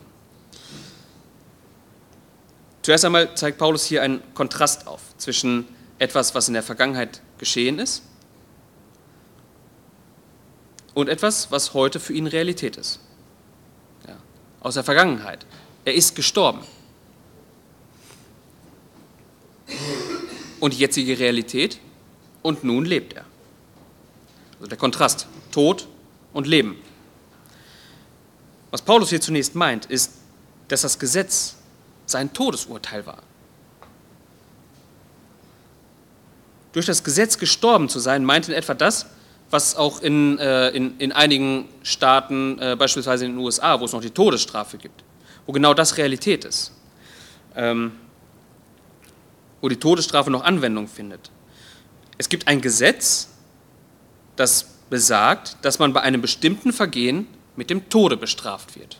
Zuerst 2.81 3.05
einmal 3.05 3.33
zeigt 3.35 3.57
Paulus 3.57 3.85
hier 3.85 4.01
einen 4.03 4.21
Kontrast 4.33 4.87
auf 4.87 5.01
zwischen 5.17 5.67
etwas, 5.99 6.35
was 6.35 6.47
in 6.47 6.53
der 6.53 6.63
Vergangenheit 6.63 7.21
geschehen 7.37 7.79
ist, 7.79 8.03
und 10.93 11.09
etwas, 11.09 11.51
was 11.51 11.73
heute 11.73 11.99
für 11.99 12.13
ihn 12.13 12.27
Realität 12.27 12.77
ist. 12.77 12.99
Ja, 14.07 14.15
aus 14.59 14.75
der 14.75 14.83
Vergangenheit. 14.83 15.45
Er 15.85 15.95
ist 15.95 16.15
gestorben. 16.15 16.61
Und 20.63 20.73
jetzige 20.73 21.19
Realität 21.19 21.77
und 22.41 22.63
nun 22.63 22.85
lebt 22.85 23.11
er. 23.11 23.25
Also 24.59 24.67
der 24.67 24.77
Kontrast, 24.77 25.27
Tod 25.51 25.89
und 26.31 26.47
Leben. 26.47 26.77
Was 28.71 28.81
Paulus 28.81 29.09
hier 29.09 29.19
zunächst 29.19 29.55
meint, 29.55 29.87
ist, 29.87 30.13
dass 30.69 30.83
das 30.83 30.97
Gesetz 30.97 31.57
sein 32.05 32.31
Todesurteil 32.31 33.05
war. 33.05 33.23
Durch 36.71 36.85
das 36.85 37.03
Gesetz 37.03 37.37
gestorben 37.37 37.89
zu 37.89 37.99
sein, 37.99 38.23
meint 38.23 38.47
in 38.47 38.53
etwa 38.53 38.73
das, 38.73 39.07
was 39.49 39.75
auch 39.75 40.01
in, 40.01 40.39
äh, 40.39 40.69
in, 40.69 40.97
in 40.97 41.11
einigen 41.11 41.67
Staaten, 41.81 42.57
äh, 42.59 42.77
beispielsweise 42.79 43.25
in 43.25 43.33
den 43.33 43.39
USA, 43.39 43.81
wo 43.81 43.83
es 43.83 43.91
noch 43.91 43.99
die 43.99 44.11
Todesstrafe 44.11 44.77
gibt, 44.77 45.03
wo 45.45 45.51
genau 45.51 45.73
das 45.73 45.97
Realität 45.97 46.45
ist, 46.45 46.71
ähm, 47.53 47.91
wo 49.63 49.69
die 49.69 49.79
Todesstrafe 49.79 50.29
noch 50.29 50.43
Anwendung 50.43 50.89
findet. 50.89 51.31
Es 52.17 52.27
gibt 52.27 52.49
ein 52.49 52.59
Gesetz, 52.59 53.29
das 54.35 54.65
besagt, 54.89 55.55
dass 55.61 55.79
man 55.79 55.93
bei 55.93 56.01
einem 56.01 56.19
bestimmten 56.19 56.73
Vergehen 56.73 57.27
mit 57.55 57.69
dem 57.69 57.87
Tode 57.87 58.17
bestraft 58.17 58.77
wird. 58.77 58.99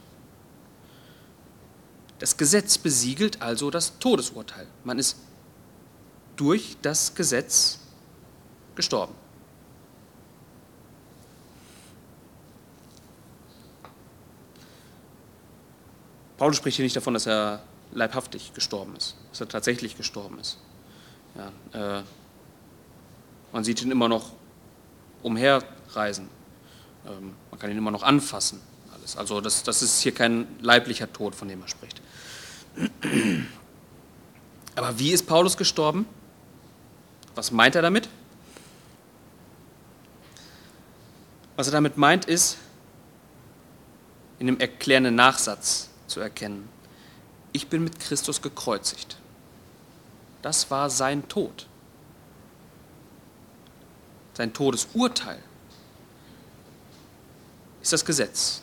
Das 2.20 2.38
Gesetz 2.38 2.78
besiegelt 2.78 3.42
also 3.42 3.72
das 3.72 4.00
Todesurteil. 4.00 4.66
Man 4.86 5.00
ist 5.00 5.18
durch 6.38 6.78
das 6.82 7.14
Gesetz 7.14 7.80
gestorben. 8.76 9.14
Paulus 16.38 16.56
spricht 16.56 16.78
hier 16.78 16.86
nicht 16.86 16.96
davon, 16.96 17.16
dass 17.16 17.28
er 17.28 17.62
leibhaftig 17.94 18.54
gestorben 18.54 18.96
ist, 18.96 19.16
dass 19.32 19.42
er 19.42 19.48
tatsächlich 19.48 19.98
gestorben 19.98 20.40
ist. 20.40 20.58
Ja, 21.36 22.00
äh, 22.00 22.04
man 23.52 23.64
sieht 23.64 23.82
ihn 23.82 23.92
immer 23.92 24.10
noch 24.10 24.32
umherreisen. 25.22 26.28
Ähm, 27.06 27.34
man 27.52 27.60
kann 27.60 27.72
ihn 27.72 27.78
immer 27.78 27.92
noch 27.92 28.04
anfassen. 28.04 28.60
Alles. 28.94 29.18
Also 29.18 29.42
das, 29.42 29.64
das 29.64 29.82
ist 29.82 30.02
hier 30.02 30.14
kein 30.14 30.48
leiblicher 30.62 31.12
Tod, 31.12 31.36
von 31.36 31.48
dem 31.48 31.62
er 31.62 31.68
spricht. 31.68 32.02
Aber 34.76 34.98
wie 35.00 35.12
ist 35.12 35.28
Paulus 35.28 35.58
gestorben? 35.58 36.06
Was 37.36 37.52
meint 37.52 37.76
er 37.76 37.82
damit? 37.82 38.10
Was 41.56 41.68
er 41.68 41.74
damit 41.74 41.98
meint, 41.98 42.26
ist, 42.26 42.58
in 44.40 44.48
dem 44.48 44.60
erklärenden 44.60 45.16
Nachsatz 45.16 45.90
zu 46.08 46.20
erkennen, 46.20 46.68
ich 47.54 47.68
bin 47.68 47.84
mit 47.84 48.00
Christus 48.00 48.42
gekreuzigt. 48.42 49.18
Das 50.42 50.70
war 50.70 50.90
sein 50.90 51.28
Tod. 51.30 51.68
Sein 54.34 54.52
Todesurteil 54.52 55.40
ist 57.82 57.94
das 57.94 58.04
Gesetz. 58.04 58.62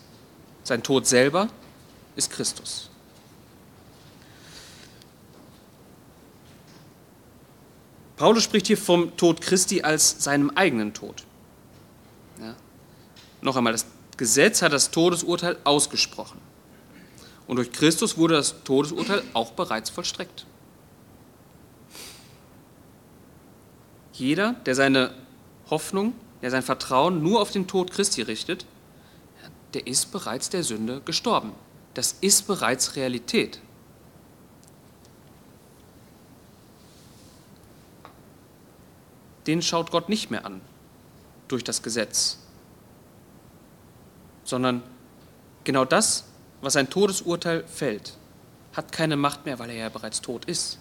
Sein 0.65 0.83
Tod 0.83 1.07
selber 1.07 1.49
ist 2.17 2.31
Christus. 2.31 2.91
Paulus 8.17 8.43
spricht 8.43 8.67
hier 8.67 8.77
vom 8.77 9.17
Tod 9.17 9.41
Christi 9.41 9.83
als 9.83 10.23
seinem 10.23 10.51
eigenen 10.51 10.93
Tod. 10.93 11.25
Ja. 12.39 12.55
Noch 13.41 13.57
einmal, 13.57 13.73
das 13.73 13.87
Gesetz 14.19 14.61
hat 14.61 14.73
das 14.75 14.91
Todesurteil 14.91 15.57
ausgesprochen. 15.65 16.39
Und 17.51 17.57
durch 17.57 17.73
Christus 17.73 18.17
wurde 18.17 18.35
das 18.35 18.63
Todesurteil 18.63 19.25
auch 19.33 19.51
bereits 19.51 19.91
vollstreckt. 19.91 20.47
Jeder, 24.13 24.53
der 24.67 24.77
seine 24.77 25.13
Hoffnung, 25.69 26.15
der 26.43 26.53
sein 26.53 26.63
Vertrauen 26.63 27.25
nur 27.25 27.41
auf 27.41 27.51
den 27.51 27.67
Tod 27.67 27.91
Christi 27.91 28.23
richtet, 28.23 28.67
der 29.75 29.85
ist 29.89 30.13
bereits 30.13 30.49
der 30.51 30.63
Sünde 30.63 31.01
gestorben. 31.05 31.53
Das 31.95 32.15
ist 32.21 32.47
bereits 32.47 32.95
Realität. 32.95 33.59
Den 39.49 39.61
schaut 39.61 39.91
Gott 39.91 40.09
nicht 40.09 40.31
mehr 40.31 40.47
an 40.47 40.61
durch 41.49 41.65
das 41.65 41.83
Gesetz, 41.83 42.39
sondern 44.45 44.85
genau 45.65 45.85
das, 45.85 46.30
was 46.61 46.77
ein 46.77 46.91
Todesurteil 46.91 47.65
fällt, 47.65 48.15
hat 48.75 48.93
keine 48.93 49.17
Macht 49.17 49.47
mehr, 49.47 49.59
weil 49.59 49.71
er 49.71 49.77
ja 49.77 49.89
bereits 49.89 50.21
tot 50.21 50.45
ist. 50.45 50.79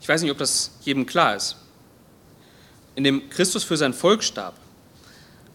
Ich 0.00 0.08
weiß 0.08 0.22
nicht, 0.22 0.30
ob 0.30 0.38
das 0.38 0.70
jedem 0.82 1.04
klar 1.04 1.34
ist. 1.34 1.56
In 2.94 3.02
dem 3.02 3.28
Christus 3.28 3.64
für 3.64 3.76
sein 3.76 3.92
Volk 3.92 4.22
starb, 4.22 4.54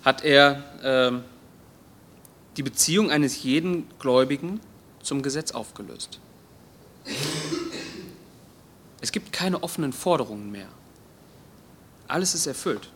hat 0.04 0.26
er 0.26 0.64
äh, 0.84 1.20
die 2.58 2.64
Beziehung 2.64 3.12
eines 3.12 3.44
jeden 3.44 3.88
Gläubigen 3.98 4.60
zum 5.02 5.22
Gesetz 5.22 5.52
aufgelöst. 5.52 6.20
Es 9.02 9.12
gibt 9.12 9.34
keine 9.34 9.62
offenen 9.64 9.94
Forderungen 9.94 10.52
mehr. 10.52 10.68
Alles 12.08 12.36
ist 12.36 12.46
erfüllt. 12.46 12.90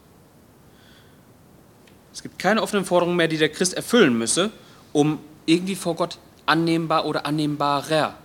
Es 2.13 2.21
gibt 2.21 2.39
keine 2.39 2.61
offenen 2.61 2.85
Forderungen 2.85 3.17
mehr, 3.17 3.27
die 3.27 3.37
der 3.37 3.49
Christ 3.49 3.73
erfüllen 3.73 4.17
müsse, 4.17 4.51
um 4.93 5.19
irgendwie 5.45 5.75
vor 5.75 5.95
Gott 5.95 6.17
annehmbar 6.45 7.05
oder 7.05 7.25
annehmbarer 7.25 8.15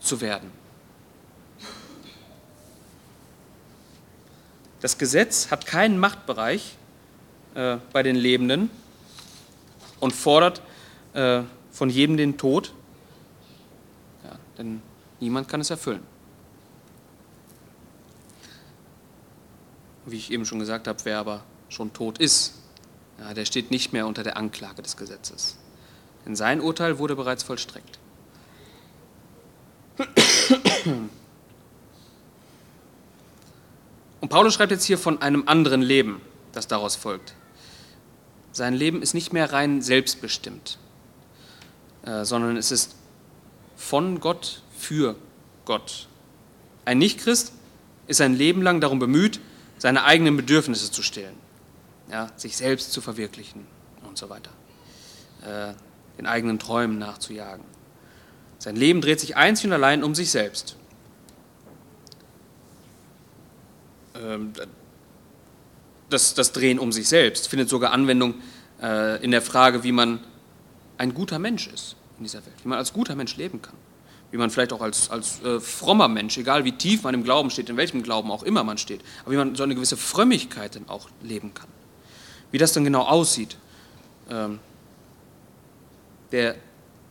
zu 0.00 0.20
werden. 0.20 0.50
Das 4.80 4.96
Gesetz 4.96 5.50
hat 5.50 5.66
keinen 5.66 5.98
Machtbereich 5.98 6.76
äh, 7.54 7.78
bei 7.92 8.02
den 8.02 8.14
Lebenden 8.14 8.70
und 9.98 10.12
fordert 10.12 10.62
äh, 11.14 11.42
von 11.72 11.90
jedem 11.90 12.16
den 12.16 12.38
Tod, 12.38 12.72
ja, 14.24 14.38
denn 14.56 14.80
niemand 15.18 15.48
kann 15.48 15.60
es 15.60 15.70
erfüllen. 15.70 16.02
Wie 20.10 20.16
ich 20.16 20.30
eben 20.30 20.46
schon 20.46 20.58
gesagt 20.58 20.88
habe, 20.88 20.98
wer 21.04 21.18
aber 21.18 21.44
schon 21.68 21.92
tot 21.92 22.18
ist, 22.18 22.54
ja, 23.18 23.34
der 23.34 23.44
steht 23.44 23.70
nicht 23.70 23.92
mehr 23.92 24.06
unter 24.06 24.22
der 24.22 24.36
Anklage 24.36 24.82
des 24.82 24.96
Gesetzes. 24.96 25.56
Denn 26.24 26.36
sein 26.36 26.60
Urteil 26.60 26.98
wurde 26.98 27.16
bereits 27.16 27.42
vollstreckt. 27.42 27.98
Und 34.20 34.28
Paulus 34.28 34.54
schreibt 34.54 34.70
jetzt 34.72 34.84
hier 34.84 34.98
von 34.98 35.20
einem 35.22 35.44
anderen 35.46 35.82
Leben, 35.82 36.20
das 36.52 36.68
daraus 36.68 36.96
folgt. 36.96 37.34
Sein 38.52 38.74
Leben 38.74 39.02
ist 39.02 39.14
nicht 39.14 39.32
mehr 39.32 39.52
rein 39.52 39.82
selbstbestimmt, 39.82 40.78
äh, 42.04 42.24
sondern 42.24 42.56
es 42.56 42.70
ist 42.70 42.96
von 43.76 44.20
Gott 44.20 44.62
für 44.76 45.16
Gott. 45.64 46.08
Ein 46.84 46.98
Nichtchrist 46.98 47.52
ist 48.06 48.16
sein 48.16 48.34
Leben 48.34 48.62
lang 48.62 48.80
darum 48.80 48.98
bemüht, 48.98 49.40
seine 49.78 50.04
eigenen 50.04 50.36
Bedürfnisse 50.36 50.90
zu 50.90 51.02
stillen, 51.02 51.36
ja, 52.10 52.30
sich 52.36 52.56
selbst 52.56 52.92
zu 52.92 53.00
verwirklichen 53.00 53.66
und 54.06 54.18
so 54.18 54.28
weiter, 54.28 54.50
äh, 55.42 55.74
den 56.18 56.26
eigenen 56.26 56.58
Träumen 56.58 56.98
nachzujagen. 56.98 57.64
Sein 58.58 58.76
Leben 58.76 59.00
dreht 59.00 59.20
sich 59.20 59.36
einzig 59.36 59.66
und 59.66 59.72
allein 59.72 60.02
um 60.02 60.14
sich 60.14 60.30
selbst. 60.30 60.76
Ähm, 64.16 64.52
das, 66.10 66.34
das 66.34 66.52
Drehen 66.52 66.78
um 66.78 66.92
sich 66.92 67.08
selbst 67.08 67.48
findet 67.48 67.68
sogar 67.68 67.92
Anwendung 67.92 68.34
äh, 68.82 69.22
in 69.22 69.30
der 69.30 69.42
Frage, 69.42 69.84
wie 69.84 69.92
man 69.92 70.20
ein 70.96 71.14
guter 71.14 71.38
Mensch 71.38 71.68
ist 71.68 71.96
in 72.18 72.24
dieser 72.24 72.44
Welt, 72.44 72.56
wie 72.62 72.68
man 72.68 72.78
als 72.78 72.92
guter 72.92 73.14
Mensch 73.14 73.36
leben 73.36 73.62
kann, 73.62 73.76
wie 74.30 74.36
man 74.36 74.50
vielleicht 74.50 74.72
auch 74.72 74.82
als, 74.82 75.10
als 75.10 75.42
äh, 75.42 75.58
frommer 75.60 76.08
Mensch, 76.08 76.36
egal 76.36 76.64
wie 76.64 76.72
tief 76.72 77.02
man 77.02 77.14
im 77.14 77.24
Glauben 77.24 77.50
steht, 77.50 77.70
in 77.70 77.76
welchem 77.76 78.02
Glauben 78.02 78.30
auch 78.30 78.42
immer 78.42 78.62
man 78.62 78.76
steht, 78.78 79.00
aber 79.22 79.32
wie 79.32 79.36
man 79.36 79.54
so 79.54 79.62
eine 79.62 79.74
gewisse 79.74 79.96
Frömmigkeit 79.96 80.76
dann 80.76 80.88
auch 80.88 81.08
leben 81.22 81.54
kann. 81.54 81.68
Wie 82.50 82.58
das 82.58 82.72
dann 82.72 82.84
genau 82.84 83.02
aussieht. 83.02 83.56
Ähm, 84.30 84.58
der 86.32 86.56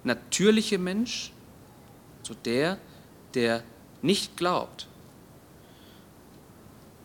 natürliche 0.04 0.78
Mensch, 0.78 1.32
so 2.22 2.36
der, 2.46 2.78
der 3.34 3.64
nicht 4.02 4.38
glaubt, 4.38 4.88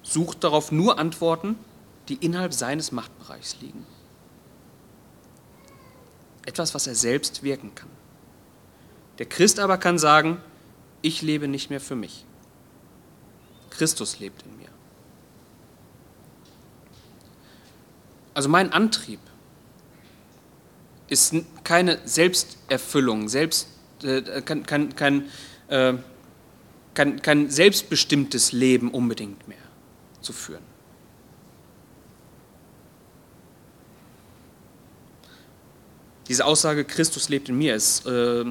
sucht 0.03 0.45
darauf 0.45 0.73
nur 0.73 0.99
Antworten, 0.99 1.57
die 2.09 2.15
innerhalb 2.15 2.53
seines 2.53 2.93
Machtbereichs 2.93 3.57
liegen. 3.61 3.87
Etwas, 6.45 6.75
was 6.75 6.87
er 6.87 6.95
selbst 6.95 7.43
wirken 7.43 7.75
kann. 7.75 7.89
Der 9.19 9.27
Christ 9.27 9.59
aber 9.59 9.79
kann 9.79 9.99
sagen, 9.99 10.39
ich 11.03 11.23
lebe 11.23 11.49
nicht 11.49 11.71
mehr 11.71 11.81
für 11.81 11.97
mich. 11.97 12.25
Christus 13.71 14.19
lebt 14.21 14.43
in 14.43 14.57
mir. 14.57 14.69
Also 18.35 18.49
mein 18.49 18.73
Antrieb 18.73 19.21
ist 21.09 21.35
keine 21.65 21.99
Selbsterfüllung, 22.07 23.29
selbst, 23.29 23.69
äh, 24.03 24.41
kein, 24.43 24.65
kein, 24.65 24.97
kein, 24.97 25.29
äh, 25.69 25.95
kein, 26.95 27.21
kein 27.21 27.51
selbstbestimmtes 27.51 28.53
Leben 28.53 28.91
unbedingt 28.91 29.47
mehr 29.47 29.59
zu 30.23 30.33
führen. 30.33 30.65
Diese 36.29 36.47
Aussage, 36.47 36.85
Christus 36.85 37.29
lebt 37.29 37.51
in 37.51 37.59
mir, 37.59 37.75
ist 37.75 38.07
äh, 38.07 38.45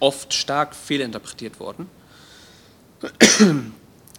oft 0.00 0.32
stark 0.34 0.74
fehlinterpretiert 0.74 1.60
worden. 1.60 1.88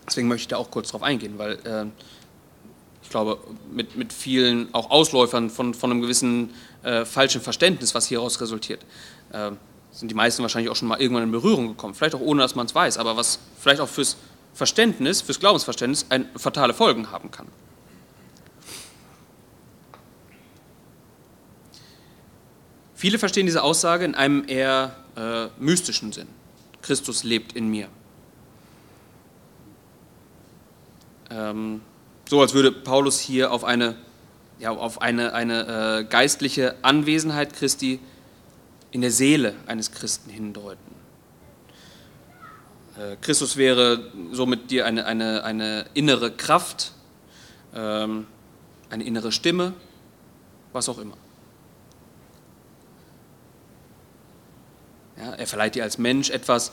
Deswegen 0.08 0.28
möchte 0.28 0.42
ich 0.42 0.48
da 0.48 0.58
auch 0.58 0.72
kurz 0.72 0.90
drauf 0.90 1.04
eingehen, 1.04 1.38
weil 1.38 1.54
äh, 1.66 1.86
ich 3.04 3.10
glaube, 3.10 3.40
mit, 3.72 3.96
mit 3.96 4.14
vielen 4.14 4.74
auch 4.74 4.90
Ausläufern 4.90 5.50
von, 5.50 5.74
von 5.74 5.92
einem 5.92 6.02
gewissen 6.02 6.54
äh, 6.84 7.06
falschen 7.06 7.42
Verständnis, 7.42 7.94
was 7.96 8.08
hieraus 8.08 8.40
resultiert. 8.42 8.86
Äh, 9.32 9.52
sind 9.92 10.10
die 10.10 10.16
meisten 10.16 10.42
wahrscheinlich 10.44 10.72
auch 10.72 10.76
schon 10.76 10.88
mal 10.88 11.02
irgendwann 11.02 11.24
in 11.24 11.32
Berührung 11.32 11.68
gekommen, 11.70 11.94
vielleicht 11.94 12.16
auch 12.16 12.22
ohne, 12.22 12.42
dass 12.42 12.56
man 12.56 12.66
es 12.68 12.76
weiß, 12.76 12.98
aber 12.98 13.18
was 13.18 13.40
vielleicht 13.60 13.82
auch 13.82 13.90
fürs 13.90 14.18
Verständnis, 14.54 15.22
fürs 15.22 15.40
Glaubensverständnis 15.40 16.06
ein, 16.10 16.30
fatale 16.36 16.74
Folgen 16.74 17.12
haben 17.12 17.32
kann. 17.32 17.48
Viele 22.96 23.18
verstehen 23.18 23.46
diese 23.46 23.64
Aussage 23.64 24.04
in 24.04 24.14
einem 24.14 24.44
eher 24.48 24.94
äh, 25.20 25.50
mystischen 25.60 26.12
Sinn. 26.12 26.28
Christus 26.82 27.24
lebt 27.24 27.54
in 27.54 27.70
mir. 27.70 27.90
Ähm, 31.30 31.82
so 32.28 32.42
als 32.42 32.54
würde 32.54 32.72
Paulus 32.72 33.20
hier 33.20 33.52
auf 33.52 33.64
eine, 33.64 33.96
ja, 34.60 34.72
auf 34.72 35.02
eine, 35.02 35.34
eine 35.34 36.00
äh, 36.00 36.04
geistliche 36.06 36.76
Anwesenheit 36.84 37.54
Christi 37.54 38.00
in 38.92 39.02
der 39.02 39.12
Seele 39.12 39.56
eines 39.68 39.92
Christen 39.92 40.30
hindeuten. 40.30 40.96
Äh, 42.98 43.18
Christus 43.22 43.58
wäre 43.58 44.12
somit 44.32 44.72
dir 44.72 44.86
eine, 44.86 45.06
eine, 45.06 45.44
eine 45.44 45.86
innere 45.94 46.32
Kraft, 46.32 46.94
ähm, 47.76 48.26
eine 48.90 49.04
innere 49.04 49.32
Stimme, 49.32 49.74
was 50.72 50.90
auch 50.90 50.98
immer. 50.98 51.18
Ja, 55.20 55.34
er 55.34 55.48
verleiht 55.48 55.76
dir 55.76 55.84
als 55.84 55.98
Mensch 55.98 56.30
etwas, 56.30 56.72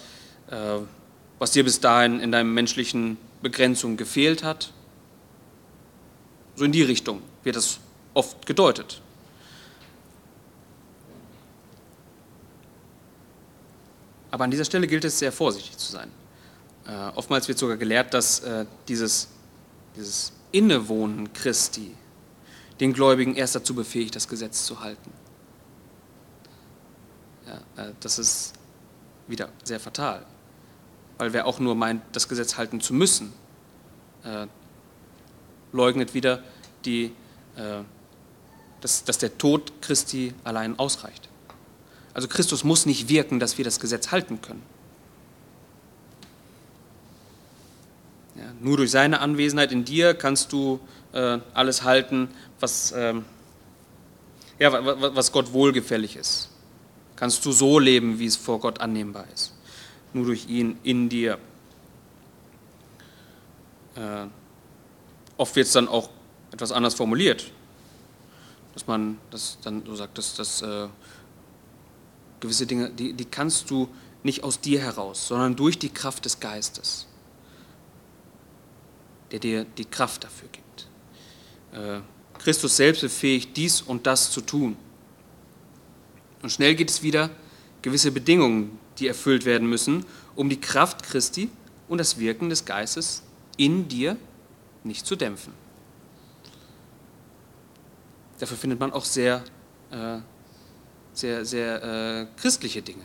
äh, 0.50 0.78
was 1.38 1.50
dir 1.50 1.64
bis 1.64 1.80
dahin 1.80 2.20
in 2.20 2.32
deinem 2.32 2.54
menschlichen 2.54 3.18
Begrenzung 3.42 3.96
gefehlt 3.96 4.44
hat. 4.44 4.72
So 6.54 6.64
in 6.64 6.72
die 6.72 6.82
Richtung 6.82 7.22
wird 7.42 7.56
das 7.56 7.78
oft 8.14 8.46
gedeutet. 8.46 9.02
Aber 14.30 14.44
an 14.44 14.50
dieser 14.50 14.64
Stelle 14.64 14.86
gilt 14.86 15.04
es 15.04 15.18
sehr 15.18 15.32
vorsichtig 15.32 15.76
zu 15.76 15.90
sein. 15.92 16.10
Äh, 16.86 17.16
oftmals 17.16 17.48
wird 17.48 17.58
sogar 17.58 17.76
gelehrt, 17.76 18.14
dass 18.14 18.40
äh, 18.40 18.64
dieses, 18.86 19.28
dieses 19.96 20.32
Innewohnen 20.52 21.32
Christi 21.32 21.94
den 22.80 22.92
Gläubigen 22.92 23.34
erst 23.34 23.54
dazu 23.54 23.74
befähigt, 23.74 24.14
das 24.14 24.28
Gesetz 24.28 24.64
zu 24.64 24.80
halten. 24.80 25.10
Ja, 27.46 27.84
äh, 27.84 27.92
das 28.00 28.18
ist 28.18 28.54
wieder 29.28 29.48
sehr 29.64 29.80
fatal, 29.80 30.24
weil 31.18 31.32
wer 31.32 31.46
auch 31.46 31.58
nur 31.58 31.74
meint, 31.74 32.02
das 32.12 32.28
Gesetz 32.28 32.56
halten 32.56 32.80
zu 32.80 32.94
müssen, 32.94 33.32
äh, 34.24 34.46
leugnet 35.72 36.14
wieder, 36.14 36.42
die, 36.84 37.12
äh, 37.56 37.82
dass, 38.80 39.04
dass 39.04 39.18
der 39.18 39.36
Tod 39.38 39.72
Christi 39.80 40.34
allein 40.44 40.78
ausreicht. 40.78 41.28
Also 42.14 42.28
Christus 42.28 42.64
muss 42.64 42.86
nicht 42.86 43.08
wirken, 43.08 43.40
dass 43.40 43.58
wir 43.58 43.64
das 43.64 43.78
Gesetz 43.78 44.10
halten 44.10 44.40
können. 44.40 44.62
Ja, 48.36 48.44
nur 48.60 48.76
durch 48.76 48.90
seine 48.90 49.20
Anwesenheit 49.20 49.72
in 49.72 49.84
dir 49.84 50.14
kannst 50.14 50.52
du 50.52 50.80
äh, 51.12 51.38
alles 51.54 51.82
halten, 51.82 52.28
was, 52.60 52.92
ähm, 52.96 53.24
ja, 54.58 54.72
was 55.14 55.32
Gott 55.32 55.52
wohlgefällig 55.52 56.16
ist 56.16 56.50
kannst 57.16 57.44
du 57.44 57.52
so 57.52 57.78
leben, 57.78 58.18
wie 58.18 58.26
es 58.26 58.36
vor 58.36 58.60
Gott 58.60 58.80
annehmbar 58.80 59.26
ist. 59.34 59.52
Nur 60.12 60.26
durch 60.26 60.48
ihn 60.48 60.78
in 60.82 61.08
dir. 61.08 61.38
Äh, 63.96 64.26
oft 65.36 65.56
wird 65.56 65.66
es 65.66 65.72
dann 65.72 65.88
auch 65.88 66.10
etwas 66.52 66.72
anders 66.72 66.94
formuliert, 66.94 67.50
dass 68.74 68.86
man 68.86 69.18
das 69.30 69.58
dann 69.62 69.84
so 69.84 69.96
sagt, 69.96 70.18
dass, 70.18 70.34
dass 70.34 70.62
äh, 70.62 70.88
gewisse 72.40 72.66
Dinge, 72.66 72.90
die, 72.90 73.14
die 73.14 73.24
kannst 73.24 73.70
du 73.70 73.88
nicht 74.22 74.44
aus 74.44 74.60
dir 74.60 74.80
heraus, 74.80 75.28
sondern 75.28 75.56
durch 75.56 75.78
die 75.78 75.88
Kraft 75.88 76.24
des 76.24 76.40
Geistes, 76.40 77.06
der 79.30 79.38
dir 79.38 79.64
die 79.64 79.84
Kraft 79.84 80.24
dafür 80.24 80.48
gibt. 80.50 80.88
Äh, 81.72 82.00
Christus 82.38 82.76
selbst 82.76 83.00
befähigt, 83.00 83.56
dies 83.56 83.80
und 83.80 84.06
das 84.06 84.30
zu 84.30 84.40
tun. 84.40 84.76
Und 86.42 86.50
schnell 86.50 86.74
geht 86.74 86.90
es 86.90 87.02
wieder 87.02 87.30
gewisse 87.82 88.10
Bedingungen, 88.10 88.78
die 88.98 89.08
erfüllt 89.08 89.44
werden 89.44 89.68
müssen, 89.68 90.04
um 90.34 90.48
die 90.48 90.60
Kraft 90.60 91.02
Christi 91.02 91.50
und 91.88 91.98
das 91.98 92.18
Wirken 92.18 92.48
des 92.48 92.64
Geistes 92.64 93.22
in 93.56 93.88
dir 93.88 94.16
nicht 94.84 95.06
zu 95.06 95.16
dämpfen. 95.16 95.52
Dafür 98.38 98.56
findet 98.56 98.80
man 98.80 98.92
auch 98.92 99.04
sehr, 99.04 99.42
äh, 99.90 100.18
sehr, 101.12 101.44
sehr 101.44 101.82
äh, 101.82 102.26
christliche 102.40 102.82
Dinge, 102.82 103.04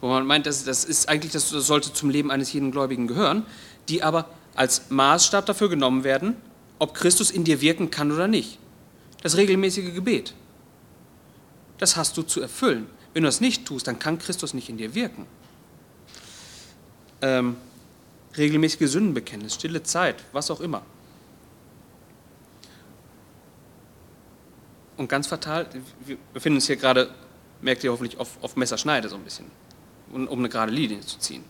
wo 0.00 0.08
man 0.08 0.26
meint, 0.26 0.46
das, 0.46 0.64
das 0.64 0.84
ist 0.84 1.08
eigentlich, 1.08 1.32
das 1.32 1.50
sollte 1.50 1.92
zum 1.92 2.10
Leben 2.10 2.30
eines 2.30 2.52
jeden 2.52 2.70
Gläubigen 2.70 3.06
gehören, 3.06 3.44
die 3.88 4.02
aber 4.02 4.30
als 4.54 4.90
Maßstab 4.90 5.44
dafür 5.44 5.68
genommen 5.68 6.04
werden, 6.04 6.36
ob 6.78 6.94
Christus 6.94 7.30
in 7.30 7.44
dir 7.44 7.60
wirken 7.60 7.90
kann 7.90 8.10
oder 8.10 8.28
nicht. 8.28 8.58
Das 9.22 9.36
regelmäßige 9.36 9.94
Gebet 9.94 10.34
das 11.78 11.96
hast 11.96 12.16
du 12.16 12.22
zu 12.22 12.40
erfüllen. 12.40 12.86
Wenn 13.12 13.22
du 13.22 13.28
das 13.28 13.40
nicht 13.40 13.66
tust, 13.66 13.86
dann 13.86 13.98
kann 13.98 14.18
Christus 14.18 14.54
nicht 14.54 14.68
in 14.68 14.76
dir 14.76 14.94
wirken. 14.94 15.26
Ähm, 17.22 17.56
regelmäßige 18.36 18.90
Sündenbekenntnis, 18.90 19.54
stille 19.54 19.82
Zeit, 19.82 20.22
was 20.32 20.50
auch 20.50 20.60
immer. 20.60 20.82
Und 24.96 25.08
ganz 25.08 25.26
fatal, 25.26 25.68
wir 26.04 26.16
befinden 26.32 26.56
uns 26.56 26.66
hier 26.66 26.76
gerade, 26.76 27.10
merkt 27.60 27.84
ihr 27.84 27.92
hoffentlich, 27.92 28.18
auf, 28.18 28.42
auf 28.42 28.56
Messerschneide 28.56 29.08
so 29.08 29.16
ein 29.16 29.24
bisschen, 29.24 29.46
um, 30.10 30.26
um 30.28 30.38
eine 30.38 30.48
gerade 30.48 30.72
Linie 30.72 31.00
zu 31.00 31.18
ziehen. 31.18 31.44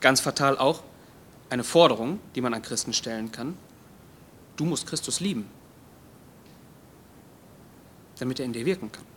Ganz 0.00 0.20
fatal 0.20 0.58
auch 0.58 0.82
eine 1.50 1.64
Forderung, 1.64 2.20
die 2.34 2.40
man 2.40 2.54
an 2.54 2.62
Christen 2.62 2.92
stellen 2.92 3.30
kann. 3.32 3.56
Du 4.56 4.64
musst 4.64 4.86
Christus 4.86 5.20
lieben, 5.20 5.48
damit 8.18 8.38
er 8.38 8.46
in 8.46 8.52
dir 8.52 8.64
wirken 8.64 8.90
kann. 8.90 9.11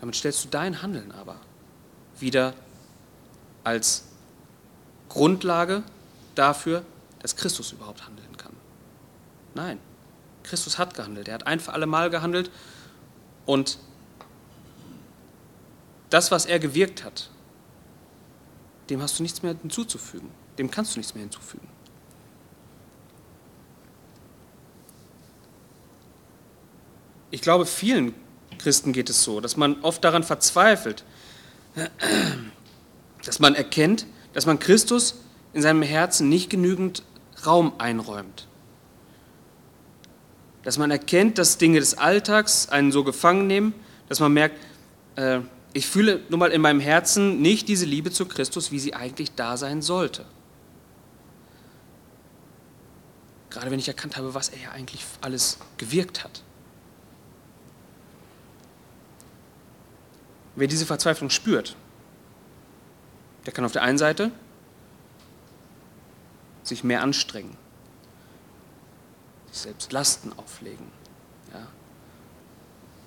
Damit 0.00 0.16
stellst 0.16 0.44
du 0.44 0.48
dein 0.48 0.82
Handeln 0.82 1.12
aber 1.12 1.36
wieder 2.18 2.54
als 3.64 4.04
Grundlage 5.08 5.82
dafür, 6.34 6.84
dass 7.20 7.36
Christus 7.36 7.72
überhaupt 7.72 8.06
handeln 8.06 8.36
kann. 8.36 8.52
Nein, 9.54 9.78
Christus 10.42 10.78
hat 10.78 10.94
gehandelt. 10.94 11.28
Er 11.28 11.34
hat 11.34 11.46
ein 11.46 11.60
für 11.60 11.72
alle 11.72 11.86
Mal 11.86 12.10
gehandelt 12.10 12.50
und 13.46 13.78
das, 16.10 16.30
was 16.30 16.46
er 16.46 16.58
gewirkt 16.58 17.04
hat, 17.04 17.30
dem 18.90 19.02
hast 19.02 19.18
du 19.18 19.22
nichts 19.22 19.42
mehr 19.42 19.54
hinzuzufügen. 19.54 20.30
Dem 20.58 20.70
kannst 20.70 20.94
du 20.94 21.00
nichts 21.00 21.14
mehr 21.14 21.22
hinzufügen. 21.22 21.68
Ich 27.30 27.42
glaube, 27.42 27.66
vielen 27.66 28.14
Christen 28.58 28.92
geht 28.92 29.10
es 29.10 29.22
so, 29.22 29.40
dass 29.40 29.56
man 29.56 29.80
oft 29.82 30.02
daran 30.02 30.22
verzweifelt, 30.22 31.04
dass 33.24 33.38
man 33.38 33.54
erkennt, 33.54 34.06
dass 34.32 34.46
man 34.46 34.58
Christus 34.58 35.16
in 35.52 35.62
seinem 35.62 35.82
Herzen 35.82 36.28
nicht 36.28 36.50
genügend 36.50 37.02
Raum 37.46 37.72
einräumt. 37.78 38.46
Dass 40.62 40.78
man 40.78 40.90
erkennt, 40.90 41.38
dass 41.38 41.58
Dinge 41.58 41.80
des 41.80 41.96
Alltags 41.96 42.68
einen 42.68 42.92
so 42.92 43.04
gefangen 43.04 43.46
nehmen, 43.46 43.74
dass 44.08 44.20
man 44.20 44.32
merkt, 44.32 44.58
äh, 45.16 45.40
ich 45.72 45.86
fühle 45.86 46.20
nun 46.28 46.40
mal 46.40 46.52
in 46.52 46.60
meinem 46.60 46.80
Herzen 46.80 47.42
nicht 47.42 47.68
diese 47.68 47.84
Liebe 47.84 48.10
zu 48.10 48.26
Christus, 48.26 48.72
wie 48.72 48.78
sie 48.78 48.94
eigentlich 48.94 49.34
da 49.34 49.56
sein 49.56 49.82
sollte. 49.82 50.24
Gerade 53.50 53.70
wenn 53.70 53.78
ich 53.78 53.88
erkannt 53.88 54.16
habe, 54.16 54.34
was 54.34 54.48
er 54.48 54.58
ja 54.58 54.70
eigentlich 54.70 55.04
alles 55.20 55.58
gewirkt 55.76 56.24
hat. 56.24 56.42
Wer 60.56 60.66
diese 60.66 60.86
Verzweiflung 60.86 61.30
spürt, 61.30 61.76
der 63.44 63.52
kann 63.52 63.64
auf 63.64 63.72
der 63.72 63.82
einen 63.82 63.98
Seite 63.98 64.32
sich 66.62 66.82
mehr 66.82 67.02
anstrengen, 67.02 67.56
sich 69.52 69.62
selbst 69.62 69.92
Lasten 69.92 70.32
auflegen, 70.36 70.86
ja, 71.52 71.66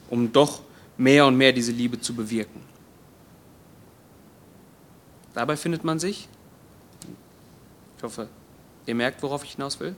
um 0.09 0.31
doch 0.31 0.61
mehr 0.97 1.25
und 1.25 1.35
mehr 1.35 1.51
diese 1.51 1.71
Liebe 1.71 1.99
zu 1.99 2.15
bewirken. 2.15 2.61
Dabei 5.33 5.57
findet 5.57 5.83
man 5.83 5.99
sich, 5.99 6.27
ich 7.97 8.03
hoffe, 8.03 8.29
ihr 8.85 8.95
merkt, 8.95 9.21
worauf 9.23 9.43
ich 9.43 9.53
hinaus 9.53 9.79
will, 9.79 9.95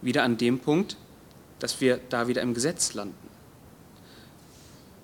wieder 0.00 0.22
an 0.22 0.36
dem 0.36 0.58
Punkt, 0.58 0.96
dass 1.58 1.80
wir 1.80 1.98
da 2.08 2.28
wieder 2.28 2.42
im 2.42 2.54
Gesetz 2.54 2.94
landen. 2.94 3.28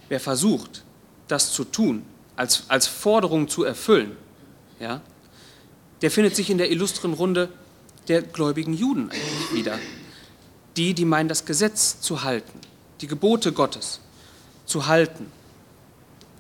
Wer 0.08 0.20
versucht, 0.20 0.82
das 1.30 1.52
zu 1.52 1.64
tun, 1.64 2.04
als, 2.36 2.64
als 2.68 2.86
Forderung 2.86 3.48
zu 3.48 3.64
erfüllen, 3.64 4.16
ja, 4.78 5.00
der 6.02 6.10
findet 6.10 6.34
sich 6.34 6.50
in 6.50 6.58
der 6.58 6.70
illustren 6.70 7.12
Runde 7.12 7.50
der 8.08 8.22
gläubigen 8.22 8.72
Juden 8.72 9.10
eigentlich 9.10 9.52
wieder. 9.52 9.78
Die, 10.76 10.94
die 10.94 11.04
meinen, 11.04 11.28
das 11.28 11.44
Gesetz 11.44 12.00
zu 12.00 12.22
halten, 12.22 12.58
die 13.00 13.06
Gebote 13.06 13.52
Gottes 13.52 14.00
zu 14.64 14.86
halten 14.86 15.30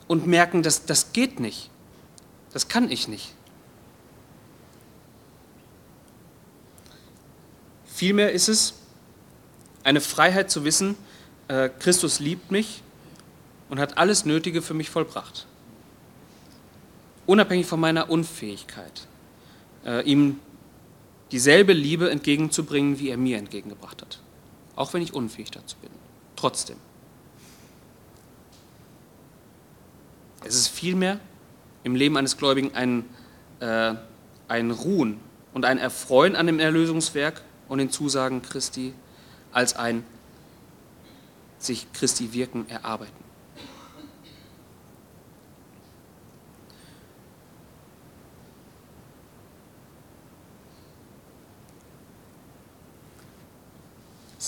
und 0.08 0.26
merken, 0.26 0.62
dass 0.62 0.86
das 0.86 1.12
geht 1.12 1.40
nicht. 1.40 1.70
Das 2.52 2.68
kann 2.68 2.90
ich 2.90 3.08
nicht. 3.08 3.34
Vielmehr 7.86 8.32
ist 8.32 8.48
es 8.48 8.74
eine 9.84 10.00
Freiheit 10.00 10.50
zu 10.50 10.64
wissen, 10.64 10.96
äh, 11.48 11.68
Christus 11.68 12.18
liebt 12.18 12.50
mich 12.50 12.82
und 13.70 13.78
hat 13.78 13.96
alles 13.96 14.24
Nötige 14.26 14.60
für 14.60 14.74
mich 14.74 14.90
vollbracht. 14.90 15.46
Unabhängig 17.26 17.66
von 17.66 17.80
meiner 17.80 18.10
Unfähigkeit, 18.10 19.06
äh, 19.86 20.02
ihm 20.04 20.40
dieselbe 21.30 21.72
Liebe 21.72 22.10
entgegenzubringen, 22.10 22.98
wie 22.98 23.08
er 23.08 23.16
mir 23.16 23.38
entgegengebracht 23.38 24.02
hat. 24.02 24.20
Auch 24.74 24.92
wenn 24.92 25.02
ich 25.02 25.14
unfähig 25.14 25.50
dazu 25.52 25.76
bin. 25.80 25.90
Trotzdem. 26.34 26.76
Es 30.44 30.56
ist 30.56 30.68
vielmehr 30.68 31.20
im 31.84 31.94
Leben 31.94 32.16
eines 32.16 32.36
Gläubigen 32.36 32.74
ein, 32.74 33.04
äh, 33.60 33.94
ein 34.48 34.70
Ruhen 34.70 35.20
und 35.54 35.64
ein 35.64 35.78
Erfreuen 35.78 36.34
an 36.34 36.46
dem 36.46 36.58
Erlösungswerk 36.58 37.42
und 37.68 37.78
den 37.78 37.90
Zusagen 37.90 38.42
Christi 38.42 38.94
als 39.52 39.76
ein 39.76 40.04
sich 41.58 41.92
Christi 41.92 42.32
Wirken 42.32 42.68
erarbeiten. 42.68 43.29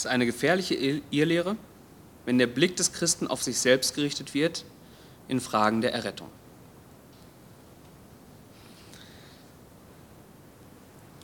Ist 0.05 0.07
eine 0.07 0.27
gefährliche 0.27 0.75
Irrlehre, 1.11 1.57
wenn 2.25 2.39
der 2.39 2.49
Blick 2.49 2.77
des 2.77 2.93
Christen 2.93 3.29
auf 3.29 3.43
sich 3.43 3.59
selbst 3.59 3.95
gerichtet 3.95 4.35
wird 4.35 4.65
in 5.29 5.41
Fragen 5.41 5.81
der 5.81 5.93
Errettung. 5.93 6.29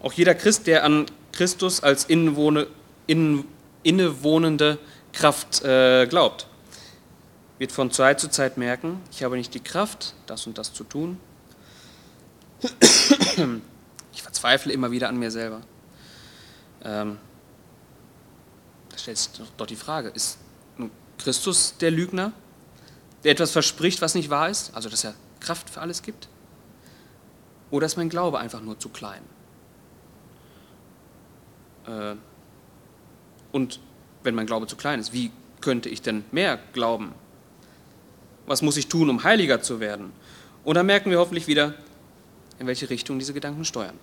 Auch 0.00 0.12
jeder 0.12 0.34
Christ, 0.36 0.68
der 0.68 0.84
an 0.84 1.06
Christus 1.32 1.82
als 1.82 2.04
innewohne, 2.04 2.68
in, 3.08 3.44
innewohnende 3.82 4.78
Kraft 5.12 5.62
äh, 5.64 6.06
glaubt, 6.06 6.46
wird 7.58 7.72
von 7.72 7.90
Zeit 7.90 8.20
zu 8.20 8.30
Zeit 8.30 8.58
merken, 8.58 9.00
ich 9.10 9.24
habe 9.24 9.36
nicht 9.36 9.54
die 9.54 9.60
Kraft, 9.60 10.14
das 10.26 10.46
und 10.46 10.56
das 10.56 10.72
zu 10.72 10.84
tun. 10.84 11.18
Ich 14.12 14.22
verzweifle 14.22 14.72
immer 14.72 14.90
wieder 14.90 15.08
an 15.08 15.16
mir 15.16 15.30
selber. 15.30 15.62
Ähm, 16.84 17.18
stellt 19.08 19.18
sich 19.18 19.50
doch 19.56 19.66
die 19.66 19.76
Frage, 19.76 20.08
ist 20.08 20.38
Christus 21.16 21.76
der 21.78 21.90
Lügner, 21.90 22.32
der 23.24 23.32
etwas 23.32 23.52
verspricht, 23.52 24.02
was 24.02 24.14
nicht 24.14 24.28
wahr 24.28 24.50
ist, 24.50 24.74
also 24.74 24.88
dass 24.88 25.02
er 25.04 25.14
Kraft 25.40 25.70
für 25.70 25.80
alles 25.80 26.02
gibt? 26.02 26.28
Oder 27.70 27.86
ist 27.86 27.96
mein 27.96 28.10
Glaube 28.10 28.38
einfach 28.38 28.60
nur 28.60 28.78
zu 28.78 28.90
klein? 28.90 29.22
Äh, 31.86 32.16
und 33.50 33.80
wenn 34.22 34.34
mein 34.34 34.46
Glaube 34.46 34.66
zu 34.66 34.76
klein 34.76 35.00
ist, 35.00 35.12
wie 35.12 35.30
könnte 35.60 35.88
ich 35.88 36.02
denn 36.02 36.24
mehr 36.30 36.58
glauben? 36.74 37.12
Was 38.46 38.62
muss 38.62 38.76
ich 38.76 38.88
tun, 38.88 39.08
um 39.08 39.24
heiliger 39.24 39.62
zu 39.62 39.80
werden? 39.80 40.12
Und 40.64 40.74
dann 40.74 40.86
merken 40.86 41.10
wir 41.10 41.18
hoffentlich 41.18 41.46
wieder, 41.46 41.74
in 42.58 42.66
welche 42.66 42.90
Richtung 42.90 43.18
diese 43.18 43.32
Gedanken 43.32 43.64
steuern. 43.64 43.98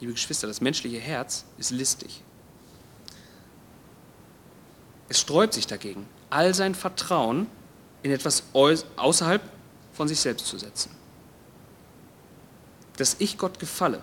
Liebe 0.00 0.12
Geschwister, 0.12 0.46
das 0.46 0.60
menschliche 0.60 0.98
Herz 0.98 1.44
ist 1.58 1.70
listig. 1.70 2.22
Es 5.08 5.20
sträubt 5.20 5.54
sich 5.54 5.66
dagegen, 5.66 6.06
all 6.30 6.52
sein 6.52 6.74
Vertrauen 6.74 7.46
in 8.02 8.10
etwas 8.10 8.42
außerhalb 8.52 9.42
von 9.92 10.08
sich 10.08 10.20
selbst 10.20 10.46
zu 10.46 10.58
setzen. 10.58 10.90
Dass 12.96 13.16
ich 13.18 13.38
Gott 13.38 13.58
gefalle, 13.58 14.02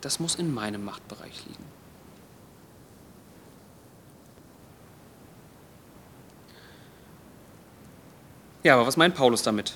das 0.00 0.20
muss 0.20 0.34
in 0.34 0.52
meinem 0.52 0.84
Machtbereich 0.84 1.44
liegen. 1.46 1.64
Ja, 8.62 8.74
aber 8.74 8.86
was 8.86 8.96
meint 8.96 9.14
Paulus 9.14 9.42
damit, 9.42 9.74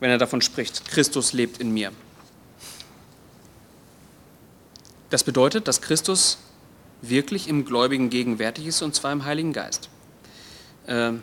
wenn 0.00 0.10
er 0.10 0.18
davon 0.18 0.40
spricht, 0.40 0.86
Christus 0.88 1.32
lebt 1.32 1.58
in 1.58 1.72
mir? 1.72 1.92
Das 5.12 5.24
bedeutet, 5.24 5.68
dass 5.68 5.82
Christus 5.82 6.38
wirklich 7.02 7.46
im 7.46 7.66
Gläubigen 7.66 8.08
gegenwärtig 8.08 8.66
ist, 8.66 8.80
und 8.80 8.94
zwar 8.94 9.12
im 9.12 9.26
Heiligen 9.26 9.52
Geist. 9.52 9.90
Ähm 10.88 11.22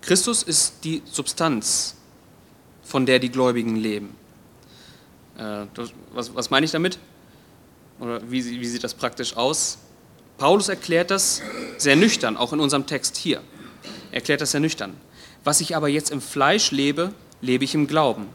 Christus 0.00 0.42
ist 0.42 0.82
die 0.82 1.02
Substanz, 1.04 1.94
von 2.82 3.06
der 3.06 3.20
die 3.20 3.30
Gläubigen 3.30 3.76
leben. 3.76 4.16
Äh, 5.38 5.66
was, 6.12 6.34
was 6.34 6.50
meine 6.50 6.66
ich 6.66 6.72
damit? 6.72 6.98
Oder 8.00 8.28
wie, 8.28 8.44
wie 8.44 8.66
sieht 8.66 8.82
das 8.82 8.92
praktisch 8.92 9.36
aus? 9.36 9.78
Paulus 10.36 10.68
erklärt 10.68 11.12
das 11.12 11.42
sehr 11.78 11.94
nüchtern, 11.94 12.36
auch 12.36 12.52
in 12.52 12.58
unserem 12.58 12.86
Text 12.86 13.16
hier. 13.16 13.40
Er 14.10 14.16
erklärt 14.16 14.40
das 14.40 14.50
sehr 14.50 14.60
nüchtern. 14.60 14.94
Was 15.44 15.60
ich 15.60 15.76
aber 15.76 15.86
jetzt 15.86 16.10
im 16.10 16.20
Fleisch 16.20 16.72
lebe, 16.72 17.14
lebe 17.40 17.62
ich 17.62 17.76
im 17.76 17.86
Glauben. 17.86 18.26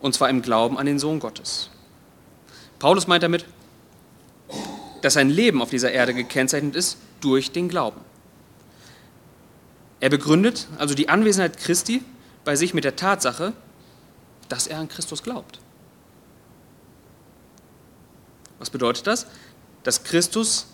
Und 0.00 0.14
zwar 0.14 0.30
im 0.30 0.42
Glauben 0.42 0.78
an 0.78 0.86
den 0.86 0.98
Sohn 0.98 1.20
Gottes. 1.20 1.70
Paulus 2.78 3.06
meint 3.06 3.22
damit, 3.22 3.44
dass 5.02 5.14
sein 5.14 5.30
Leben 5.30 5.62
auf 5.62 5.70
dieser 5.70 5.92
Erde 5.92 6.14
gekennzeichnet 6.14 6.74
ist 6.74 6.98
durch 7.20 7.52
den 7.52 7.68
Glauben. 7.68 8.00
Er 10.00 10.08
begründet 10.08 10.66
also 10.78 10.94
die 10.94 11.08
Anwesenheit 11.08 11.58
Christi 11.58 12.02
bei 12.44 12.56
sich 12.56 12.72
mit 12.72 12.84
der 12.84 12.96
Tatsache, 12.96 13.52
dass 14.48 14.66
er 14.66 14.78
an 14.78 14.88
Christus 14.88 15.22
glaubt. 15.22 15.60
Was 18.58 18.70
bedeutet 18.70 19.06
das? 19.06 19.26
Dass 19.82 20.02
Christus 20.04 20.66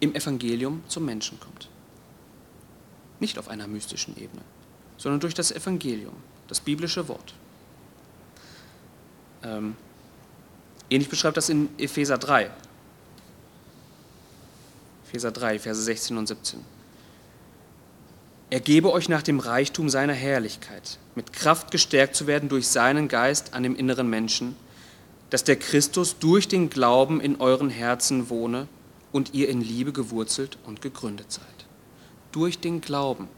im 0.00 0.14
Evangelium 0.14 0.82
zum 0.88 1.04
Menschen 1.04 1.38
kommt. 1.38 1.68
Nicht 3.20 3.38
auf 3.38 3.48
einer 3.48 3.68
mystischen 3.68 4.16
Ebene, 4.16 4.42
sondern 4.96 5.20
durch 5.20 5.34
das 5.34 5.52
Evangelium, 5.52 6.14
das 6.48 6.60
biblische 6.60 7.06
Wort. 7.06 7.34
Ähm, 9.44 9.76
ähnlich 10.90 11.08
beschreibt 11.08 11.36
das 11.36 11.48
in 11.48 11.68
Epheser 11.78 12.18
3. 12.18 12.50
Epheser 15.06 15.30
3, 15.30 15.58
Verse 15.58 15.82
16 15.82 16.16
und 16.16 16.26
17. 16.26 16.60
Er 18.50 18.60
gebe 18.60 18.92
euch 18.92 19.08
nach 19.08 19.22
dem 19.22 19.40
Reichtum 19.40 19.88
seiner 19.88 20.12
Herrlichkeit, 20.12 20.98
mit 21.14 21.32
Kraft 21.32 21.70
gestärkt 21.70 22.14
zu 22.16 22.26
werden 22.26 22.48
durch 22.48 22.68
seinen 22.68 23.08
Geist 23.08 23.54
an 23.54 23.62
dem 23.62 23.76
inneren 23.76 24.10
Menschen, 24.10 24.56
dass 25.30 25.44
der 25.44 25.56
Christus 25.56 26.18
durch 26.18 26.48
den 26.48 26.68
Glauben 26.68 27.20
in 27.20 27.40
euren 27.40 27.70
Herzen 27.70 28.28
wohne 28.28 28.68
und 29.10 29.32
ihr 29.32 29.48
in 29.48 29.62
Liebe 29.62 29.92
gewurzelt 29.92 30.58
und 30.66 30.82
gegründet 30.82 31.32
seid. 31.32 31.44
Durch 32.32 32.58
den 32.58 32.82
Glauben. 32.82 33.28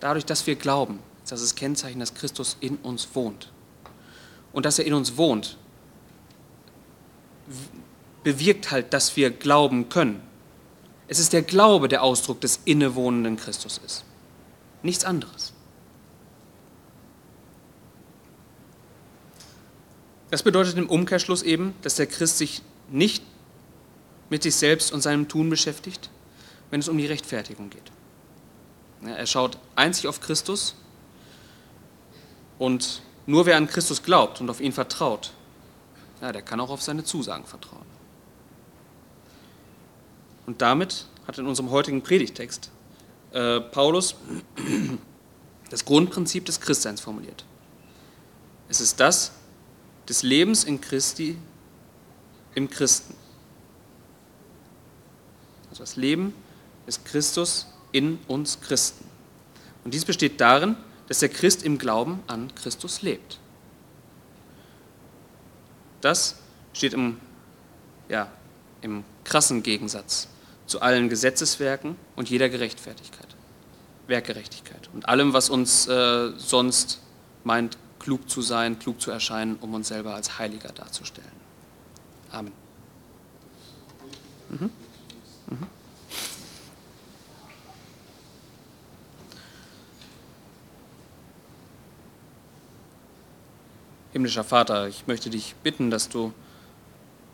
Dadurch, 0.00 0.24
dass 0.24 0.46
wir 0.48 0.56
glauben, 0.56 0.98
das 1.32 1.40
das 1.40 1.54
Kennzeichen, 1.54 2.00
dass 2.00 2.14
Christus 2.14 2.56
in 2.60 2.76
uns 2.76 3.08
wohnt. 3.14 3.52
Und 4.52 4.64
dass 4.64 4.78
er 4.78 4.86
in 4.86 4.94
uns 4.94 5.16
wohnt, 5.16 5.58
bewirkt 8.22 8.70
halt, 8.70 8.92
dass 8.92 9.16
wir 9.16 9.30
glauben 9.30 9.88
können. 9.88 10.22
Es 11.08 11.18
ist 11.18 11.32
der 11.32 11.42
Glaube, 11.42 11.88
der 11.88 12.02
Ausdruck 12.02 12.40
des 12.40 12.60
innewohnenden 12.64 13.36
Christus 13.36 13.78
ist. 13.84 14.04
Nichts 14.82 15.04
anderes. 15.04 15.52
Das 20.30 20.42
bedeutet 20.42 20.76
im 20.76 20.88
Umkehrschluss 20.88 21.42
eben, 21.42 21.74
dass 21.82 21.94
der 21.94 22.06
Christ 22.06 22.38
sich 22.38 22.62
nicht 22.90 23.22
mit 24.28 24.42
sich 24.42 24.56
selbst 24.56 24.92
und 24.92 25.00
seinem 25.00 25.28
Tun 25.28 25.50
beschäftigt, 25.50 26.10
wenn 26.70 26.80
es 26.80 26.88
um 26.88 26.98
die 26.98 27.06
Rechtfertigung 27.06 27.70
geht. 27.70 27.92
Er 29.04 29.26
schaut 29.26 29.58
einzig 29.76 30.08
auf 30.08 30.20
Christus 30.20 30.74
und 32.58 33.02
nur 33.26 33.46
wer 33.46 33.56
an 33.56 33.66
Christus 33.66 34.02
glaubt 34.02 34.40
und 34.40 34.48
auf 34.50 34.60
ihn 34.60 34.72
vertraut, 34.72 35.32
ja, 36.20 36.32
der 36.32 36.42
kann 36.42 36.60
auch 36.60 36.70
auf 36.70 36.82
seine 36.82 37.04
Zusagen 37.04 37.44
vertrauen. 37.44 37.84
Und 40.46 40.62
damit 40.62 41.06
hat 41.26 41.38
in 41.38 41.46
unserem 41.46 41.70
heutigen 41.70 42.02
Predigtext 42.02 42.70
äh, 43.32 43.60
Paulus 43.60 44.14
das 45.70 45.84
Grundprinzip 45.84 46.44
des 46.44 46.60
Christseins 46.60 47.00
formuliert. 47.00 47.44
Es 48.68 48.80
ist 48.80 49.00
das, 49.00 49.32
des 50.08 50.22
Lebens 50.22 50.64
in 50.64 50.80
Christi 50.80 51.36
im 52.54 52.70
Christen. 52.70 53.14
Also 55.70 55.82
das 55.82 55.96
Leben 55.96 56.32
ist 56.86 57.04
Christus 57.04 57.66
in 57.92 58.18
uns 58.28 58.60
Christen. 58.60 59.04
Und 59.84 59.94
dies 59.94 60.04
besteht 60.04 60.40
darin, 60.40 60.76
dass 61.08 61.20
der 61.20 61.28
Christ 61.28 61.62
im 61.62 61.78
Glauben 61.78 62.22
an 62.26 62.54
Christus 62.54 63.02
lebt. 63.02 63.38
Das 66.00 66.36
steht 66.72 66.94
im, 66.94 67.18
ja, 68.08 68.30
im 68.82 69.04
krassen 69.24 69.62
Gegensatz 69.62 70.28
zu 70.66 70.80
allen 70.80 71.08
Gesetzeswerken 71.08 71.96
und 72.16 72.28
jeder 72.28 72.48
Gerechtfertigkeit, 72.48 73.28
Werkgerechtigkeit 74.06 74.88
und 74.92 75.08
allem, 75.08 75.32
was 75.32 75.48
uns 75.48 75.86
äh, 75.86 76.32
sonst 76.36 77.00
meint, 77.44 77.78
klug 77.98 78.28
zu 78.28 78.42
sein, 78.42 78.78
klug 78.78 79.00
zu 79.00 79.10
erscheinen, 79.10 79.56
um 79.60 79.74
uns 79.74 79.88
selber 79.88 80.14
als 80.14 80.38
Heiliger 80.38 80.70
darzustellen. 80.70 81.28
Amen. 82.30 82.52
Mhm. 84.50 84.70
Mhm. 85.48 85.75
Himmlischer 94.16 94.44
Vater, 94.44 94.88
ich 94.88 95.06
möchte 95.06 95.28
dich 95.28 95.56
bitten, 95.56 95.90
dass 95.90 96.08
du 96.08 96.32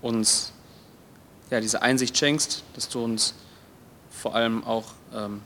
uns 0.01 0.53
ja, 1.49 1.61
diese 1.61 1.80
Einsicht 1.80 2.18
schenkst, 2.18 2.64
dass 2.74 2.89
du 2.89 3.05
uns 3.05 3.35
vor 4.11 4.35
allem 4.35 4.64
auch 4.64 4.87
ähm, 5.14 5.43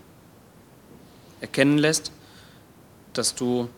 erkennen 1.43 1.77
lässt, 1.77 2.11
dass 3.13 3.35
du 3.35 3.69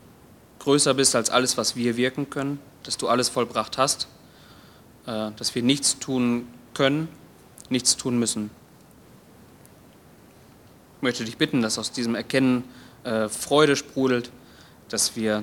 größer 0.60 0.94
bist 0.94 1.16
als 1.16 1.30
alles, 1.30 1.56
was 1.56 1.74
wir 1.74 1.96
wirken 1.96 2.30
können, 2.30 2.60
dass 2.84 2.96
du 2.96 3.08
alles 3.08 3.28
vollbracht 3.28 3.76
hast, 3.76 4.06
äh, 5.06 5.32
dass 5.32 5.56
wir 5.56 5.64
nichts 5.64 5.98
tun 5.98 6.46
können, 6.74 7.08
nichts 7.70 7.96
tun 7.96 8.20
müssen. 8.20 8.50
Ich 10.98 11.02
möchte 11.02 11.24
dich 11.24 11.38
bitten, 11.38 11.60
dass 11.60 11.76
aus 11.76 11.90
diesem 11.90 12.14
Erkennen 12.14 12.62
äh, 13.02 13.28
Freude 13.28 13.74
sprudelt, 13.74 14.30
dass 14.88 15.16
wir 15.16 15.42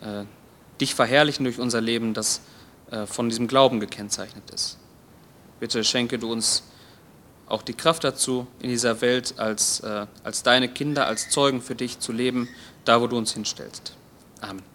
äh, 0.00 0.24
dich 0.82 0.94
verherrlichen 0.94 1.44
durch 1.44 1.58
unser 1.58 1.80
Leben, 1.80 2.12
das 2.12 2.42
äh, 2.90 3.06
von 3.06 3.28
diesem 3.28 3.48
Glauben 3.48 3.80
gekennzeichnet 3.80 4.50
ist. 4.50 4.78
Bitte 5.60 5.82
schenke 5.84 6.18
du 6.18 6.30
uns 6.30 6.64
auch 7.46 7.62
die 7.62 7.74
Kraft 7.74 8.04
dazu, 8.04 8.46
in 8.60 8.68
dieser 8.68 9.00
Welt 9.00 9.34
als, 9.38 9.80
äh, 9.80 10.06
als 10.24 10.42
deine 10.42 10.68
Kinder, 10.68 11.06
als 11.06 11.30
Zeugen 11.30 11.60
für 11.60 11.74
dich 11.74 11.98
zu 12.00 12.12
leben, 12.12 12.48
da 12.84 13.00
wo 13.00 13.06
du 13.06 13.16
uns 13.16 13.32
hinstellst. 13.32 13.94
Amen. 14.40 14.71